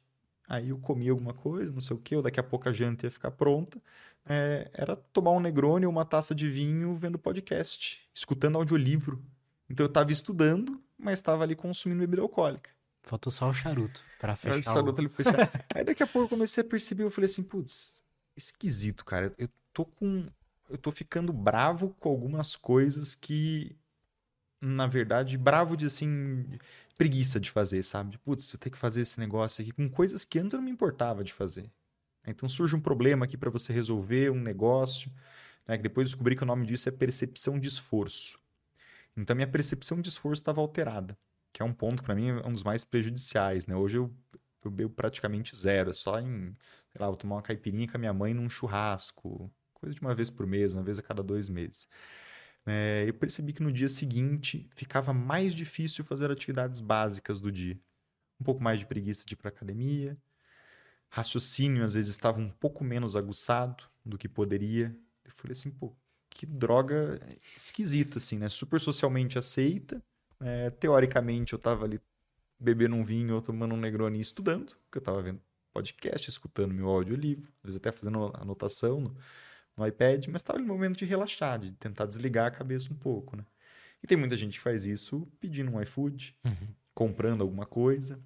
[0.48, 3.08] Aí eu comia alguma coisa, não sei o que, ou daqui a pouco a janta
[3.08, 3.82] ia ficar pronta.
[4.28, 9.24] É, era tomar um Negroni ou uma taça de vinho vendo podcast, escutando audiolivro.
[9.70, 12.70] Então eu estava estudando, mas estava ali consumindo bebida alcoólica.
[13.04, 14.60] Faltou só o charuto para fechar.
[14.60, 15.10] O charuto o...
[15.10, 15.66] fechar.
[15.74, 18.04] Aí daqui a pouco eu comecei a perceber, eu falei assim, putz,
[18.36, 19.34] esquisito, cara.
[19.38, 20.26] Eu tô com
[20.70, 23.76] eu tô ficando bravo com algumas coisas que,
[24.62, 26.46] na verdade, bravo de assim,
[26.98, 28.18] preguiça de fazer, sabe?
[28.20, 30.72] Putz, eu tenho que fazer esse negócio aqui com coisas que antes eu não me
[30.72, 31.72] importava de fazer.
[32.28, 35.12] Então surge um problema aqui para você resolver, um negócio,
[35.68, 35.78] né?
[35.78, 38.40] Que depois descobri que o nome disso é percepção de esforço.
[39.16, 41.18] Então minha percepção de esforço estava alterada,
[41.54, 43.76] que é um ponto para mim é um dos mais prejudiciais, né?
[43.76, 44.14] Hoje eu,
[44.64, 46.56] eu bebo praticamente zero, é só em,
[46.92, 50.16] sei lá, vou tomar uma caipirinha com a minha mãe num churrasco, coisa de uma
[50.16, 51.88] vez por mês, uma vez a cada dois meses.
[52.66, 57.80] É, eu percebi que no dia seguinte ficava mais difícil fazer atividades básicas do dia.
[58.40, 60.18] Um pouco mais de preguiça de ir para academia,
[61.10, 64.96] raciocínio às vezes estava um pouco menos aguçado do que poderia.
[65.24, 65.96] Eu falei assim, pô,
[66.30, 67.20] que droga
[67.56, 68.50] esquisita, assim, né?
[68.50, 70.04] Super socialmente aceita.
[70.42, 72.00] É, teoricamente eu estava ali
[72.60, 75.40] bebendo um vinho ou tomando um Negroni estudando, porque eu estava vendo
[75.74, 79.18] podcast, escutando meu audiolivro, às vezes até fazendo anotação no,
[79.78, 83.36] no iPad, mas estava no momento de relaxar, de tentar desligar a cabeça um pouco,
[83.36, 83.46] né?
[84.02, 86.68] E tem muita gente que faz isso pedindo um iFood, uhum.
[86.94, 88.20] comprando alguma coisa,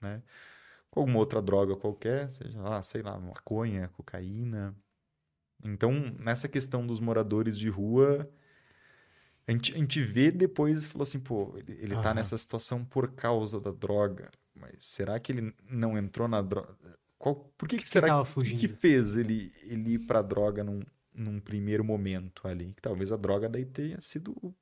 [0.00, 0.22] né?
[0.90, 4.74] Com alguma outra droga qualquer, seja lá, sei lá, maconha, cocaína.
[5.64, 8.30] Então, nessa questão dos moradores de rua,
[9.46, 12.02] a gente, a gente vê depois e fala assim, pô, ele, ele uhum.
[12.02, 16.76] tá nessa situação por causa da droga, mas será que ele não entrou na droga?
[17.26, 20.62] Qual, por que, que, que será que, que, que fez ele, ele ir pra droga
[20.62, 20.80] num,
[21.12, 22.72] num primeiro momento ali?
[22.72, 24.54] Que talvez a droga daí tenha sido o,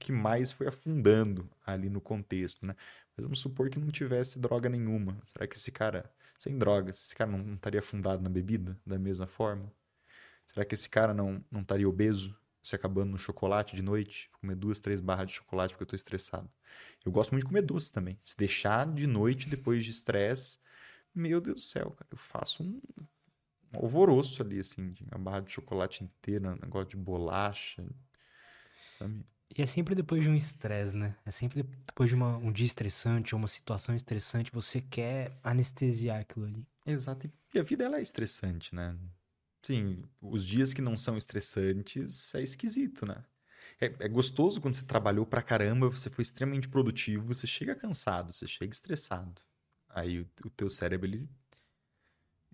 [0.00, 2.74] que mais foi afundando ali no contexto, né?
[3.16, 5.16] Mas vamos supor que não tivesse droga nenhuma.
[5.22, 8.98] Será que esse cara, sem drogas, esse cara não, não estaria afundado na bebida da
[8.98, 9.72] mesma forma?
[10.44, 14.28] Será que esse cara não, não estaria obeso, se acabando no chocolate de noite?
[14.40, 16.50] Comer duas, três barras de chocolate porque eu estou estressado.
[17.06, 18.18] Eu gosto muito de comer doce também.
[18.24, 20.58] Se deixar de noite depois de estresse,
[21.14, 22.80] meu Deus do céu, cara, eu faço um,
[23.72, 27.84] um alvoroço ali, assim, de uma barra de chocolate inteira, um negócio de bolacha.
[28.98, 29.24] Sabe?
[29.56, 31.16] E é sempre depois de um estresse, né?
[31.24, 36.20] É sempre depois de uma, um dia estressante ou uma situação estressante, você quer anestesiar
[36.20, 36.66] aquilo ali.
[36.84, 37.30] Exato.
[37.54, 38.96] E a vida ela é estressante, né?
[39.62, 43.24] Sim, os dias que não são estressantes é esquisito, né?
[43.80, 48.32] É, é, gostoso quando você trabalhou pra caramba, você foi extremamente produtivo, você chega cansado,
[48.32, 49.42] você chega estressado.
[49.88, 51.28] Aí o, o teu cérebro, ele,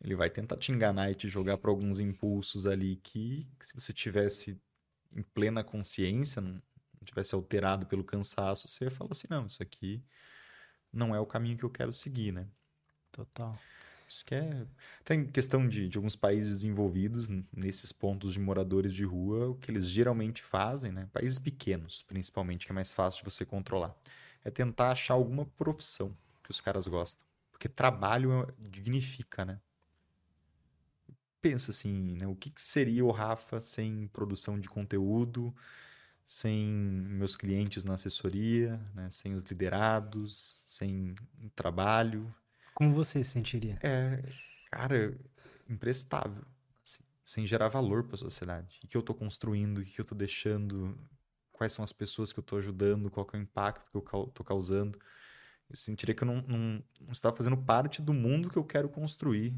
[0.01, 3.75] ele vai tentar te enganar e te jogar para alguns impulsos ali que, que, se
[3.75, 4.61] você tivesse
[5.13, 9.63] em plena consciência, não, não tivesse alterado pelo cansaço, você ia falar assim, não, isso
[9.63, 10.03] aqui
[10.93, 12.47] não é o caminho que eu quero seguir, né?
[13.11, 13.59] Total.
[14.09, 14.67] Isso que é...
[15.05, 19.71] Tem questão de, de alguns países desenvolvidos, nesses pontos de moradores de rua, o que
[19.71, 21.09] eles geralmente fazem, né?
[21.13, 23.95] Países pequenos, principalmente, que é mais fácil de você controlar.
[24.45, 27.27] É tentar achar alguma profissão que os caras gostam.
[27.51, 29.61] Porque trabalho dignifica, né?
[31.41, 32.27] Pensa assim, né?
[32.27, 35.53] O que, que seria o Rafa sem produção de conteúdo,
[36.25, 39.11] sem meus clientes na assessoria, né?
[39.11, 41.15] sem os liderados, sem
[41.55, 42.33] trabalho,
[42.75, 43.79] como você se sentiria?
[43.81, 44.21] É,
[44.71, 45.17] cara,
[45.71, 46.45] imprestável.
[46.83, 48.81] Assim, sem gerar valor para a sociedade.
[48.83, 50.99] O que eu estou construindo, o que eu estou deixando,
[51.53, 54.45] quais são as pessoas que eu estou ajudando, qual é o impacto que eu estou
[54.45, 54.99] causando.
[55.69, 58.89] Eu sentiria que eu não, não, não estava fazendo parte do mundo que eu quero
[58.89, 59.55] construir,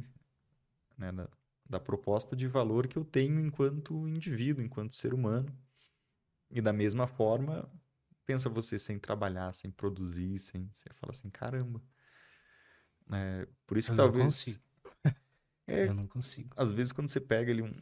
[0.97, 1.13] né?
[1.13, 1.29] da,
[1.69, 5.53] da proposta de valor que eu tenho enquanto indivíduo, enquanto ser humano.
[6.51, 7.69] E da mesma forma,
[8.25, 10.69] pensa você sem trabalhar, sem produzir, sem.
[10.73, 11.83] Você fala assim: caramba
[13.13, 14.19] é, por isso que eu talvez.
[14.19, 14.63] Não consigo.
[15.69, 16.49] É, eu não consigo.
[16.57, 17.75] Às vezes, quando você pega ali um,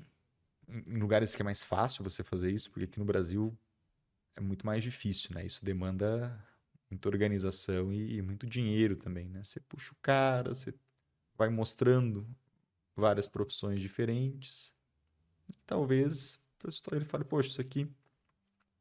[0.67, 3.55] em lugares que é mais fácil você fazer isso, porque aqui no Brasil
[4.35, 5.45] é muito mais difícil, né?
[5.45, 6.35] Isso demanda
[6.95, 9.43] muita organização e, muito dinheiro também, né?
[9.45, 10.73] Você puxa o cara, você
[11.37, 12.27] vai mostrando
[12.97, 14.73] várias profissões diferentes.
[15.67, 16.41] Talvez
[16.93, 17.91] ele fale, poxa, isso aqui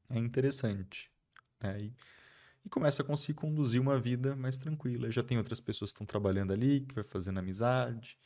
[0.10, 1.12] é interessante.
[1.60, 1.82] Né?
[1.82, 1.94] E,
[2.66, 5.12] e começa a conseguir conduzir uma vida mais tranquila.
[5.12, 8.18] Já tem outras pessoas que estão trabalhando ali, que vai fazendo amizade.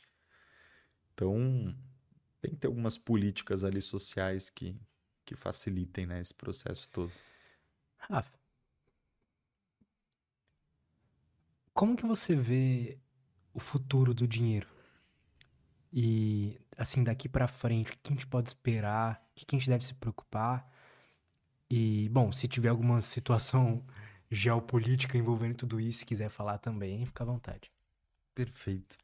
[1.14, 1.74] Então,
[2.40, 4.80] tem que ter algumas políticas ali sociais que,
[5.24, 7.10] que facilitem né, esse processo todo.
[7.96, 8.38] Rafa,
[11.78, 12.98] como que você vê
[13.54, 14.66] o futuro do dinheiro?
[15.92, 19.24] E, assim, daqui para frente, o que a gente pode esperar?
[19.30, 20.68] O que a gente deve se preocupar?
[21.70, 23.86] E, bom, se tiver alguma situação
[24.28, 27.70] geopolítica envolvendo tudo isso, se quiser falar também, fica à vontade.
[28.34, 28.98] Perfeito.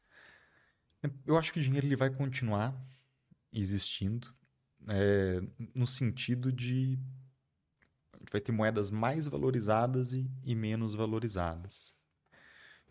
[1.25, 2.75] Eu acho que o dinheiro ele vai continuar
[3.53, 4.35] existindo
[4.89, 5.39] é,
[5.73, 6.99] no sentido de
[8.11, 11.95] a gente vai ter moedas mais valorizadas e, e menos valorizadas.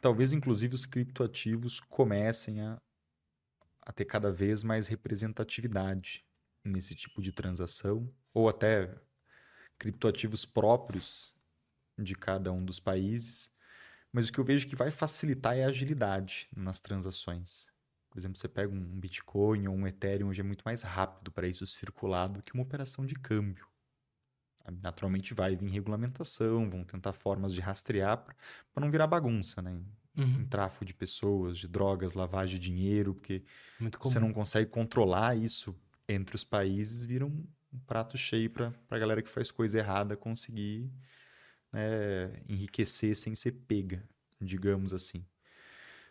[0.04, 2.76] Talvez, inclusive, os criptoativos comecem a,
[3.80, 6.22] a ter cada vez mais representatividade
[6.62, 8.94] nesse tipo de transação, ou até
[9.78, 11.32] criptoativos próprios
[11.98, 13.50] de cada um dos países.
[14.12, 17.66] Mas o que eu vejo que vai facilitar é a agilidade nas transações.
[18.10, 21.48] Por exemplo, você pega um Bitcoin ou um Ethereum, hoje é muito mais rápido para
[21.48, 23.66] isso circular do que uma operação de câmbio.
[24.82, 28.16] Naturalmente vai vir regulamentação, vão tentar formas de rastrear
[28.72, 29.78] para não virar bagunça, né?
[30.16, 30.42] Uhum.
[30.42, 33.42] Em tráfico de pessoas, de drogas, lavagem de dinheiro, porque
[34.00, 35.74] você não consegue controlar isso
[36.08, 40.16] entre os países, vira um, um prato cheio para a galera que faz coisa errada
[40.16, 40.90] conseguir
[41.72, 44.02] né, enriquecer sem ser pega,
[44.40, 45.24] digamos assim.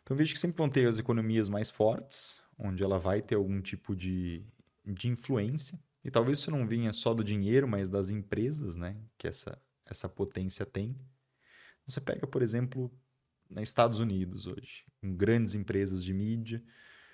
[0.03, 3.61] Então vejo que sempre vão ter as economias mais fortes, onde ela vai ter algum
[3.61, 4.43] tipo de,
[4.85, 5.79] de influência.
[6.03, 8.97] E talvez isso não venha só do dinheiro, mas das empresas, né?
[9.17, 10.95] Que essa, essa potência tem.
[11.87, 12.91] Você pega, por exemplo,
[13.49, 16.63] nos Estados Unidos hoje, com grandes empresas de mídia,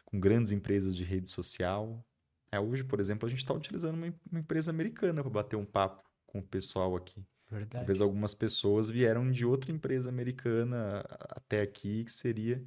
[0.05, 2.05] com grandes empresas de rede social.
[2.51, 5.65] É, hoje, por exemplo, a gente está utilizando uma, uma empresa americana para bater um
[5.65, 7.23] papo com o pessoal aqui.
[7.49, 7.71] Verdade.
[7.71, 12.63] Talvez algumas pessoas vieram de outra empresa americana até aqui, que seria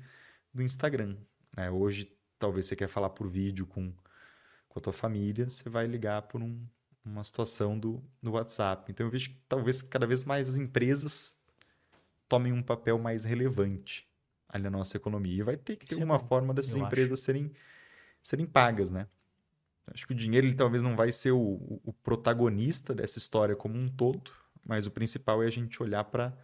[0.52, 1.16] do Instagram.
[1.56, 1.70] Né?
[1.70, 3.94] Hoje, talvez você quer falar por vídeo com,
[4.72, 6.66] com a tua família, você vai ligar por um,
[7.04, 8.90] uma situação do, do WhatsApp.
[8.90, 11.38] Então, eu vejo que talvez cada vez mais as empresas
[12.26, 14.08] tomem um papel mais relevante
[14.48, 15.40] ali na nossa economia.
[15.40, 17.52] E vai ter que ter Sim, uma forma dessas empresas serem,
[18.22, 19.06] serem pagas, né?
[19.88, 23.78] Acho que o dinheiro ele talvez não vai ser o, o protagonista dessa história como
[23.78, 24.30] um todo,
[24.64, 26.34] mas o principal é a gente olhar para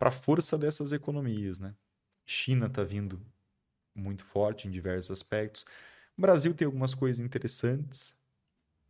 [0.00, 1.74] a força dessas economias, né?
[2.26, 3.24] China está vindo
[3.94, 5.64] muito forte em diversos aspectos.
[6.18, 8.12] O Brasil tem algumas coisas interessantes.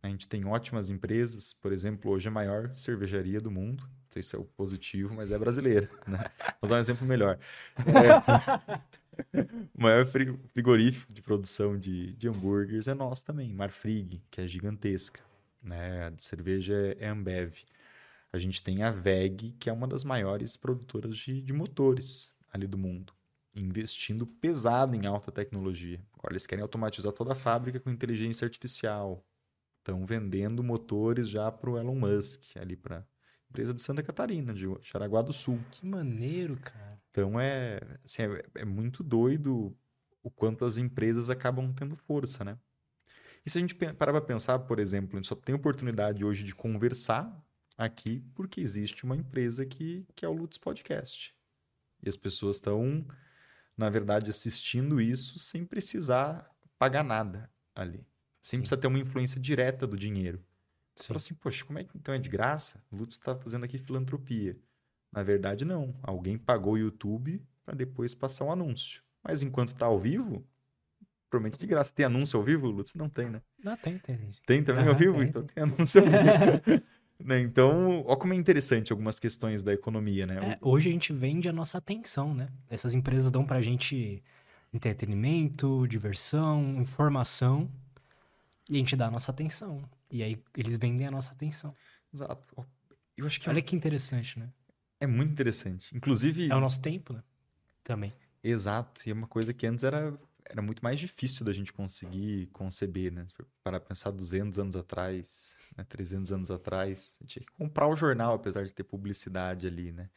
[0.01, 1.53] A gente tem ótimas empresas.
[1.53, 3.83] Por exemplo, hoje é a maior cervejaria do mundo.
[3.83, 5.87] Não sei se é o positivo, mas é brasileira.
[6.07, 6.25] Né?
[6.59, 7.37] Vou dar um exemplo melhor.
[7.77, 9.37] É...
[9.77, 15.21] o maior frigorífico de produção de, de hambúrgueres é nosso também, Marfrig, que é gigantesca.
[15.61, 16.07] Né?
[16.07, 17.53] A cerveja é Ambev.
[18.33, 22.65] A gente tem a VEG, que é uma das maiores produtoras de, de motores ali
[22.65, 23.13] do mundo,
[23.59, 26.01] investindo pesado em alta tecnologia.
[26.13, 29.25] Agora eles querem automatizar toda a fábrica com inteligência artificial.
[29.77, 33.05] Estão vendendo motores já para o Elon Musk, ali para
[33.49, 35.59] empresa de Santa Catarina, de Jaraguá do Sul.
[35.71, 37.01] Que maneiro, cara.
[37.11, 39.75] Então é, assim, é, é muito doido
[40.21, 42.57] o quanto as empresas acabam tendo força, né?
[43.45, 46.43] E se a gente parar para pensar, por exemplo, a gente só tem oportunidade hoje
[46.43, 47.33] de conversar
[47.77, 51.33] aqui porque existe uma empresa que, que é o Lutz Podcast.
[52.03, 53.05] E as pessoas estão,
[53.79, 58.05] na verdade, assistindo isso sem precisar pagar nada ali.
[58.41, 58.61] Sem Sim.
[58.61, 60.43] precisar ter uma influência direta do dinheiro.
[60.93, 61.07] Você Sim.
[61.07, 62.83] fala assim, poxa, como é que então é de graça?
[62.91, 64.59] O Lutz está fazendo aqui filantropia.
[65.09, 65.97] Na verdade, não.
[66.03, 69.01] Alguém pagou o YouTube para depois passar um anúncio.
[69.23, 70.45] Mas enquanto está ao vivo,
[71.29, 71.93] provavelmente de graça.
[71.93, 72.93] Tem anúncio ao vivo, Lutz?
[72.95, 73.41] Não tem, né?
[73.63, 74.29] Não, tem, tem.
[74.45, 75.19] Tem também ao vivo?
[75.19, 76.83] Tem, então tem anúncio ao vivo.
[77.19, 77.41] Né?
[77.41, 80.53] Então, olha como é interessante algumas questões da economia, né?
[80.53, 82.47] É, hoje a gente vende a nossa atenção, né?
[82.69, 84.23] Essas empresas dão pra gente
[84.73, 87.69] entretenimento, diversão, informação,
[88.69, 89.83] e a gente dá a nossa atenção.
[90.09, 91.75] E aí eles vendem a nossa atenção.
[92.13, 92.65] Exato.
[93.17, 93.61] Eu acho que é Olha é...
[93.61, 94.49] que interessante, né?
[94.99, 95.95] É muito interessante.
[95.95, 96.49] Inclusive.
[96.49, 97.23] É o nosso tempo, né?
[97.83, 98.13] Também.
[98.43, 99.01] Exato.
[99.07, 100.17] E é uma coisa que antes era
[100.49, 103.23] era muito mais difícil da gente conseguir conceber, né?
[103.63, 105.85] Para pensar 200 anos atrás, né?
[105.87, 109.91] 300 anos atrás, a gente tinha que comprar o jornal, apesar de ter publicidade ali,
[109.91, 110.09] né?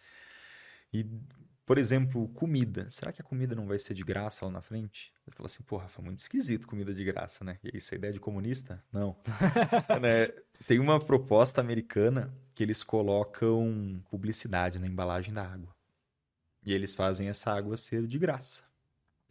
[0.90, 1.06] E,
[1.66, 2.88] por exemplo, comida.
[2.88, 5.12] Será que a comida não vai ser de graça lá na frente?
[5.24, 7.59] Você fala assim, porra, foi muito esquisito comida de graça, né?
[7.62, 8.82] E isso é ideia de comunista?
[8.90, 9.14] Não.
[10.00, 10.28] né?
[10.66, 15.74] Tem uma proposta americana que eles colocam publicidade na embalagem da água.
[16.64, 18.71] E eles fazem essa água ser de graça.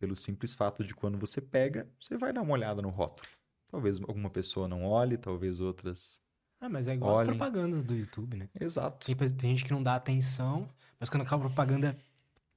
[0.02, 3.30] Pelo simples fato de quando você pega, você vai dar uma olhada no rótulo.
[3.69, 6.19] Talvez alguma pessoa não olhe, talvez outras.
[6.60, 7.30] Ah, mas é igual olhem.
[7.30, 8.49] as propagandas do YouTube, né?
[8.60, 9.06] Exato.
[9.06, 10.68] Tem, tem gente que não dá atenção,
[10.99, 11.95] mas quando aquela propaganda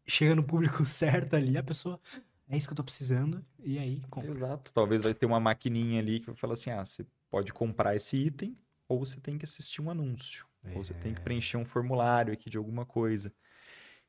[0.07, 2.01] chega no público certo ali, a pessoa.
[2.49, 4.31] É isso que eu tô precisando, e aí compra.
[4.31, 4.73] Exato.
[4.73, 8.16] Talvez vai ter uma maquininha ali que vai falar assim: ah, você pode comprar esse
[8.16, 8.57] item,
[8.89, 10.47] ou você tem que assistir um anúncio.
[10.65, 10.79] É.
[10.79, 11.23] Ou você tem que é.
[11.23, 13.31] preencher um formulário aqui de alguma coisa.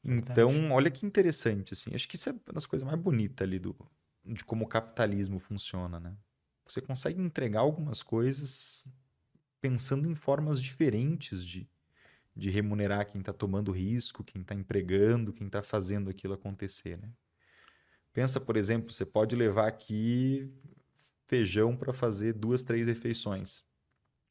[0.06, 1.94] Então, olha que interessante, assim.
[1.96, 3.76] Acho que isso é uma das coisas mais bonitas ali do,
[4.24, 6.16] de como o capitalismo funciona, né?
[6.68, 8.88] Você consegue entregar algumas coisas
[9.60, 11.68] pensando em formas diferentes de,
[12.36, 17.12] de remunerar quem está tomando risco, quem está empregando, quem está fazendo aquilo acontecer, né?
[18.14, 20.54] Pensa, por exemplo, você pode levar aqui
[21.28, 23.64] feijão para fazer duas, três refeições.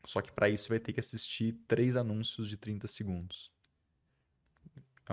[0.07, 3.54] Só que para isso você vai ter que assistir três anúncios de 30 segundos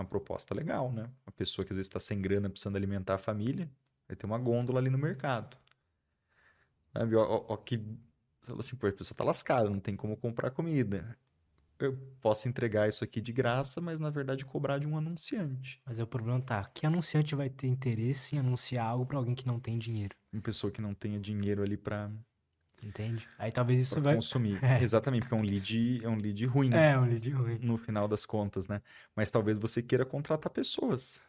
[0.00, 1.04] uma proposta legal, né?
[1.26, 3.70] Uma pessoa que às vezes está sem grana, precisando alimentar a família,
[4.08, 5.56] vai ter uma gôndola ali no mercado.
[6.92, 7.16] Sabe?
[7.16, 7.76] Ó, ó, que
[8.40, 11.16] Você fala assim, pô, a pessoa tá lascada, não tem como comprar comida.
[11.78, 15.80] Eu posso entregar isso aqui de graça, mas na verdade cobrar de um anunciante.
[15.84, 19.34] Mas é o problema tá, que anunciante vai ter interesse em anunciar algo pra alguém
[19.34, 20.16] que não tem dinheiro?
[20.32, 22.10] Uma pessoa que não tenha dinheiro ali pra,
[22.82, 23.28] Entende?
[23.38, 24.14] Aí talvez isso vai.
[24.14, 24.58] consumir.
[24.62, 24.82] É.
[24.82, 26.92] Exatamente, porque é um lead, é um lead ruim, né?
[26.92, 27.58] É, um lead ruim.
[27.60, 28.80] no final das contas, né?
[29.14, 31.20] Mas talvez você queira contratar pessoas.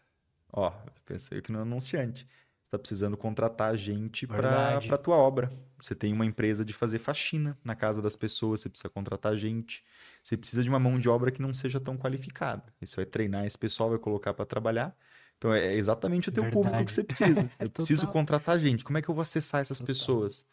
[0.52, 0.72] Ó,
[1.06, 2.28] pensei que no anunciante.
[2.62, 5.52] Você está precisando contratar gente para a tua obra.
[5.80, 9.84] Você tem uma empresa de fazer faxina na casa das pessoas, você precisa contratar gente.
[10.24, 12.64] Você precisa de uma mão de obra que não seja tão qualificada.
[12.82, 14.96] Você vai treinar esse pessoal, vai colocar para trabalhar.
[15.38, 16.86] Então é exatamente o teu público Verdade.
[16.86, 17.52] que você precisa.
[17.60, 18.84] Eu preciso contratar gente.
[18.84, 19.88] Como é que eu vou acessar essas Total.
[19.88, 20.46] pessoas?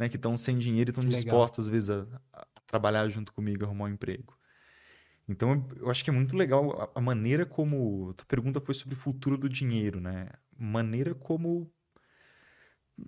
[0.00, 3.66] Né, que estão sem dinheiro e estão dispostas, às vezes, a, a trabalhar junto comigo,
[3.66, 4.34] arrumar um emprego.
[5.28, 8.10] Então, eu acho que é muito legal a, a maneira como.
[8.10, 10.28] A tua pergunta foi sobre o futuro do dinheiro, né?
[10.58, 11.70] Maneira como.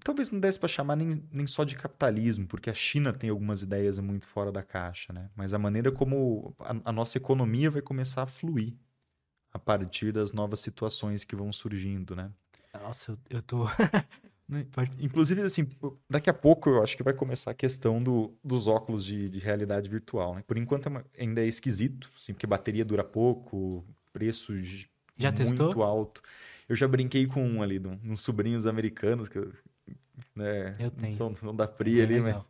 [0.04, 3.62] Talvez não desse para chamar nem, nem só de capitalismo, porque a China tem algumas
[3.62, 5.30] ideias muito fora da caixa, né?
[5.34, 8.74] Mas a maneira como a, a nossa economia vai começar a fluir
[9.52, 12.30] a partir das novas situações que vão surgindo, né?
[12.72, 13.64] Nossa, eu, eu tô.
[14.52, 14.66] Né?
[15.00, 15.66] Inclusive, assim,
[16.10, 19.38] daqui a pouco eu acho que vai começar a questão do, dos óculos de, de
[19.38, 20.44] realidade virtual, né?
[20.46, 24.52] Por enquanto é ainda é esquisito, assim, porque bateria dura pouco, preço
[25.16, 25.82] Já muito testou?
[25.82, 26.20] alto.
[26.68, 29.52] Eu já brinquei com um ali, uns sobrinhos americanos, que eu,
[30.36, 31.12] né, Eu não tenho.
[31.12, 32.32] são, são da Pri bem ali, legal.
[32.34, 32.48] mas...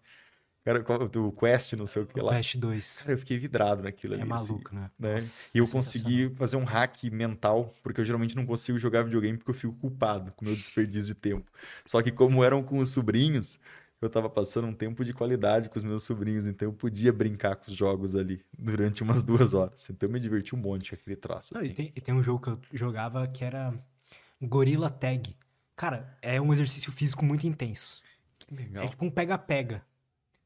[0.64, 0.78] Cara,
[1.09, 2.34] do Quest, não sei o que lá.
[2.36, 2.98] Quest 2.
[3.01, 4.32] Cara, eu fiquei vidrado naquilo É ali.
[4.32, 4.90] assim, maluco, né?
[4.98, 5.14] né?
[5.16, 9.02] Nossa, E eu é consegui fazer um hack mental, porque eu geralmente não consigo jogar
[9.02, 11.51] videogame porque eu fico culpado com o meu desperdício de tempo.
[11.84, 13.59] Só que como eram com os sobrinhos,
[14.01, 17.56] eu tava passando um tempo de qualidade com os meus sobrinhos, então eu podia brincar
[17.56, 19.90] com os jogos ali durante umas duas horas.
[19.90, 21.70] Então eu me diverti um monte com aquele troço, Não, assim.
[21.70, 23.74] e, tem, e tem um jogo que eu jogava que era
[24.40, 25.36] Gorilla Tag.
[25.74, 28.01] Cara, é um exercício físico muito intenso.
[28.39, 28.84] Que legal.
[28.84, 29.82] É tipo um pega-pega.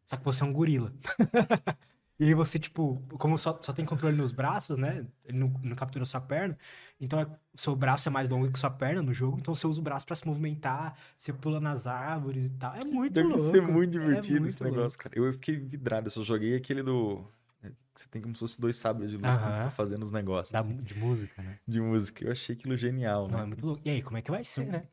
[0.07, 0.93] Só que você é um gorila.
[2.19, 5.05] e aí você, tipo, como só, só tem controle nos braços, né?
[5.25, 6.57] Ele não, não captura sua perna.
[7.01, 9.37] Então, é- seu braço é mais longo que sua perna no jogo.
[9.41, 10.97] Então, você usa o braço pra se movimentar.
[11.19, 12.75] Você pula nas árvores e tal.
[12.75, 13.43] É muito Deve louco.
[13.43, 15.19] ser muito É divertido muito esse negócio, cara.
[15.19, 17.27] Eu fiquei vidrado, eu só joguei aquele do...
[17.61, 19.57] que Você tem como se fosse dois sabres de luz, Aham.
[19.57, 21.59] ficar fazendo os negócios Da- assim, de música, né?
[21.67, 22.25] de música.
[22.25, 23.43] Eu achei aquilo genial, Não, né?
[23.43, 23.83] é muito louco.
[23.85, 24.85] E aí, como é que vai ser, né?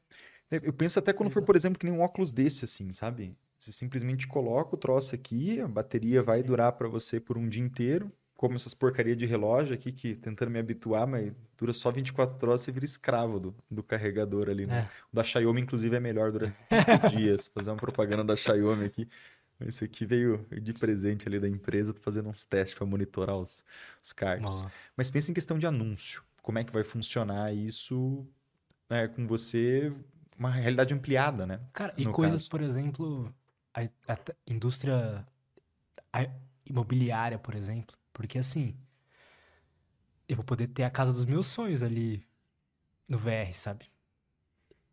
[0.52, 1.46] É, Eu penso até quando for, Exato.
[1.46, 3.36] por exemplo, que nem um óculos desse, assim, sabe?
[3.64, 7.64] Você simplesmente coloca o troço aqui, a bateria vai durar pra você por um dia
[7.64, 12.50] inteiro, como essas porcaria de relógio aqui, que tentando me habituar, mas dura só 24
[12.50, 14.80] horas, você vira escravo do, do carregador ali, né?
[14.80, 15.06] É.
[15.10, 16.58] O da Xiaomi, inclusive, é melhor, dura 5
[17.16, 17.48] dias.
[17.48, 19.08] Fazer uma propaganda da Xiaomi aqui.
[19.66, 23.64] Esse aqui veio de presente ali da empresa, tô fazendo uns testes pra monitorar os,
[24.04, 24.62] os cards.
[24.62, 26.22] Ó, Mas pensa em questão de anúncio.
[26.42, 28.28] Como é que vai funcionar isso
[28.90, 29.94] né, com você,
[30.38, 31.62] uma realidade ampliada, né?
[31.72, 32.50] Cara, e coisas, caso.
[32.50, 33.34] por exemplo,
[33.74, 34.18] a, a
[34.48, 35.26] indústria
[36.66, 37.96] imobiliária, por exemplo.
[38.12, 38.78] Porque assim,
[40.28, 42.28] eu vou poder ter a casa dos meus sonhos ali
[43.10, 43.92] no VR, sabe?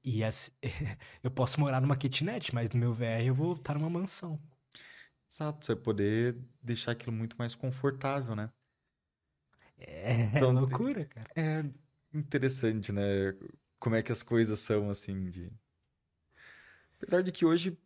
[0.03, 0.51] E assim,
[1.23, 4.41] eu posso morar numa kitnet, mas no meu VR eu vou estar numa mansão.
[5.31, 8.53] Exato, você vai poder deixar aquilo muito mais confortável, né?
[9.79, 11.31] É, Então, loucura, cara.
[11.37, 11.63] É
[12.13, 13.03] interessante, né?
[13.79, 15.53] Como é que as coisas são, assim, de...
[16.97, 17.79] Apesar de que hoje,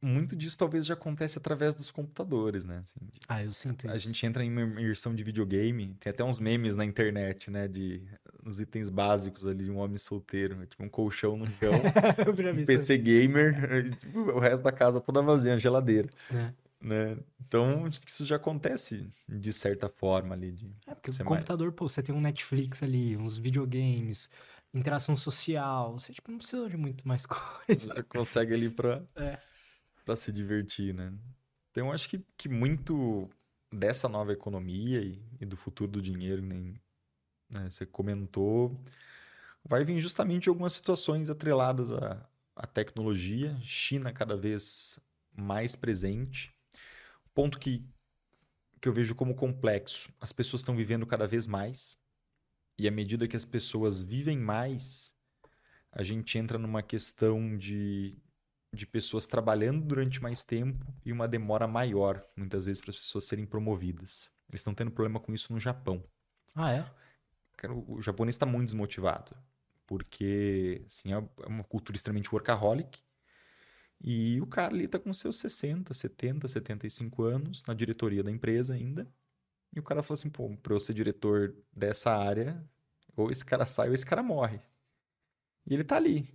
[0.00, 2.78] muito disso talvez já acontece através dos computadores, né?
[2.84, 4.06] Assim, Ah, eu sinto A isso.
[4.06, 7.66] gente entra em uma imersão de videogame, tem até uns memes na internet, né?
[7.66, 8.02] De
[8.44, 12.66] uns itens básicos ali de um homem solteiro, tipo um colchão no chão, um isso
[12.66, 13.54] PC gamer,
[13.86, 16.54] e, tipo, o resto da casa toda vazia, geladeira, aí, né?
[16.80, 17.18] né?
[17.46, 20.52] Então, acho que isso já acontece de certa forma ali.
[20.52, 20.66] De...
[20.86, 24.28] É, porque o mais- computador, pô, você tem um Netflix ali, uns videogames,
[24.74, 27.94] interação social, você, tipo, não precisa de muito mais coisa.
[27.94, 29.38] Já consegue ali pra, É.
[30.06, 31.12] pra se divertir, né?
[31.70, 33.28] Então, eu acho que, que muito
[33.70, 36.80] dessa nova economia e, e do futuro do dinheiro, nem
[37.50, 38.80] né, você comentou,
[39.64, 42.24] vai vir justamente de algumas situações atreladas à,
[42.54, 44.98] à tecnologia, China cada vez
[45.36, 46.54] mais presente.
[47.34, 47.84] Ponto que,
[48.80, 50.08] que eu vejo como complexo.
[50.20, 51.98] As pessoas estão vivendo cada vez mais,
[52.78, 55.12] e à medida que as pessoas vivem mais,
[55.90, 58.16] a gente entra numa questão de,
[58.76, 63.24] de pessoas trabalhando durante mais tempo e uma demora maior, muitas vezes, para as pessoas
[63.24, 64.30] serem promovidas.
[64.48, 66.04] Eles estão tendo problema com isso no Japão.
[66.54, 66.90] Ah, é?
[67.56, 69.34] Cara, o japonês está muito desmotivado,
[69.86, 73.02] porque assim, é é uma cultura extremamente workaholic,
[74.00, 78.74] e o cara ali tá com seus 60, 70, 75 anos, na diretoria da empresa
[78.74, 79.08] ainda,
[79.74, 82.62] e o cara fala assim, pô, para eu ser diretor dessa área,
[83.16, 84.60] ou esse cara sai ou esse cara morre.
[85.66, 86.26] E ele tá ali,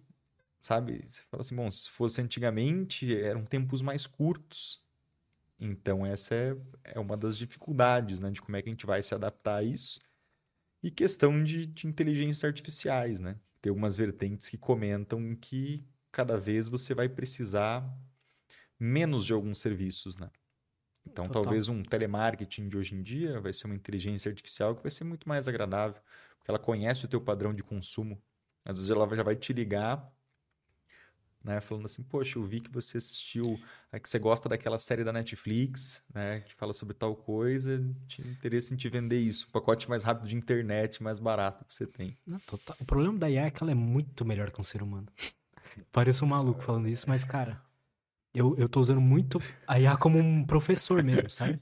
[0.62, 1.04] sabe?
[1.08, 4.82] Você fala assim, bom, se fosse antigamente, eram tempos mais curtos,
[5.60, 8.32] Então, essa é, é uma das dificuldades, né?
[8.32, 10.02] De como é que a gente vai se adaptar a isso.
[10.84, 13.40] E questão de, de inteligências artificiais, né?
[13.62, 17.84] Tem algumas vertentes que comentam que cada vez você vai precisar
[18.80, 20.32] menos de alguns serviços, né?
[21.06, 21.44] Então, Total.
[21.44, 25.04] talvez um telemarketing de hoje em dia vai ser uma inteligência artificial que vai ser
[25.04, 26.02] muito mais agradável,
[26.38, 28.22] porque ela conhece o teu padrão de consumo.
[28.66, 30.12] Às vezes ela já vai te ligar
[31.44, 31.60] né?
[31.60, 33.60] Falando assim, poxa, eu vi que você assistiu,
[34.02, 36.42] que você gosta daquela série da Netflix, né?
[36.42, 40.28] Que fala sobre tal coisa, tinha interesse em te vender isso, o pacote mais rápido
[40.28, 42.18] de internet, mais barato que você tem.
[42.26, 42.76] Não, total.
[42.80, 45.08] O problema da IA é que ela é muito melhor que um ser humano.
[45.92, 47.62] Pareço um maluco falando isso, mas, cara,
[48.34, 51.60] eu, eu tô usando muito a IA como um professor mesmo, sabe?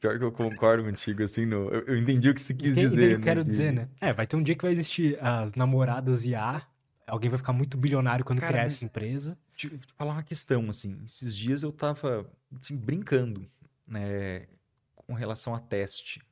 [0.00, 3.12] Pior que eu concordo contigo, assim, no, eu, entendi o que você quis dizer.
[3.12, 3.88] Eu né, quero dizer, né?
[4.00, 6.66] É, vai ter um dia que vai existir as namoradas IA
[7.12, 9.36] Alguém vai ficar muito bilionário quando Cara, criar essa empresa.
[9.54, 10.98] Te, te falar uma questão, assim.
[11.04, 12.26] Esses dias eu tava
[12.58, 13.46] assim, brincando,
[13.86, 14.48] né,
[14.96, 16.22] com relação a teste.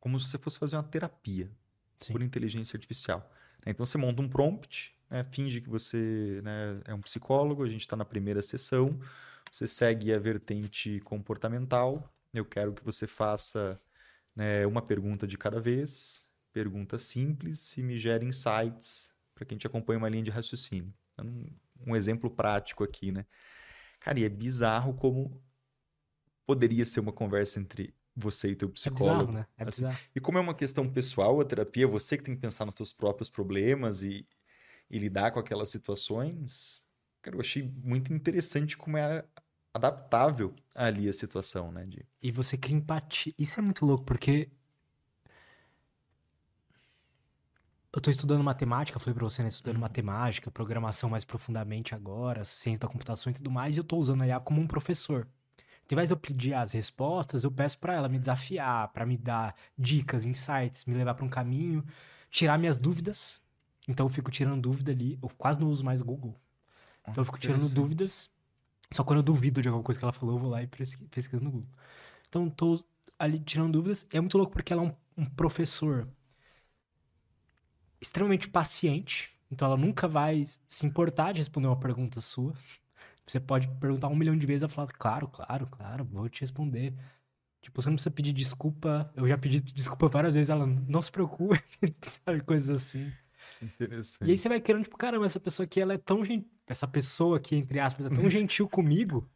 [0.00, 1.48] Como se você fosse fazer uma terapia
[1.98, 2.12] Sim.
[2.12, 3.30] por inteligência artificial.
[3.64, 3.70] Né?
[3.70, 7.82] Então você monta um prompt, né, finge que você né, é um psicólogo, a gente
[7.82, 8.98] está na primeira sessão,
[9.52, 12.12] você segue a vertente comportamental.
[12.34, 13.80] Eu quero que você faça
[14.34, 19.54] né, uma pergunta de cada vez, pergunta simples e me gere insights para que a
[19.54, 20.92] gente acompanhe uma linha de raciocínio.
[21.20, 21.44] Um,
[21.86, 23.26] um exemplo prático aqui, né?
[24.00, 25.38] Cara, e é bizarro como
[26.46, 29.12] poderia ser uma conversa entre você e teu psicólogo.
[29.12, 29.46] É bizarro, né?
[29.58, 29.98] É assim, bizarro.
[30.14, 32.74] E como é uma questão pessoal, a terapia, é você que tem que pensar nos
[32.74, 34.26] seus próprios problemas e,
[34.90, 36.82] e lidar com aquelas situações.
[37.20, 39.22] Cara, eu achei muito interessante como é
[39.74, 41.84] adaptável ali a situação, né?
[41.84, 42.06] De...
[42.22, 43.34] E você cria empatia.
[43.38, 44.48] Isso é muito louco, porque
[47.96, 49.48] eu tô estudando matemática, falei pra você, né?
[49.48, 49.80] Estudando uhum.
[49.80, 54.20] matemática, programação mais profundamente agora, ciência da computação e tudo mais, e eu tô usando
[54.20, 55.26] a IA como um professor.
[55.86, 59.06] Então, ao invés de eu pedir as respostas, eu peço para ela me desafiar, para
[59.06, 61.82] me dar dicas, insights, me levar para um caminho,
[62.30, 63.40] tirar minhas dúvidas.
[63.88, 65.18] Então, eu fico tirando dúvida ali.
[65.22, 66.36] Eu quase não uso mais o Google.
[67.08, 68.28] Então, eu fico tirando dúvidas.
[68.90, 71.42] Só quando eu duvido de alguma coisa que ela falou, eu vou lá e pesquiso
[71.42, 71.70] no Google.
[72.28, 72.84] Então, tô
[73.18, 74.06] ali tirando dúvidas.
[74.12, 76.06] É muito louco porque ela é um, um professor
[78.00, 82.54] extremamente paciente, então ela nunca vai se importar de responder uma pergunta sua.
[83.26, 86.40] Você pode perguntar um milhão de vezes e ela fala, claro, claro, claro, vou te
[86.42, 86.94] responder.
[87.60, 89.12] Tipo, você não precisa pedir desculpa.
[89.16, 91.60] Eu já pedi desculpa várias vezes, ela não se preocupe,
[92.06, 92.40] sabe?
[92.42, 93.12] Coisas assim.
[93.60, 94.28] Interessante.
[94.28, 96.48] E aí você vai querendo, tipo, caramba, essa pessoa aqui, ela é tão gentil.
[96.66, 99.28] Essa pessoa aqui, entre aspas, é tão gentil comigo.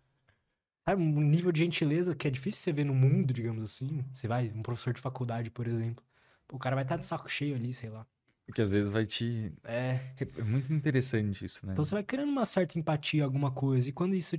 [0.88, 1.02] Sabe?
[1.02, 4.04] Um nível de gentileza que é difícil você ver no mundo, digamos assim.
[4.12, 6.04] Você vai, um professor de faculdade, por exemplo.
[6.52, 8.06] O cara vai estar de saco cheio ali, sei lá.
[8.50, 9.52] Porque às vezes vai te.
[9.62, 10.00] É.
[10.36, 11.72] É muito interessante isso, né?
[11.72, 13.88] Então você vai criando uma certa empatia, alguma coisa.
[13.88, 14.36] E quando isso.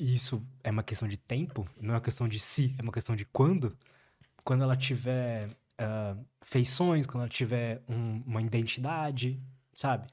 [0.00, 3.14] Isso é uma questão de tempo, não é uma questão de si, é uma questão
[3.14, 3.76] de quando.
[4.42, 9.40] Quando ela tiver uh, feições, quando ela tiver um, uma identidade,
[9.74, 10.06] sabe?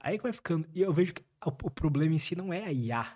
[0.00, 0.66] Aí que vai ficando.
[0.72, 3.06] E eu vejo que o, o, problema em si não é a IA,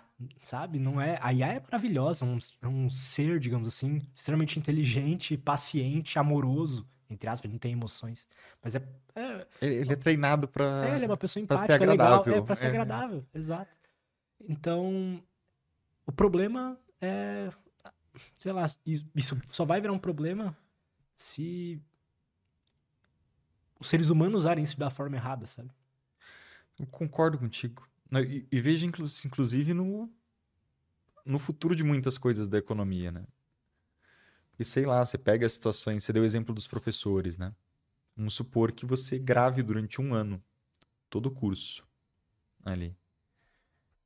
[0.43, 0.79] sabe?
[0.79, 1.17] Não é.
[1.21, 6.87] A IA é maravilhosa, é um, é um ser, digamos assim, extremamente inteligente, paciente, amoroso
[7.09, 8.27] entre aspas, não tem emoções.
[8.63, 8.87] Mas é.
[9.15, 10.87] é ele é treinado para.
[10.87, 12.23] É, ele é uma pessoa empática, ser legal.
[12.27, 12.69] É, pra ser é.
[12.69, 13.71] agradável, exato.
[14.47, 15.21] Então,
[16.05, 17.49] o problema é.
[18.37, 18.65] Sei lá,
[19.15, 20.55] isso só vai virar um problema
[21.15, 21.81] se
[23.79, 25.69] os seres humanos usarem isso da forma errada, sabe?
[26.77, 27.87] Eu concordo contigo.
[28.11, 30.11] E, e vejo, inclusive, no,
[31.25, 33.25] no futuro de muitas coisas da economia, né?
[34.59, 37.53] E sei lá, você pega as situações, você deu o exemplo dos professores, né?
[38.15, 40.43] Vamos supor que você grave durante um ano
[41.09, 41.87] todo o curso
[42.65, 42.93] ali.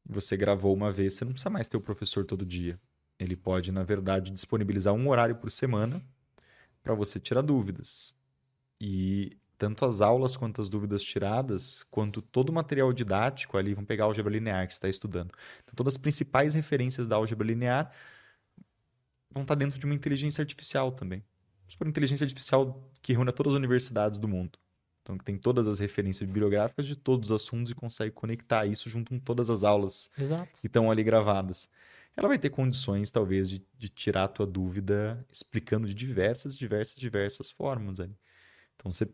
[0.05, 2.79] Você gravou uma vez, você não precisa mais ter o professor todo dia.
[3.17, 5.99] Ele pode, na verdade, disponibilizar um horário por semana
[6.83, 8.15] para você tirar dúvidas.
[8.79, 13.87] E tanto as aulas quanto as dúvidas tiradas, quanto todo o material didático ali, vamos
[13.87, 15.31] pegar a álgebra linear que você está estudando.
[15.63, 17.91] Então, todas as principais referências da álgebra linear
[19.33, 21.23] vão estar dentro de uma inteligência artificial também.
[21.79, 24.59] Uma inteligência artificial que reúne todas as universidades do mundo.
[25.01, 28.89] Então, que tem todas as referências bibliográficas de todos os assuntos e consegue conectar isso
[28.89, 30.61] junto com todas as aulas Exato.
[30.61, 31.67] que estão ali gravadas.
[32.15, 36.95] Ela vai ter condições, talvez, de, de tirar a tua dúvida explicando de diversas, diversas,
[36.95, 37.99] diversas formas.
[37.99, 38.15] Ali.
[38.75, 39.09] Então, você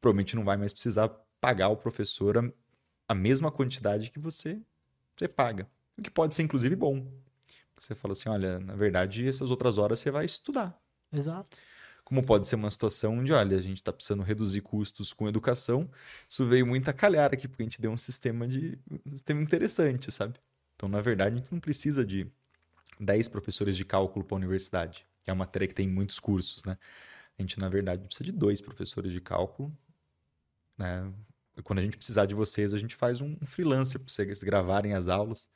[0.00, 1.08] provavelmente não vai mais precisar
[1.40, 2.52] pagar ao professor a,
[3.08, 4.62] a mesma quantidade que você,
[5.14, 5.68] você paga.
[5.98, 7.06] O que pode ser, inclusive, bom.
[7.78, 10.78] Você fala assim, olha, na verdade, essas outras horas você vai estudar.
[11.12, 11.58] Exato.
[12.04, 15.90] Como pode ser uma situação onde, olha, a gente está precisando reduzir custos com educação.
[16.28, 19.40] Isso veio muito a calhar aqui, porque a gente deu um sistema de um sistema
[19.40, 20.38] interessante, sabe?
[20.76, 22.30] Então, na verdade, a gente não precisa de
[23.00, 25.06] 10 professores de cálculo para a universidade.
[25.26, 26.76] É uma matéria que tem muitos cursos, né?
[27.38, 29.76] A gente, na verdade, precisa de dois professores de cálculo.
[30.76, 31.12] Né?
[31.62, 35.08] Quando a gente precisar de vocês, a gente faz um freelancer para vocês gravarem as
[35.08, 35.48] aulas.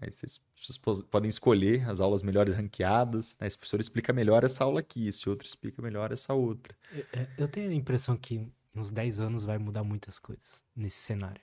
[0.00, 3.36] Aí vocês, vocês, podem escolher as aulas melhores ranqueadas.
[3.40, 3.46] Né?
[3.46, 6.76] Esse professor explica melhor essa aula aqui, esse outro explica melhor essa outra.
[7.12, 11.42] Eu, eu tenho a impressão que uns 10 anos vai mudar muitas coisas nesse cenário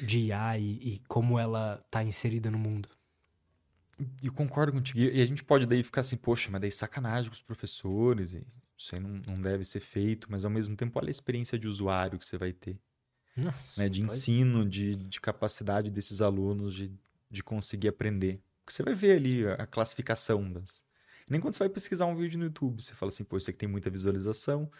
[0.00, 2.88] de IA e, e como ela está inserida no mundo.
[4.22, 4.98] E concordo contigo.
[4.98, 8.36] E a gente pode daí ficar assim, poxa, mas daí sacanagem com os professores,
[8.76, 11.66] isso aí não, não deve ser feito, mas ao mesmo tempo, olha a experiência de
[11.66, 12.78] usuário que você vai ter.
[13.34, 13.88] Nossa, né?
[13.88, 16.92] De ensino, de, de capacidade desses alunos de,
[17.30, 18.40] de conseguir aprender.
[18.64, 20.84] Porque você vai ver ali a classificação das.
[21.28, 23.58] Nem quando você vai pesquisar um vídeo no YouTube, você fala assim, pô, isso aqui
[23.58, 24.70] tem muita visualização,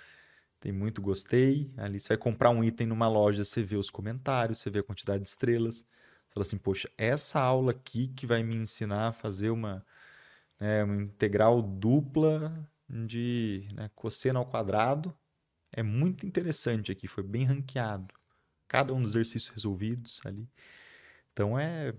[0.60, 1.72] tem muito gostei.
[1.76, 4.84] Ali você vai comprar um item numa loja, você vê os comentários, você vê a
[4.84, 5.78] quantidade de estrelas.
[5.78, 9.84] Você fala assim, poxa, essa aula aqui que vai me ensinar a fazer uma,
[10.60, 15.16] né, uma integral dupla de né, cosseno ao quadrado
[15.72, 18.14] é muito interessante aqui, foi bem ranqueado.
[18.66, 20.48] Cada um dos exercícios resolvidos ali.
[21.32, 21.94] Então é.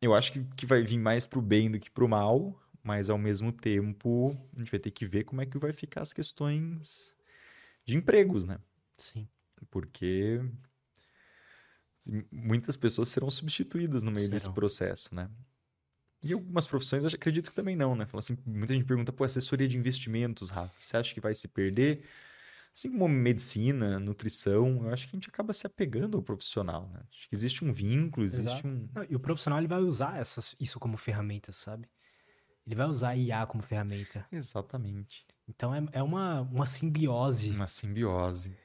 [0.00, 3.18] Eu acho que, que vai vir mais pro bem do que pro mal, mas ao
[3.18, 7.14] mesmo tempo a gente vai ter que ver como é que vai ficar as questões
[7.84, 8.58] de empregos, né?
[8.96, 9.28] Sim.
[9.70, 10.40] Porque
[12.00, 14.36] assim, muitas pessoas serão substituídas no meio serão.
[14.36, 15.30] desse processo, né?
[16.22, 18.04] E algumas profissões, acredito que também não, né?
[18.06, 21.48] Fala assim, muita gente pergunta, pô, assessoria de investimentos, Rafa, você acha que vai se
[21.48, 22.04] perder?
[22.74, 27.00] Assim como medicina, nutrição, eu acho que a gente acaba se apegando ao profissional, né?
[27.12, 28.68] Acho que existe um vínculo, existe Exato.
[28.68, 28.88] um...
[28.94, 31.88] Não, e o profissional, ele vai usar essas, isso como ferramenta, sabe?
[32.66, 34.24] Ele vai usar IA como ferramenta.
[34.30, 35.26] Exatamente.
[35.48, 37.50] Então é, é uma, uma simbiose.
[37.50, 38.56] Uma simbiose.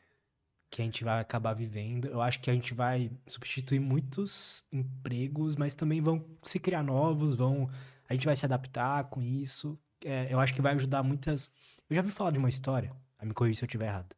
[0.70, 2.06] Que a gente vai acabar vivendo.
[2.08, 7.36] Eu acho que a gente vai substituir muitos empregos, mas também vão se criar novos,
[7.36, 7.70] vão.
[8.08, 9.80] A gente vai se adaptar com isso.
[10.04, 11.52] É, eu acho que vai ajudar muitas.
[11.90, 14.16] Eu já vi falar de uma história, me corrija se eu estiver errado.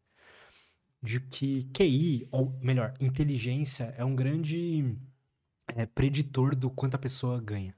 [1.02, 4.98] De que QI, ou melhor, inteligência, é um grande
[5.76, 7.76] é, preditor do quanto a pessoa ganha.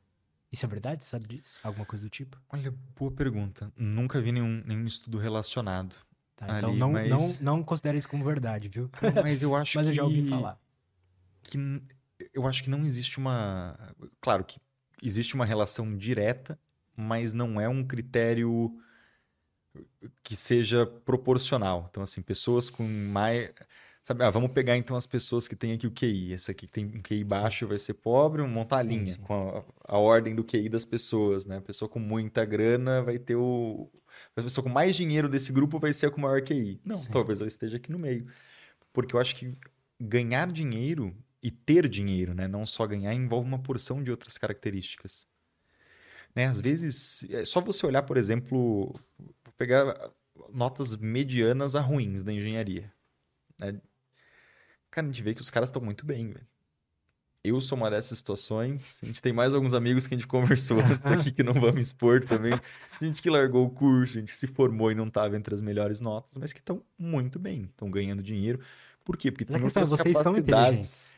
[0.52, 1.04] Isso é verdade?
[1.04, 1.60] Você sabe disso?
[1.64, 2.38] Alguma coisa do tipo?
[2.50, 3.72] Olha, boa pergunta.
[3.76, 5.96] Nunca vi nenhum, nenhum estudo relacionado.
[6.36, 7.40] Tá, então não, mas...
[7.40, 8.90] não, não considere isso como verdade, viu?
[9.22, 9.92] Mas eu acho mas que...
[9.92, 10.58] eu já ouvi falar.
[11.44, 11.58] Que
[12.34, 13.78] eu acho que não existe uma...
[14.22, 14.60] Claro que
[15.04, 16.58] existe uma relação direta,
[16.96, 18.72] mas não é um critério
[20.24, 21.88] que seja proporcional.
[21.90, 23.52] Então, assim, pessoas com mais
[24.10, 26.34] Sabe, ah, vamos pegar então as pessoas que têm aqui o QI.
[26.34, 27.70] Essa aqui que tem um QI baixo sim.
[27.70, 29.22] vai ser pobre, montar a linha sim.
[29.22, 31.58] com a, a, ordem do QI das pessoas, né?
[31.58, 33.88] A pessoa com muita grana vai ter o.
[34.36, 36.82] A pessoa com mais dinheiro desse grupo vai ser a com maior QI.
[36.84, 37.12] Não, sim.
[37.12, 38.26] talvez ela esteja aqui no meio.
[38.92, 39.56] Porque eu acho que
[40.00, 42.48] ganhar dinheiro e ter dinheiro, né?
[42.48, 45.28] Não só ganhar, envolve uma porção de outras características.
[46.36, 46.46] Né?
[46.46, 48.94] Às vezes, é só você olhar, por exemplo,
[49.60, 50.12] pegar
[50.54, 52.92] notas medianas a ruins da engenharia.
[53.60, 53.80] Né?
[54.90, 56.48] Cara, a gente vê que os caras estão muito bem, velho.
[57.44, 59.00] Eu sou uma dessas situações.
[59.04, 61.84] A gente tem mais alguns amigos que a gente conversou antes aqui que não vamos
[61.84, 62.60] expor também.
[63.02, 66.00] Gente que largou o curso, gente que se formou e não estava entre as melhores
[66.00, 68.60] notas, mas que estão muito bem, estão ganhando dinheiro.
[69.04, 69.32] Por quê?
[69.32, 71.14] Porque tem outras vocês capacidades.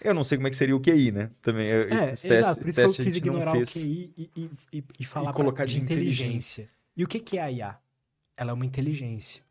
[0.00, 1.30] Eu não sei como é que seria o QI, né?
[1.40, 2.60] Também, é, esse teste, exato.
[2.60, 5.64] Por isso que eu quis ignorar o QI e, e, e, e falar e colocar
[5.64, 6.24] de inteligência.
[6.24, 6.75] inteligência.
[6.96, 7.78] E o que, que é a IA?
[8.36, 9.46] Ela é uma inteligência.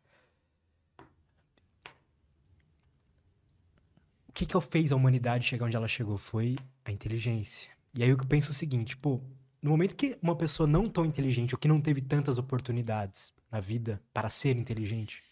[4.36, 6.18] que que fez a humanidade chegar onde ela chegou?
[6.18, 7.70] Foi a inteligência.
[7.94, 9.18] E aí eu penso o seguinte, pô,
[9.62, 13.60] no momento que uma pessoa não tão inteligente ou que não teve tantas oportunidades na
[13.60, 15.22] vida para ser inteligente,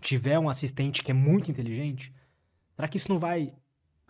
[0.00, 2.10] tiver um assistente que é muito inteligente,
[2.74, 3.54] será que isso não vai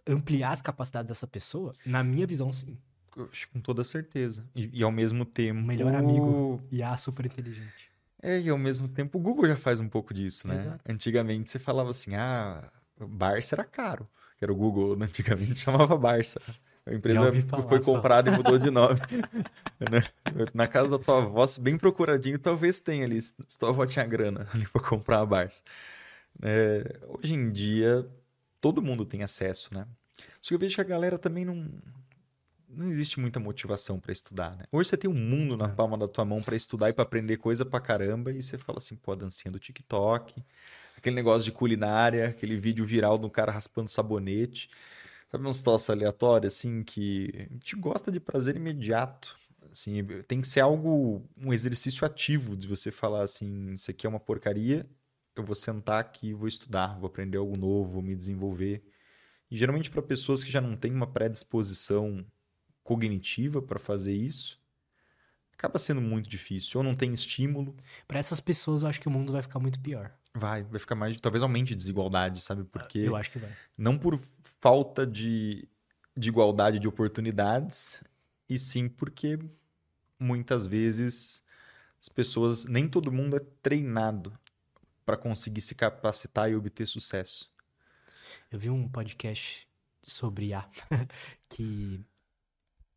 [0.07, 1.75] ampliar as capacidades dessa pessoa?
[1.85, 2.79] Na minha visão, sim.
[3.53, 4.45] Com toda certeza.
[4.55, 5.61] E, e ao mesmo tempo.
[5.61, 7.91] O melhor amigo e a super inteligente.
[8.23, 10.55] É, e ao mesmo tempo o Google já faz um pouco disso, né?
[10.55, 10.81] Exato.
[10.89, 14.09] Antigamente você falava assim, ah, Barça era caro,
[14.39, 15.07] que era o Google, né?
[15.07, 16.41] antigamente chamava Barça.
[16.85, 17.33] A empresa
[17.69, 19.01] foi comprada e mudou de nome.
[19.91, 20.05] Né?
[20.55, 24.47] Na casa da tua avó, bem procuradinho, talvez tenha ali, se tua avó tinha grana
[24.55, 25.61] ali para comprar a Barça.
[26.41, 28.09] É, hoje em dia,
[28.61, 29.87] todo mundo tem acesso, né?
[30.41, 31.69] Só que eu vejo que a galera também não.
[32.75, 34.65] Não existe muita motivação para estudar, né?
[34.73, 35.69] Hoje você tem um mundo na é.
[35.69, 38.79] palma da tua mão para estudar e para aprender coisa pra caramba, e você fala
[38.79, 40.43] assim, pô, a dancinha do TikTok,
[40.97, 44.71] aquele negócio de culinária, aquele vídeo viral do cara raspando sabonete.
[45.31, 49.39] Sabe uns troços aleatórios, assim, que a gente gosta de prazer imediato.
[49.71, 54.11] Assim, tem que ser algo, um exercício ativo de você falar assim, isso aqui é
[54.11, 54.87] uma porcaria,
[55.35, 58.83] eu vou sentar aqui, vou estudar, vou aprender algo novo, vou me desenvolver.
[59.51, 62.25] E geralmente para pessoas que já não têm uma predisposição
[62.83, 64.61] cognitiva para fazer isso,
[65.53, 66.79] acaba sendo muito difícil.
[66.79, 67.75] Ou não tem estímulo.
[68.07, 70.13] Para essas pessoas, eu acho que o mundo vai ficar muito pior.
[70.35, 71.21] Vai, vai ficar mais.
[71.21, 72.65] Talvez aumente a desigualdade, sabe?
[72.65, 72.99] Porque.
[72.99, 73.51] Eu acho que vai.
[73.77, 74.21] Não por
[74.61, 75.69] falta de,
[76.17, 78.03] de igualdade de oportunidades,
[78.49, 79.39] e sim porque
[80.19, 81.45] muitas vezes
[82.01, 82.65] as pessoas.
[82.65, 84.33] Nem todo mundo é treinado
[85.05, 87.53] para conseguir se capacitar e obter sucesso.
[88.51, 89.69] Eu vi um podcast
[90.03, 90.69] sobre IA
[91.49, 92.01] que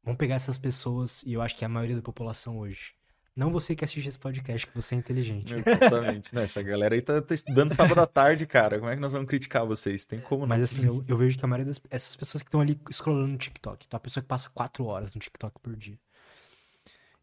[0.06, 2.94] vamos pegar essas pessoas e eu acho que é a maioria da população hoje.
[3.36, 5.52] Não você que assiste esse podcast, que você é inteligente.
[5.68, 6.34] Exatamente.
[6.34, 6.46] né?
[6.46, 8.80] Essa galera aí tá, tá estudando sábado à tarde, cara.
[8.80, 10.06] Como é que nós vamos criticar vocês?
[10.06, 10.48] Tem como não?
[10.48, 13.38] Mas assim, eu, eu vejo que a maioria dessas pessoas que estão ali scrollando no
[13.38, 16.00] TikTok, então a pessoa que passa quatro horas no TikTok por dia.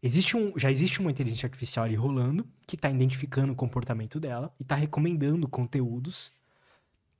[0.03, 4.53] Existe um, já existe uma inteligência artificial ali rolando que está identificando o comportamento dela
[4.59, 6.31] e está recomendando conteúdos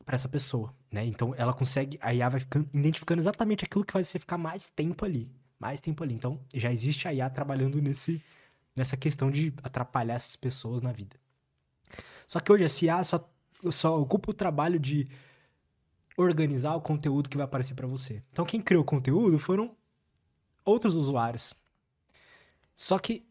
[0.05, 1.05] para essa pessoa, né?
[1.05, 4.67] Então ela consegue, a IA vai ficando, identificando exatamente aquilo que vai você ficar mais
[4.67, 5.31] tempo ali,
[5.63, 6.13] mais tempo ali.
[6.13, 8.21] Então já existe a IA trabalhando nesse,
[8.75, 11.15] nessa questão de atrapalhar essas pessoas na vida.
[12.27, 13.29] Só que hoje a IA só,
[13.71, 15.07] só ocupa o trabalho de
[16.17, 18.21] organizar o conteúdo que vai aparecer para você.
[18.31, 19.75] Então quem criou o conteúdo foram
[20.65, 21.53] outros usuários
[22.73, 23.25] só que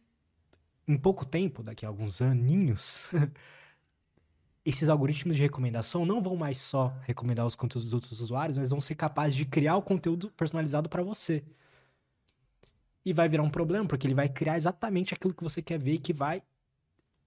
[0.87, 3.07] em pouco tempo, daqui a alguns aninhos,
[4.65, 8.71] esses algoritmos de recomendação não vão mais só recomendar os conteúdos dos outros usuários, mas
[8.71, 11.43] vão ser capazes de criar o conteúdo personalizado para você.
[13.05, 15.95] E vai virar um problema, porque ele vai criar exatamente aquilo que você quer ver
[15.95, 16.43] e que vai.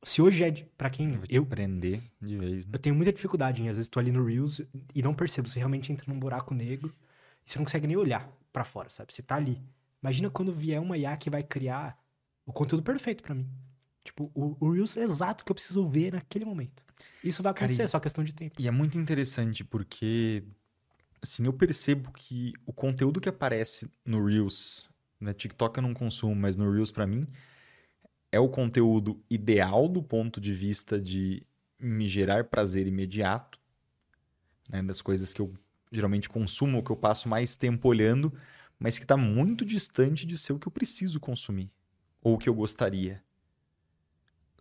[0.01, 2.71] Se hoje é para quem eu, eu aprender de vez, né?
[2.75, 4.61] Eu tenho muita dificuldade em às vezes tô ali no Reels
[4.93, 6.93] e não percebo, você realmente entra num buraco negro
[7.45, 9.13] e você não consegue nem olhar para fora, sabe?
[9.13, 9.61] Você tá ali.
[10.01, 11.97] Imagina quando vier uma IA que vai criar
[12.45, 13.49] o conteúdo perfeito para mim.
[14.03, 16.85] Tipo, o, o Reels exato que eu preciso ver naquele momento.
[17.23, 18.61] Isso vai acontecer, Cara, é só questão de tempo.
[18.61, 20.43] E é muito interessante porque,
[21.19, 24.87] assim, eu percebo que o conteúdo que aparece no Reels,
[25.19, 27.23] né, TikTok eu não consumo, mas no Reels para mim,
[28.31, 31.45] é o conteúdo ideal do ponto de vista de
[31.79, 33.59] me gerar prazer imediato,
[34.69, 35.53] né, das coisas que eu
[35.91, 38.33] geralmente consumo, que eu passo mais tempo olhando,
[38.77, 41.71] mas que está muito distante de ser o que eu preciso consumir
[42.21, 43.23] ou o que eu gostaria.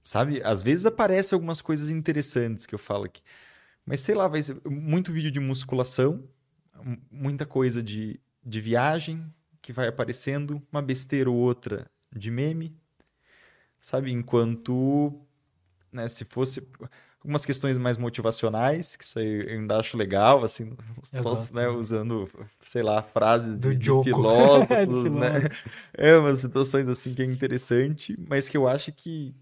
[0.02, 0.43] Sabe?
[0.43, 3.22] Às vezes aparecem algumas coisas interessantes que eu falo aqui.
[3.86, 6.28] Mas sei lá, vai ser muito vídeo de musculação,
[7.10, 9.32] muita coisa de, de viagem
[9.65, 12.77] que vai aparecendo, uma besteira ou outra de meme.
[13.81, 14.12] Sabe?
[14.12, 15.19] Enquanto,
[15.91, 16.69] né, se fosse
[17.19, 20.77] algumas questões mais motivacionais, que isso aí eu ainda acho legal, assim,
[21.55, 22.28] né, usando,
[22.62, 25.49] sei lá, frases de, de filósofos, né?
[25.95, 29.35] É, umas situações assim que é interessante, mas que eu acho que,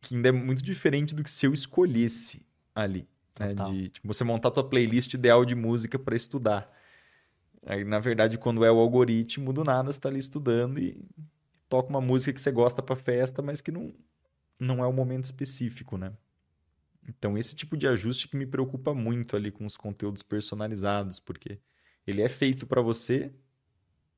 [0.00, 2.40] que ainda é muito diferente do que se eu escolhesse
[2.74, 3.06] ali,
[3.38, 3.52] né?
[3.52, 6.72] De tipo, você montar tua playlist ideal de música para estudar.
[7.64, 11.00] Aí, na verdade, quando é o algoritmo, do nada você tá ali estudando e
[11.68, 13.94] toca uma música que você gosta para festa, mas que não,
[14.58, 16.12] não é o momento específico, né?
[17.08, 21.58] Então, esse tipo de ajuste que me preocupa muito ali com os conteúdos personalizados, porque
[22.06, 23.32] ele é feito para você,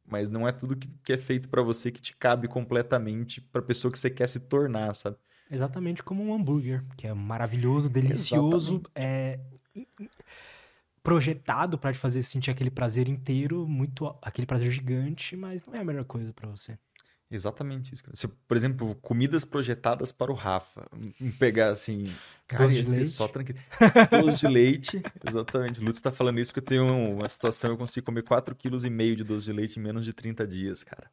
[0.07, 3.91] mas não é tudo que é feito para você que te cabe completamente para pessoa
[3.91, 5.17] que você quer se tornar, sabe?
[5.51, 9.39] Exatamente como um hambúrguer, que é maravilhoso, delicioso, é
[11.05, 15.81] projetado para te fazer sentir aquele prazer inteiro, muito aquele prazer gigante, mas não é
[15.81, 16.79] a melhor coisa para você.
[17.31, 18.05] Exatamente isso.
[18.15, 20.89] Se, por exemplo, comidas projetadas para o Rafa.
[21.39, 22.11] Pegar assim.
[22.47, 23.11] Cara, Doce de leite.
[23.11, 23.59] só tranquilo.
[24.23, 25.03] doce de leite.
[25.27, 25.81] Exatamente.
[25.81, 29.17] O Lutz está falando isso porque eu tenho uma situação eu consigo comer 4,5 kg
[29.17, 31.11] de doce de leite em menos de 30 dias, cara.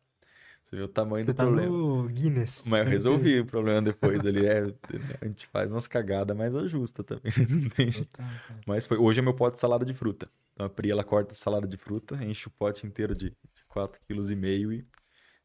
[0.71, 1.77] Você vê o tamanho Você do tá problema.
[1.77, 2.63] No Guinness.
[2.65, 4.45] Mas eu resolvi o problema depois ali.
[4.45, 4.61] É,
[5.21, 7.33] a gente faz umas cagadas, mas ajusta também.
[8.65, 8.97] mas foi.
[8.97, 10.29] Hoje é meu pote de salada de fruta.
[10.53, 13.35] Então a Pri ela corta a salada de fruta, enche o pote inteiro de
[13.69, 14.85] 4,5 kg e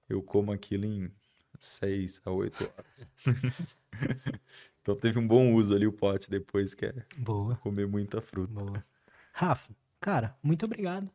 [0.09, 1.11] eu como aquilo em
[1.59, 3.11] 6 a 8 horas.
[4.81, 7.57] então teve um bom uso ali o pote depois, que é Boa.
[7.57, 8.53] comer muita fruta.
[8.53, 8.85] Boa.
[9.33, 11.11] Rafa, cara, muito obrigado.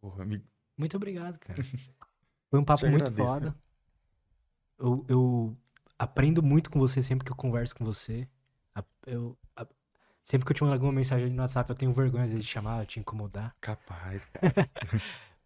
[0.00, 0.44] Porra, amigo.
[0.78, 1.62] Muito obrigado, cara.
[2.50, 3.54] Foi um papo muito foda.
[4.78, 5.56] Eu, eu
[5.98, 8.28] aprendo muito com você sempre que eu converso com você.
[9.06, 9.36] Eu,
[10.22, 13.00] sempre que eu te mando alguma mensagem no WhatsApp, eu tenho vergonha de chamar, te
[13.00, 13.56] incomodar.
[13.60, 14.70] Capaz, cara.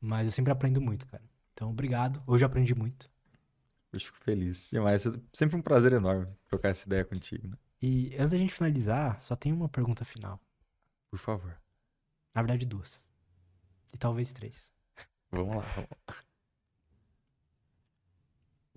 [0.00, 1.22] Mas eu sempre aprendo muito, cara.
[1.54, 2.22] Então, obrigado.
[2.26, 3.08] Hoje eu aprendi muito.
[3.92, 5.06] Eu fico feliz demais.
[5.06, 7.56] É sempre um prazer enorme trocar essa ideia contigo, né?
[7.80, 10.40] E antes da gente finalizar, só tem uma pergunta final.
[11.10, 11.56] Por favor.
[12.34, 13.04] Na verdade, duas.
[13.92, 14.72] E talvez três.
[15.30, 16.14] Vamos lá, vamos lá.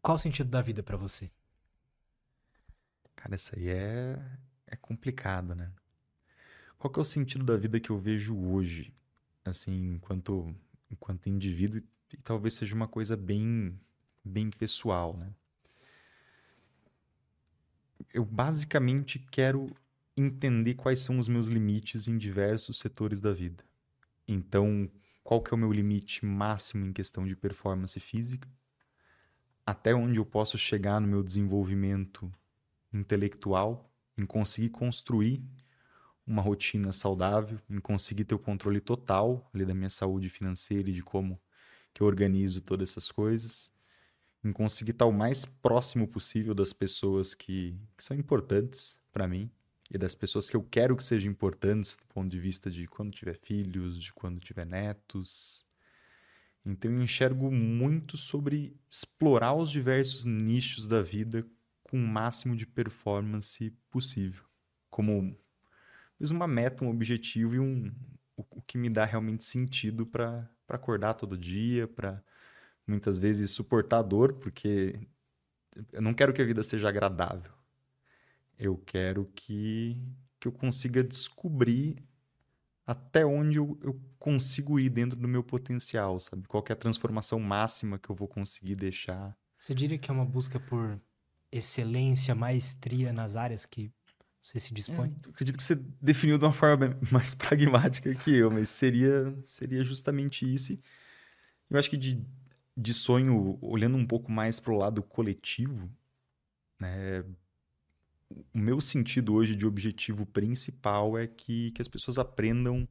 [0.06, 1.32] Qual o sentido da vida para você?
[3.15, 4.15] Cara, isso aí é,
[4.68, 5.72] é complicado, né?
[6.77, 8.94] Qual que é o sentido da vida que eu vejo hoje,
[9.44, 10.56] assim, enquanto,
[10.91, 11.82] enquanto indivíduo
[12.14, 13.80] e talvez seja uma coisa bem,
[14.23, 15.34] bem pessoal, né?
[18.14, 19.76] Eu basicamente quero
[20.15, 23.64] entender quais são os meus limites em diversos setores da vida.
[24.27, 24.88] Então,
[25.23, 28.48] qual que é o meu limite máximo em questão de performance física?
[29.66, 32.32] Até onde eu posso chegar no meu desenvolvimento
[32.94, 35.44] intelectual, em conseguir construir
[36.26, 40.94] uma rotina saudável, em conseguir ter o controle total ali da minha saúde financeira e
[40.94, 41.40] de como
[41.94, 43.72] que eu organizo todas essas coisas,
[44.44, 49.50] em conseguir estar o mais próximo possível das pessoas que, que são importantes para mim
[49.90, 53.12] e das pessoas que eu quero que sejam importantes do ponto de vista de quando
[53.12, 55.66] tiver filhos, de quando tiver netos.
[56.66, 61.46] Então eu enxergo muito sobre explorar os diversos nichos da vida
[61.84, 64.44] com o máximo de performance possível,
[64.90, 65.38] como
[66.32, 67.94] uma meta, um objetivo e um
[68.36, 72.24] o, que me dá realmente sentido para acordar todo dia, para
[72.86, 75.00] muitas vezes suportar dor, porque
[75.92, 77.52] eu não quero que a vida seja agradável.
[78.58, 80.02] Eu quero que,
[80.40, 82.04] que eu consiga descobrir
[82.86, 86.48] até onde eu, eu, consigo ir dentro do meu potencial, sabe?
[86.48, 89.38] Qual é a transformação máxima que eu vou conseguir deixar.
[89.57, 90.99] Você diria que é uma busca por
[91.52, 93.91] excelência, maestria nas áreas que
[94.41, 95.16] você se dispõe?
[95.26, 99.84] É, acredito que você definiu de uma forma mais pragmática que eu, mas seria, seria
[99.84, 100.78] justamente isso.
[101.70, 102.24] Eu acho que de,
[102.76, 105.90] de sonho, olhando um pouco mais para o lado coletivo,
[106.80, 107.24] né,
[108.30, 112.88] o meu sentido hoje de objetivo principal é que, que as pessoas aprendam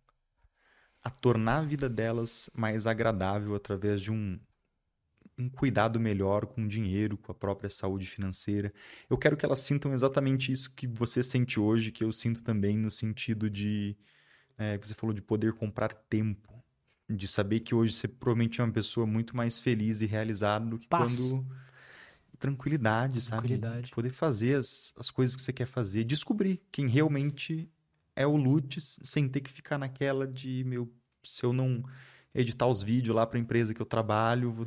[1.03, 4.39] a tornar a vida delas mais agradável através de um,
[5.39, 8.73] um cuidado melhor com o dinheiro, com a própria saúde financeira.
[9.11, 12.79] Eu quero que elas sintam exatamente isso que você sente hoje, que eu sinto também
[12.79, 13.97] no sentido de.
[14.57, 16.53] É, você falou de poder comprar tempo.
[17.07, 20.79] De saber que hoje você provavelmente é uma pessoa muito mais feliz e realizada do
[20.79, 21.33] que Paz.
[21.33, 21.47] quando.
[22.45, 23.49] Tranquilidade, sabe?
[23.49, 23.91] Tranquilidade.
[23.91, 26.05] Poder fazer as, as coisas que você quer fazer.
[26.05, 27.71] Descobrir quem realmente
[28.15, 30.93] é o Lutz, sem ter que ficar naquela de, meu,
[31.23, 31.83] se eu não
[32.35, 34.67] editar os vídeos lá para a empresa que eu trabalho, vou,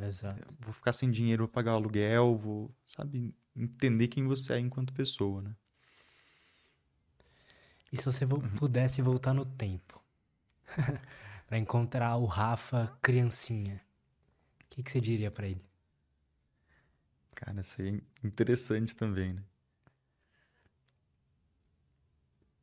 [0.58, 4.92] vou ficar sem dinheiro para pagar o aluguel, vou, sabe, entender quem você é enquanto
[4.92, 5.54] pessoa, né?
[7.92, 8.40] E se você uhum.
[8.56, 10.02] pudesse voltar no tempo
[11.46, 13.80] para encontrar o Rafa criancinha,
[14.64, 15.64] o que, que você diria para ele?
[17.38, 19.44] Cara, isso aí é interessante também, né?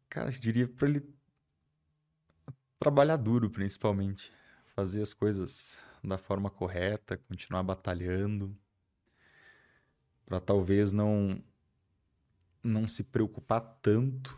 [0.10, 1.16] Cara, eu diria para ele
[2.78, 4.34] trabalhar duro, principalmente
[4.76, 8.54] fazer as coisas da forma correta, continuar batalhando,
[10.26, 11.42] para talvez não
[12.62, 14.38] não se preocupar tanto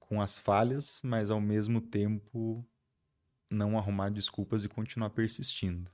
[0.00, 2.66] com as falhas, mas ao mesmo tempo
[3.50, 5.90] não arrumar desculpas e continuar persistindo.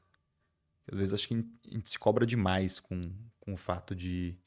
[0.90, 3.00] Às vezes acho que a gente se cobra demais com,
[3.44, 4.38] com o fato de,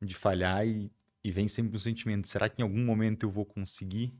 [0.00, 0.90] de falhar e,
[1.22, 4.14] e vem sempre um sentimento: será que em algum momento eu vou conseguir?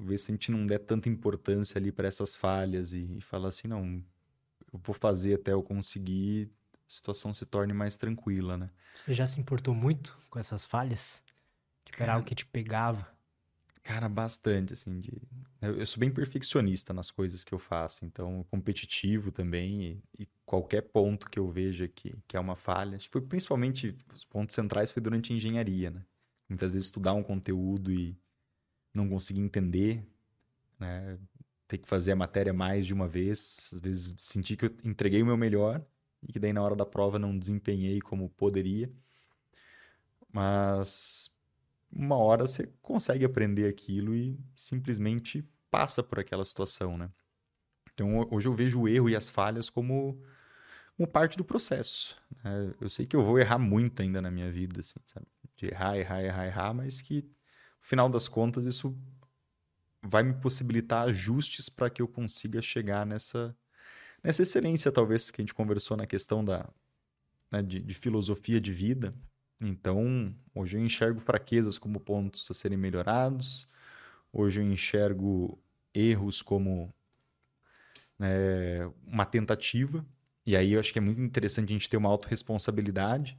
[0.00, 3.50] ver se a gente não der tanta importância ali para essas falhas e, e falar
[3.50, 4.02] assim, não,
[4.72, 8.70] eu vou fazer até eu conseguir, a situação se torne mais tranquila, né?
[8.94, 11.22] Você já se importou muito com essas falhas?
[11.84, 13.06] Tipo, era algo que te pegava?
[13.82, 15.10] Cara, bastante, assim, de...
[15.60, 20.82] Eu sou bem perfeccionista nas coisas que eu faço, então competitivo também, e, e qualquer
[20.82, 25.02] ponto que eu veja que, que é uma falha, foi principalmente, os pontos centrais foi
[25.02, 26.04] durante a engenharia, né?
[26.48, 28.18] Muitas vezes estudar um conteúdo e
[28.94, 30.06] não conseguir entender,
[30.78, 31.18] né?
[31.68, 35.22] Ter que fazer a matéria mais de uma vez, às vezes sentir que eu entreguei
[35.22, 35.84] o meu melhor
[36.22, 38.92] e que daí na hora da prova não desempenhei como poderia.
[40.32, 41.30] Mas
[41.92, 47.10] uma hora você consegue aprender aquilo e simplesmente passa por aquela situação, né?
[47.92, 50.22] Então hoje eu vejo o erro e as falhas como,
[50.96, 52.20] como parte do processo.
[52.42, 52.74] Né?
[52.80, 55.26] Eu sei que eu vou errar muito ainda na minha vida, assim, sabe?
[55.56, 57.28] De errar, errar, errar, errar, mas que
[57.80, 58.96] final das contas, isso
[60.02, 63.56] vai me possibilitar ajustes para que eu consiga chegar nessa,
[64.22, 66.68] nessa excelência, talvez, que a gente conversou na questão da,
[67.50, 69.14] né, de, de, filosofia de vida.
[69.62, 73.68] Então, hoje eu enxergo fraquezas como pontos a serem melhorados,
[74.32, 75.58] hoje eu enxergo
[75.94, 76.92] erros como
[78.18, 80.04] né, uma tentativa,
[80.46, 83.38] e aí eu acho que é muito interessante a gente ter uma autorresponsabilidade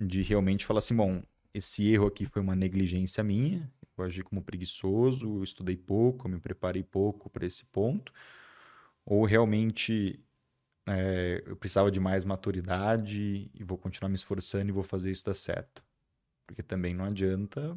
[0.00, 1.22] de realmente falar assim, bom,
[1.54, 6.32] esse erro aqui foi uma negligência minha, eu agi como preguiçoso, eu estudei pouco, eu
[6.32, 8.12] me preparei pouco para esse ponto,
[9.04, 10.20] ou realmente
[10.86, 15.24] é, eu precisava de mais maturidade e vou continuar me esforçando e vou fazer isso
[15.24, 15.84] dar certo.
[16.46, 17.76] Porque também não adianta,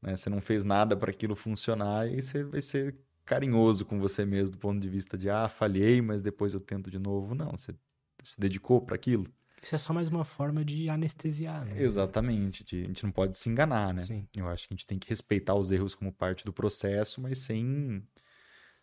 [0.00, 4.24] né, você não fez nada para aquilo funcionar e você vai ser carinhoso com você
[4.24, 7.34] mesmo do ponto de vista de, ah, falhei, mas depois eu tento de novo.
[7.34, 7.74] Não, você
[8.22, 9.26] se dedicou para aquilo.
[9.60, 11.82] Isso é só mais uma forma de anestesiar, né?
[11.82, 12.62] Exatamente.
[12.62, 14.04] de- a gente não pode se enganar, né?
[14.04, 14.28] Sim.
[14.36, 17.38] Eu acho que a gente tem que respeitar os erros como parte do processo, mas
[17.38, 18.00] sem,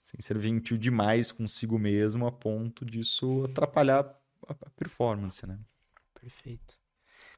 [0.03, 4.05] sem ser gentil demais consigo mesmo a ponto disso atrapalhar
[4.47, 5.57] a performance, né?
[6.19, 6.75] Perfeito.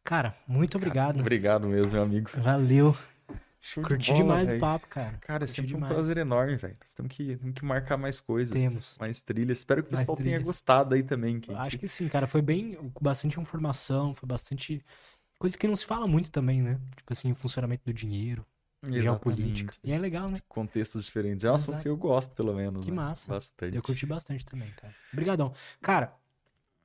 [0.04, 1.20] Cara, muito obrigado.
[1.20, 2.30] Obrigado mesmo, meu amigo.
[2.38, 2.96] Valeu.
[3.60, 4.58] Show de Curti bola, demais velho.
[4.60, 5.18] o papo, cara.
[5.22, 5.92] Cara, é sempre demais.
[5.92, 6.78] um prazer enorme, velho.
[6.80, 8.52] Nós temos que, temos que marcar mais coisas.
[8.56, 8.98] Temos.
[9.00, 9.58] Mais trilhas.
[9.58, 11.40] Espero que o Mais pessoal tenha gostado aí também.
[11.40, 12.28] Que Acho gente- que sim, cara.
[12.28, 12.76] Foi bem.
[12.94, 14.86] Com bastante informação, foi bastante.
[15.40, 16.80] Coisa que não se fala muito também, né?
[16.96, 18.46] Tipo assim, o funcionamento do dinheiro,
[18.92, 19.72] geopolítica.
[19.72, 19.80] Exatamente.
[19.84, 20.40] E é legal, né?
[20.48, 21.44] Contextos diferentes.
[21.44, 21.84] É um assunto Exato.
[21.84, 22.84] que eu gosto, pelo menos.
[22.84, 22.98] Que né?
[22.98, 23.32] massa.
[23.32, 23.76] Bastante.
[23.76, 24.94] Eu curti bastante também, cara.
[25.12, 25.54] Obrigadão.
[25.82, 26.14] Cara,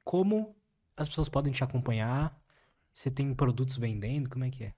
[0.04, 0.54] como
[0.96, 2.38] as pessoas podem te acompanhar?
[2.92, 4.28] Você tem produtos vendendo?
[4.28, 4.74] Como é que é?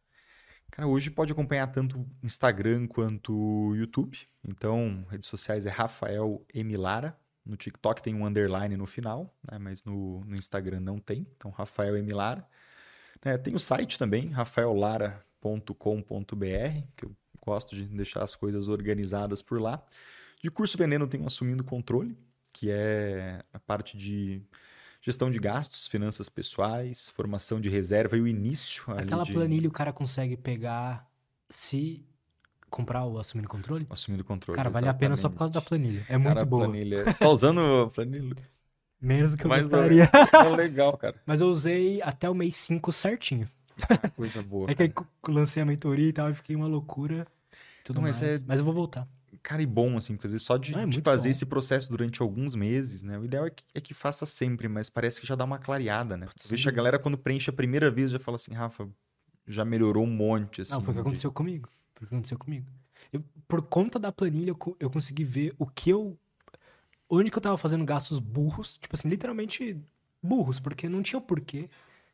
[0.70, 4.18] Cara, hoje pode acompanhar tanto Instagram quanto YouTube.
[4.42, 6.76] Então, redes sociais é Rafael M.
[6.76, 7.16] Lara.
[7.44, 9.58] No TikTok tem um underline no final, né?
[9.58, 11.26] mas no, no Instagram não tem.
[11.36, 12.10] Então, Rafael M.
[12.12, 12.46] Lara.
[13.24, 14.30] Né, tem o site também,
[15.42, 17.12] rafaellara.com.br, que eu
[17.44, 19.82] gosto de deixar as coisas organizadas por lá.
[20.40, 22.16] De curso vendendo, eu tenho Assumindo Controle,
[22.52, 24.42] que é a parte de
[25.00, 29.32] gestão de gastos, finanças pessoais, formação de reserva e o início Aquela de...
[29.32, 31.08] planilha o cara consegue pegar
[31.50, 32.04] se
[32.70, 33.86] comprar o Assumindo Controle?
[33.90, 34.56] Assumindo controle.
[34.56, 35.88] Cara, vale a pena só por causa da exatamente.
[35.88, 36.06] planilha.
[36.08, 36.68] É muito Cara, a boa.
[36.68, 37.04] Planilha...
[37.04, 38.36] Você tá usando a planilha?
[39.00, 40.08] Menos do que eu Mas gostaria.
[40.32, 41.16] é legal, cara.
[41.26, 43.48] Mas eu usei até o mês 5 certinho.
[44.16, 44.70] Coisa boa.
[44.70, 44.92] É que aí
[45.28, 47.26] lancei a mentoria e tal, e fiquei uma loucura.
[47.84, 48.40] Tudo Não, mas mais.
[48.40, 49.08] é- Mas eu vou voltar.
[49.42, 51.30] Cara, e bom, assim, porque às vezes só de, Ah, é de fazer bom.
[51.30, 53.18] esse processo durante alguns meses, né?
[53.18, 56.16] O ideal é que, é que faça sempre, mas parece que já dá uma clareada,
[56.16, 56.26] né?
[56.26, 58.88] Putz, Veja sem a galera quando preenche a primeira vez já fala assim, Rafa,
[59.46, 60.72] já melhorou um monte, assim.
[60.74, 61.68] Não, foi o que de- aconteceu comigo.
[61.94, 62.66] Foi o que aconteceu comigo.
[63.12, 66.16] Eu- por conta da planilha, eu, eu consegui ver o que eu.
[67.08, 68.78] Onde que eu tava fazendo gastos burros.
[68.78, 69.76] Tipo assim, literalmente
[70.22, 71.68] burros, porque não tinha porquê.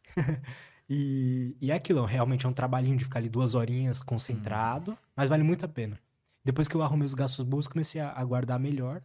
[0.89, 5.29] e, e é aquilo, realmente é um trabalhinho de ficar ali duas horinhas concentrado, mas
[5.29, 5.99] vale muito a pena.
[6.45, 9.03] Depois que eu arrumei os gastos burros, comecei a, a guardar melhor.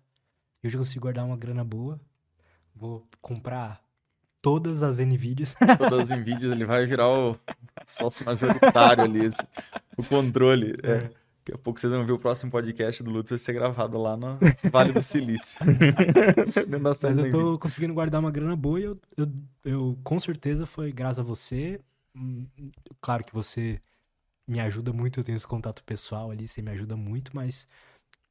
[0.64, 2.00] E hoje eu consigo guardar uma grana boa.
[2.74, 3.82] Vou comprar
[4.42, 5.56] todas as NVIDIAs.
[5.78, 7.38] Todas as vídeos ele vai virar o
[7.86, 9.44] sócio majoritário ali, esse-
[9.98, 10.74] o controle.
[10.84, 11.10] É.
[11.46, 14.16] Daqui a pouco vocês vão ver o próximo podcast do Lutz vai ser gravado lá
[14.16, 14.38] no
[14.72, 15.60] Vale do Silício.
[16.82, 19.28] Mas eu tô conseguindo guardar uma grana boa e eu, eu,
[19.66, 21.82] eu com certeza foi graças a você.
[22.16, 22.46] Hum,
[23.02, 23.82] Claro que você
[24.48, 27.68] me ajuda muito, eu tenho esse contato pessoal ali, você me ajuda muito, mas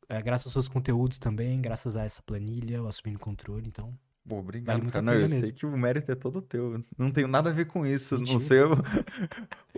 [0.09, 3.93] é, graças aos seus conteúdos também, graças a essa planilha, eu assumindo controle, então.
[4.27, 5.03] Pô, Vale obrigado, muito cara.
[5.05, 5.55] Não, eu pena sei mesmo.
[5.57, 6.83] que o mérito é todo teu.
[6.97, 8.33] Não tenho nada a ver com isso, Mentira.
[8.33, 8.73] não sei o,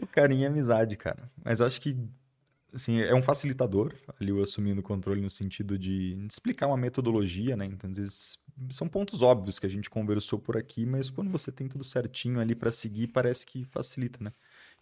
[0.02, 1.31] o carinho e a amizade, cara.
[1.43, 1.97] Mas eu acho que,
[2.74, 7.66] assim, é um facilitador ali assumindo o controle no sentido de explicar uma metodologia, né?
[7.66, 8.38] Então, às vezes,
[8.70, 12.40] são pontos óbvios que a gente conversou por aqui, mas quando você tem tudo certinho
[12.40, 14.32] ali pra seguir, parece que facilita, né?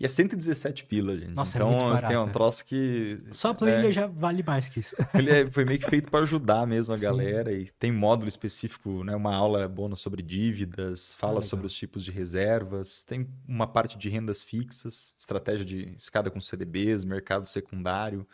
[0.03, 1.29] E é 117 pila, gente.
[1.31, 2.33] Nossa, é então, muito assim, é um barato, é.
[2.33, 3.93] troço que Só a planilha É.
[3.93, 4.97] já vale mais que isso.
[5.15, 7.05] ele é- foi meio que feito para ajudar mesmo a Sim.
[7.05, 9.15] galera e tem módulo específico, né?
[9.15, 11.43] Uma aula bônus sobre dívidas, fala legal.
[11.45, 16.41] sobre os tipos de reservas, tem uma parte de rendas fixas, estratégia de escada com
[16.41, 18.27] CDBs, mercado secundário.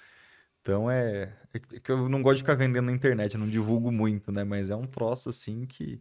[0.62, 3.93] Então é, é que eu não gosto de ficar vendendo na internet, eu não divulgo
[3.93, 4.43] muito, né?
[4.43, 6.01] Mas é um troço assim que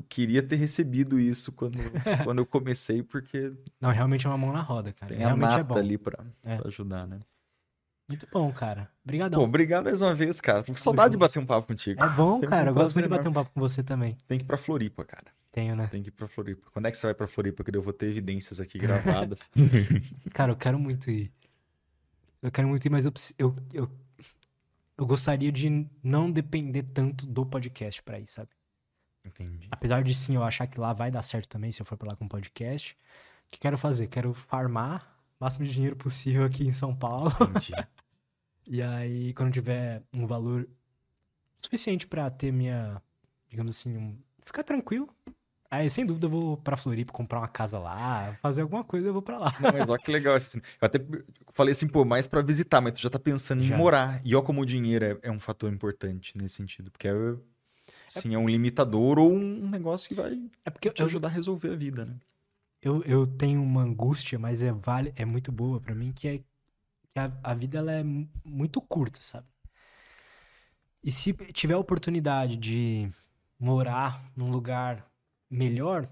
[0.00, 1.76] eu queria ter recebido isso quando,
[2.24, 5.14] quando eu comecei, porque Não, realmente é uma mão na roda, cara.
[5.14, 5.76] tem a realmente é bom.
[5.76, 6.58] ali para É.
[6.66, 7.20] ajudar, né?
[8.08, 8.84] Muito bom, cara.
[8.86, 9.40] Pô, Obrigadão.
[9.42, 10.62] obrigado mais uma vez, cara.
[10.64, 12.02] Tô com saudade de bater um papo contigo.
[12.04, 12.64] É bom, Sempre cara.
[12.64, 14.16] um Eu gosto muito de bater um papo com você também.
[14.26, 15.26] Tem que ir pra Floripa, cara.
[15.52, 15.86] Tenho, né?
[15.86, 16.68] Tem que ir pra Floripa.
[16.72, 17.62] Quando é que você vai pra Floripa?
[17.62, 19.48] Que eu vou ter evidências aqui gravadas.
[20.34, 21.30] Cara, eu quero muito ir.
[22.42, 23.90] Eu quero muito ir, mas eu, eu, eu,
[24.98, 28.48] eu gostaria de não depender tanto do podcast pra ir, sabe?
[29.24, 29.68] Entendi.
[29.70, 32.08] Apesar de sim eu achar que lá vai dar certo também se eu for pra
[32.10, 32.96] lá com podcast.
[33.46, 34.06] O que quero fazer?
[34.06, 37.30] Quero farmar o máximo de dinheiro possível aqui em São Paulo.
[37.40, 37.72] Entendi.
[38.72, 40.68] E aí, quando tiver um valor
[41.56, 43.02] suficiente pra ter minha,
[43.48, 45.08] digamos assim, um- ficar tranquilo.
[45.68, 49.12] Aí, sem dúvida, eu vou pra Floripa comprar uma casa lá, fazer alguma coisa, eu
[49.12, 49.52] vou pra lá.
[49.60, 50.34] Não, mas ó que legal.
[50.36, 50.98] Assim, eu até
[51.52, 53.74] falei assim, pô, mais pra visitar, mas tu já tá pensando Já.
[53.74, 54.20] em morar.
[54.24, 56.90] E ó como o dinheiro é, é um fator importante nesse sentido.
[56.90, 57.12] Porque é,
[58.14, 61.32] assim, é um limitador ou um negócio que vai É porque te eu, ajudar a
[61.32, 62.18] resolver a vida, né?
[62.82, 66.38] eu, eu tenho uma angústia, mas é, vale, é muito boa pra mim, que é
[66.38, 66.44] que
[67.20, 69.48] a, a vida ela é mu- muito curta, sabe?
[71.02, 73.10] E se tiver a oportunidade de
[73.58, 75.06] morar num lugar
[75.50, 76.08] melhor,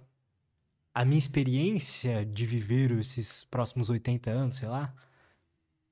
[0.94, 4.94] a minha experiência de viver esses próximos 80 anos, sei lá,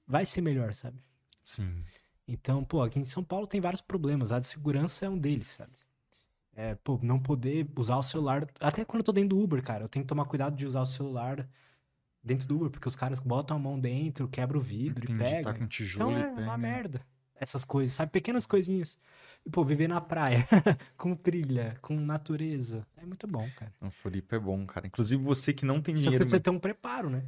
[0.06, 0.98] vai ser melhor, sabe?
[1.42, 1.86] Sim.
[2.26, 4.30] Então, pô, aqui em São Paulo tem vários problemas.
[4.32, 5.72] A de segurança é um deles, sabe?
[6.58, 8.48] É, pô, não poder usar o celular.
[8.58, 10.80] Até quando eu tô dentro do Uber, cara, eu tenho que tomar cuidado de usar
[10.80, 11.46] o celular
[12.24, 15.34] dentro do Uber, porque os caras botam a mão dentro, quebram o vidro Entendi, e
[15.36, 15.52] pegam.
[15.52, 16.56] tá com tijolo então é uma pega.
[16.56, 17.00] merda.
[17.38, 18.10] Essas coisas, sabe?
[18.10, 18.98] Pequenas coisinhas.
[19.44, 20.48] E, pô, viver na praia,
[20.96, 22.86] com trilha, com natureza.
[22.96, 23.70] É muito bom, cara.
[23.78, 24.86] Não, Floripa é bom, cara.
[24.86, 26.24] Inclusive você que não tem Só que você dinheiro.
[26.24, 27.22] precisa ter um preparo, né?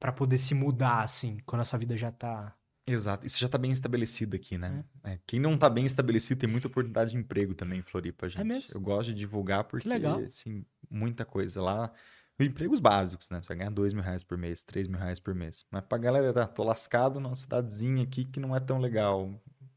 [0.00, 2.54] Pra poder se mudar, assim, quando a sua vida já tá.
[2.88, 3.28] Exato.
[3.28, 4.84] Você já tá bem estabelecido aqui, né?
[5.04, 8.44] É, Quem não tá bem estabelecido tem muita oportunidade de emprego também em Floripa, gente.
[8.46, 8.74] mesmo?
[8.74, 10.18] Eu gosto de divulgar porque, legal.
[10.20, 11.92] assim, muita coisa lá.
[12.40, 13.42] Empregos básicos, né?
[13.42, 15.66] Você vai ganhar dois mil reais por mês, três mil reais por mês.
[15.70, 19.28] Mas pra galera, tá, tô lascado numa cidadezinha aqui que não é tão legal.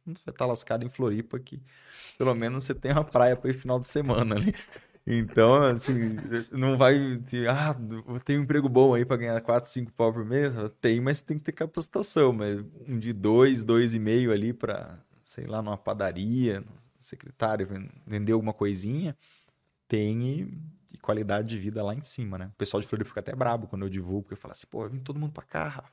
[0.05, 1.61] Você vai estar lascado em Floripa que
[2.17, 4.53] pelo menos você tem uma praia para ir final de semana ali.
[5.05, 5.97] Então, assim,
[6.51, 6.95] não vai.
[7.49, 7.75] Ah,
[8.07, 10.53] eu tenho um emprego bom aí para ganhar 4, 5 pau por mês.
[10.79, 12.31] Tem, mas tem que ter capacitação.
[12.33, 16.63] Mas um de dois, dois e meio ali para, sei lá, numa padaria,
[16.99, 19.17] secretário, ven- vender alguma coisinha,
[19.87, 20.59] tem e,
[20.93, 22.47] e qualidade de vida lá em cima, né?
[22.47, 25.01] O pessoal de Floripa fica até brabo quando eu divulgo, porque fala assim, pô, vem
[25.01, 25.91] todo mundo pra cá, Rafa.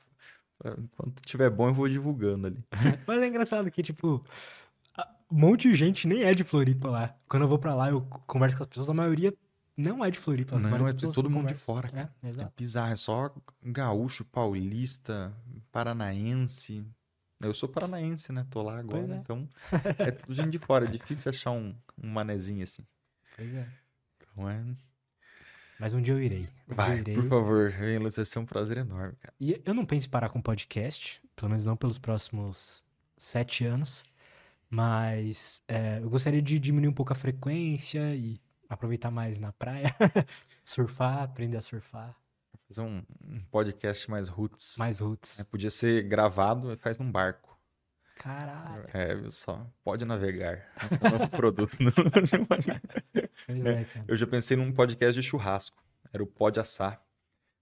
[0.77, 2.63] Enquanto tiver bom, eu vou divulgando ali.
[3.07, 4.21] Mas é engraçado que, tipo,
[5.31, 7.15] um monte de gente nem é de Floripa lá.
[7.27, 9.33] Quando eu vou pra lá, eu converso com as pessoas, a maioria
[9.77, 10.59] não é de Floripa.
[10.59, 12.13] Não, maioria é todo mundo de fora, cara.
[12.21, 12.53] É, É exato.
[12.57, 13.33] bizarro, é só
[13.63, 15.33] gaúcho, paulista,
[15.71, 16.85] paranaense.
[17.41, 18.45] Eu sou paranaense, né?
[18.49, 19.17] Tô lá agora, é.
[19.17, 19.47] então
[19.97, 20.85] é tudo gente de fora.
[20.85, 22.83] É difícil achar um, um manezinho assim.
[23.37, 23.67] Pois é.
[24.21, 24.61] Então é...
[25.79, 26.41] Mas um dia eu irei.
[26.41, 27.15] Um dia eu Vai, irei.
[27.15, 29.33] por favor, venha, Lúcio, vai ser um prazer enorme, cara.
[29.39, 32.83] E eu não penso em parar com podcast, pelo menos não pelos próximos
[33.15, 34.03] sete anos.
[34.69, 38.39] Mas é, eu gostaria de diminuir um pouco a frequência e
[38.69, 39.95] aproveitar mais na praia.
[40.63, 42.15] surfar, aprender a surfar.
[42.67, 44.75] Fazer um, um podcast mais roots.
[44.77, 45.39] Mais roots.
[45.39, 47.57] É, podia ser gravado e faz num barco.
[48.15, 48.85] Caralho.
[48.93, 49.65] É, viu só?
[49.83, 50.67] Pode navegar.
[51.01, 51.75] É o novo produto.
[51.81, 51.89] no-
[53.69, 54.05] é, cara.
[54.07, 55.81] Eu já pensei num podcast de churrasco.
[56.13, 57.01] Era o Pode Assar.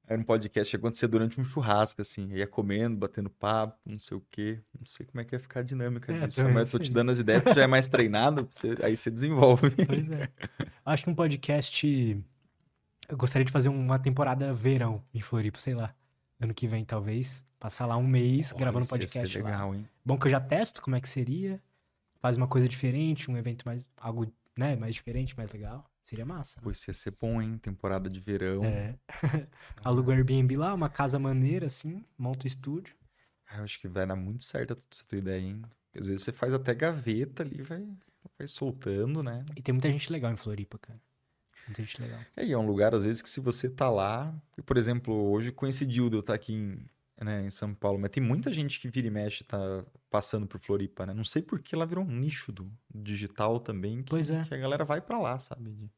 [0.09, 2.29] Era um podcast que ia acontecer durante um churrasco, assim.
[2.33, 4.61] Ia comendo, batendo papo, não sei o quê.
[4.79, 6.47] Não sei como é que ia ficar a dinâmica É, disso.
[6.49, 9.69] Mas tô te dando as ideias, porque já é mais treinado, você- aí você desenvolve.
[9.85, 10.29] Pois é.
[10.85, 12.23] Acho que um podcast.
[13.09, 15.93] Eu gostaria de fazer uma temporada verão em Floripa, sei lá.
[16.39, 17.45] Ano que vem, talvez.
[17.59, 19.49] Passar lá um mês gravando Olha, ia podcast ser lá.
[19.49, 19.87] legal, hein?
[20.05, 21.61] Bom que eu já testo como é que seria.
[22.21, 23.89] Faz uma coisa diferente, um evento mais.
[23.97, 25.89] algo, né, mais diferente, mais legal.
[26.07, 26.61] Seria massa.
[26.71, 27.57] isso ia ser bom, hein?
[27.57, 28.63] Temporada de verão.
[28.63, 28.97] É.
[29.83, 32.95] Aluga Airbnb lá, uma casa maneira, assim, monta o estúdio.
[33.43, 35.61] Cara, eu acho que vai dar muito certo essa tua ideia, hein?
[35.61, 37.85] Porque às vezes você faz até gaveta ali, vai,
[38.39, 39.43] vai soltando, né?
[39.57, 40.97] E tem muita gente legal em Floripa, cara.
[41.67, 42.21] Muita gente legal.
[42.37, 44.33] E aí é um lugar, às vezes, que se você tá lá...
[44.57, 46.89] e, Por exemplo, hoje coincidiu de eu estar aqui em,
[47.21, 50.61] né, em São Paulo, mas tem muita gente que vira e mexe tá passando por
[50.61, 51.13] Floripa, né?
[51.13, 54.41] Não sei por que lá virou um nicho do digital também, que, Pois é.
[54.43, 55.91] que a galera vai pra lá, sabe?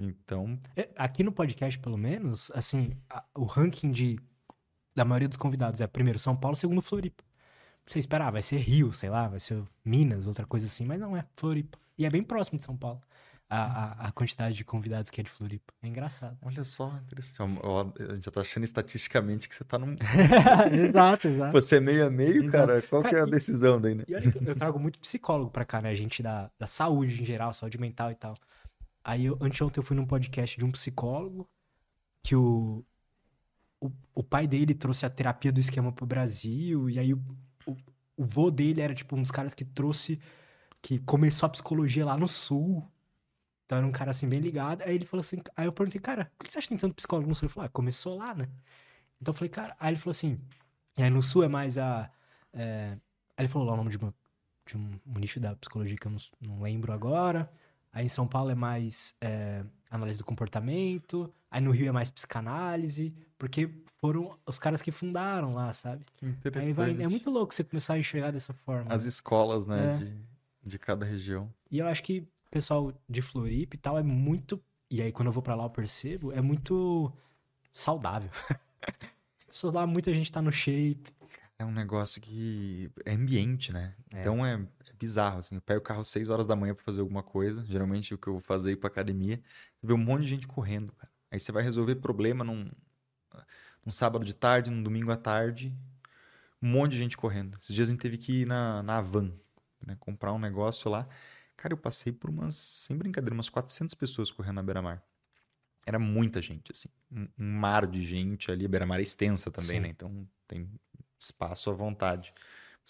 [0.00, 4.18] Então, É, Aqui no podcast, pelo menos, assim, a- o ranking de,
[4.94, 7.22] da maioria dos convidados é primeiro São Paulo, segundo Floripa.
[7.86, 11.00] Você esperar, ah, vai ser Rio, sei lá, vai ser Minas, outra coisa assim, mas
[11.00, 11.78] não é Floripa.
[11.98, 13.00] E é bem próximo de São Paulo.
[13.52, 13.64] A,
[14.04, 15.72] a, a quantidade de convidados que é de Floripa.
[15.82, 16.38] É engraçado.
[16.40, 17.42] olha só, interessante.
[17.42, 19.96] A gente já tá achando estatisticamente que você tá num...
[20.72, 21.52] exato, exato.
[21.52, 22.68] Você é meio a meio, Exato.
[22.68, 22.82] cara?
[22.82, 24.04] Qual que é a Cara, e- decisão daí, né?
[24.06, 25.92] E olha que eu trago muito psicólogo pra cá, né?
[25.96, 28.34] Gente da, da saúde em geral, saúde mental e tal.
[29.02, 31.48] Aí, anteontem eu fui num podcast de um psicólogo
[32.22, 32.84] que o,
[33.80, 36.90] o, o pai dele trouxe a terapia do esquema pro Brasil.
[36.90, 37.18] E aí, o,
[37.66, 37.76] o,
[38.16, 40.20] o vô dele era, tipo, um dos caras que trouxe...
[40.82, 42.86] Que começou a psicologia lá no Sul.
[43.66, 44.82] Então, era um cara, assim, bem ligado.
[44.82, 45.38] Aí ele falou assim...
[45.56, 47.46] Aí eu perguntei, cara, por que você acha que tem tanto psicólogo no Sul?
[47.46, 48.48] Ele falou, ah, começou lá, né?
[49.20, 49.76] Então, eu falei, cara...
[49.78, 50.38] Aí ele falou assim...
[50.96, 52.10] E aí, no Sul é mais a...
[52.52, 52.98] é,
[53.36, 54.14] Aí ele falou lá o nome de, uma,
[54.66, 57.50] de um, um nicho da psicologia que eu não, não lembro agora.
[57.92, 61.32] Aí em São Paulo é mais é, análise do comportamento.
[61.50, 63.12] Aí no Rio é mais psicanálise.
[63.38, 66.04] Porque foram os caras que fundaram lá, sabe?
[66.16, 66.72] Que interessante.
[66.72, 68.92] vai, é muito louco você começar a enxergar dessa forma.
[68.92, 69.08] As né?
[69.08, 69.94] escolas, né, É.
[69.94, 70.16] de,
[70.64, 71.52] de cada região.
[71.70, 74.60] E eu acho que o pessoal de Floripa e tal é muito.
[74.90, 77.12] E aí quando eu vou pra lá eu percebo, é muito
[77.72, 78.30] saudável.
[79.36, 81.12] As pessoas lá, muita gente tá no shape.
[81.58, 83.94] É um negócio que é ambiente, né?
[84.14, 84.20] É.
[84.20, 84.60] Então é
[85.00, 85.54] bizarro, assim.
[85.54, 87.64] Eu pego o carro às 6 horas da manhã pra fazer alguma coisa.
[87.64, 89.42] Geralmente o que eu vou fazer é ir pra academia.
[89.76, 91.10] Você vê um monte de gente correndo, cara.
[91.30, 92.70] Aí você vai resolver problema num,
[93.84, 95.74] num sábado de tarde, num domingo à tarde.
[96.62, 97.58] Um monte de gente correndo.
[97.60, 99.32] Esses dias a gente teve que ir na, na Avan,
[99.84, 99.96] né?
[99.98, 101.08] Comprar um negócio lá.
[101.56, 105.02] Cara, eu passei por umas, sem brincadeira, umas 400 pessoas correndo na beira-mar.
[105.86, 106.88] Era muita gente, assim.
[107.10, 108.66] Um, um mar de gente ali.
[108.66, 109.80] A beira-mar é extensa também, Sim.
[109.80, 109.88] né?
[109.88, 110.68] Então tem
[111.18, 112.34] espaço à vontade.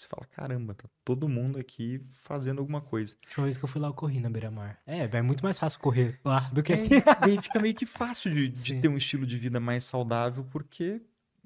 [0.01, 3.14] Você fala, caramba, tá todo mundo aqui fazendo alguma coisa.
[3.22, 4.81] A última vez que eu fui lá, eu corri na beira-mar.
[4.86, 6.94] É, é muito mais fácil correr lá do que É, aqui.
[7.20, 11.01] aí fica meio que fácil de, de ter um estilo de vida mais saudável, porque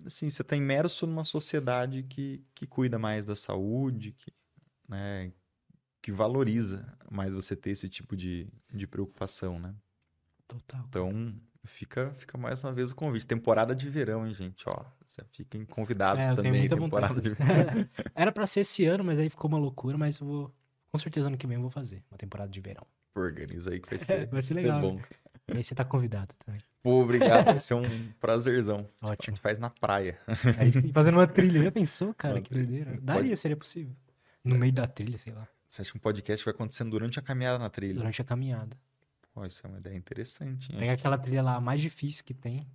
[0.05, 4.33] assim, você está imerso numa sociedade que, que cuida mais da saúde, que,
[4.89, 5.33] né,
[6.03, 9.75] que valoriza mais você ter esse tipo de, de preocupação, né?
[10.47, 10.85] Total.
[10.89, 11.35] Então,
[11.65, 13.27] fica, fica mais uma vez o convite.
[13.27, 14.65] Temporada de verão, hein, gente?
[14.69, 16.69] Ó, já fiquem convidados É, também.
[16.69, 17.29] temporada vontade.
[17.29, 17.89] de verão.
[18.15, 20.55] Era pra ser esse ano, mas aí ficou uma loucura, mas eu vou.
[20.93, 22.87] Com certeza ano que vem eu vou fazer uma temporada de verão.
[23.15, 25.01] Organiza aí que vai ser, Vai ser legal, bom.
[25.49, 26.61] E aí você tá convidado também.
[26.83, 27.45] Pô, obrigado.
[27.47, 27.83] Vai ser um
[28.21, 28.89] prazerzão.
[29.03, 29.35] A Ótimo.
[29.37, 30.19] gente faz na praia.
[30.59, 31.63] Aí sim, fazendo uma trilha.
[31.65, 32.35] Já pensou, cara?
[32.35, 32.67] Uma Que trilha.
[32.67, 32.91] doideira.
[32.93, 33.95] Pode- Daria, seria possível.
[34.43, 35.47] No meio da trilha, sei lá.
[35.69, 37.95] Você acha que um podcast vai acontecendo durante a caminhada na trilha?
[37.95, 38.77] Durante a caminhada.
[39.35, 40.79] Pô, isso é uma ideia interessante, hein?
[40.79, 42.67] Pega aquela trilha lá mais difícil que tem.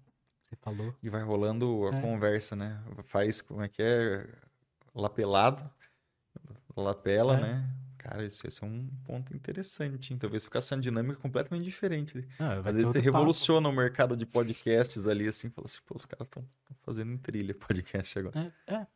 [0.41, 0.93] Você falou.
[1.01, 2.01] E vai rolando a É.
[2.01, 2.83] conversa, né?
[3.03, 4.27] Faz, como é que é?
[4.93, 5.69] Lapelado.
[6.75, 7.41] Lapela, É.
[7.41, 7.69] né?
[7.97, 10.19] Cara, isso esse é um ponto interessante, hein?
[10.19, 12.25] Talvez ficasse uma dinâmica completamente diferente.
[12.39, 13.03] Ah, vai Às vezes você outro papo.
[13.17, 16.45] revoluciona o mercado de podcasts ali, assim, fala assim, pô, os caras estão
[16.81, 18.53] fazendo em trilha podcast agora.
[18.67, 18.87] É, é.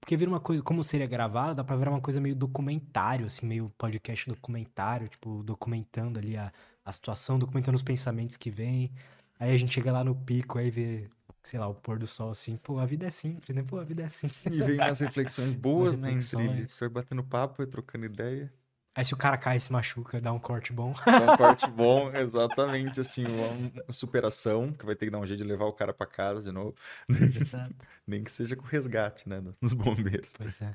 [0.00, 3.46] Porque vira uma coisa, como seria gravado, dá pra virar uma coisa meio documentário, assim,
[3.46, 6.52] meio podcast documentário, tipo, documentando ali a,
[6.88, 8.90] a situação, documentando os pensamentos que vêm.
[9.38, 11.08] Aí a gente chega lá no pico, aí vê,
[11.42, 13.62] sei lá, o pôr do sol, assim, pô, a vida é simples, né?
[13.62, 14.28] Pô, a vida é assim.
[14.46, 16.66] E vem umas reflexões boas, né, em trilha.
[16.80, 18.50] vai batendo papo, vai trocando ideia.
[18.94, 20.92] Aí se o cara cai e se machuca, dá um corte bom.
[21.06, 25.42] É um corte bom, exatamente, assim, uma, superação, que vai ter que dar um jeito
[25.42, 26.74] de levar o cara pra casa de novo.
[27.08, 27.74] Exato.
[28.04, 30.32] Nem que seja com resgate, né, dos bombeiros.
[30.36, 30.74] Pois é.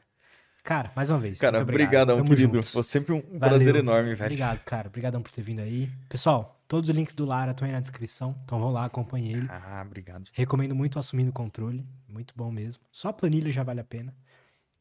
[0.63, 1.39] Cara, mais uma vez.
[1.39, 1.89] Cara, obrigado.
[1.89, 2.53] brigadão, Tamo querido.
[2.55, 2.67] junto.
[2.67, 3.39] Foi sempre um Valeu.
[3.39, 4.27] prazer enorme, velho.
[4.27, 4.87] Obrigado, cara.
[4.87, 5.89] Obrigadão por ter vindo aí.
[6.07, 8.33] Pessoal, todos os links do Lara estão aí na descrição.
[8.45, 9.47] Então vão lá, acompanhe ele.
[9.49, 10.29] Ah, obrigado.
[10.31, 11.85] Recomendo muito Assumindo o Controle.
[12.07, 12.81] Muito bom mesmo.
[12.91, 14.15] Só a planilha já vale a pena.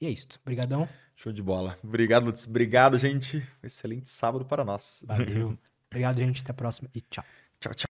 [0.00, 0.28] E é isso.
[0.42, 0.88] Obrigadão.
[1.16, 1.76] Show de bola.
[1.82, 2.46] Obrigado, Lutz.
[2.46, 3.42] Obrigado, gente.
[3.62, 5.04] Excelente sábado para nós.
[5.06, 5.59] Valeu.
[5.90, 6.42] Obrigado, gente.
[6.42, 7.24] Até a próxima e tchau.
[7.60, 7.91] Tchau, tchau.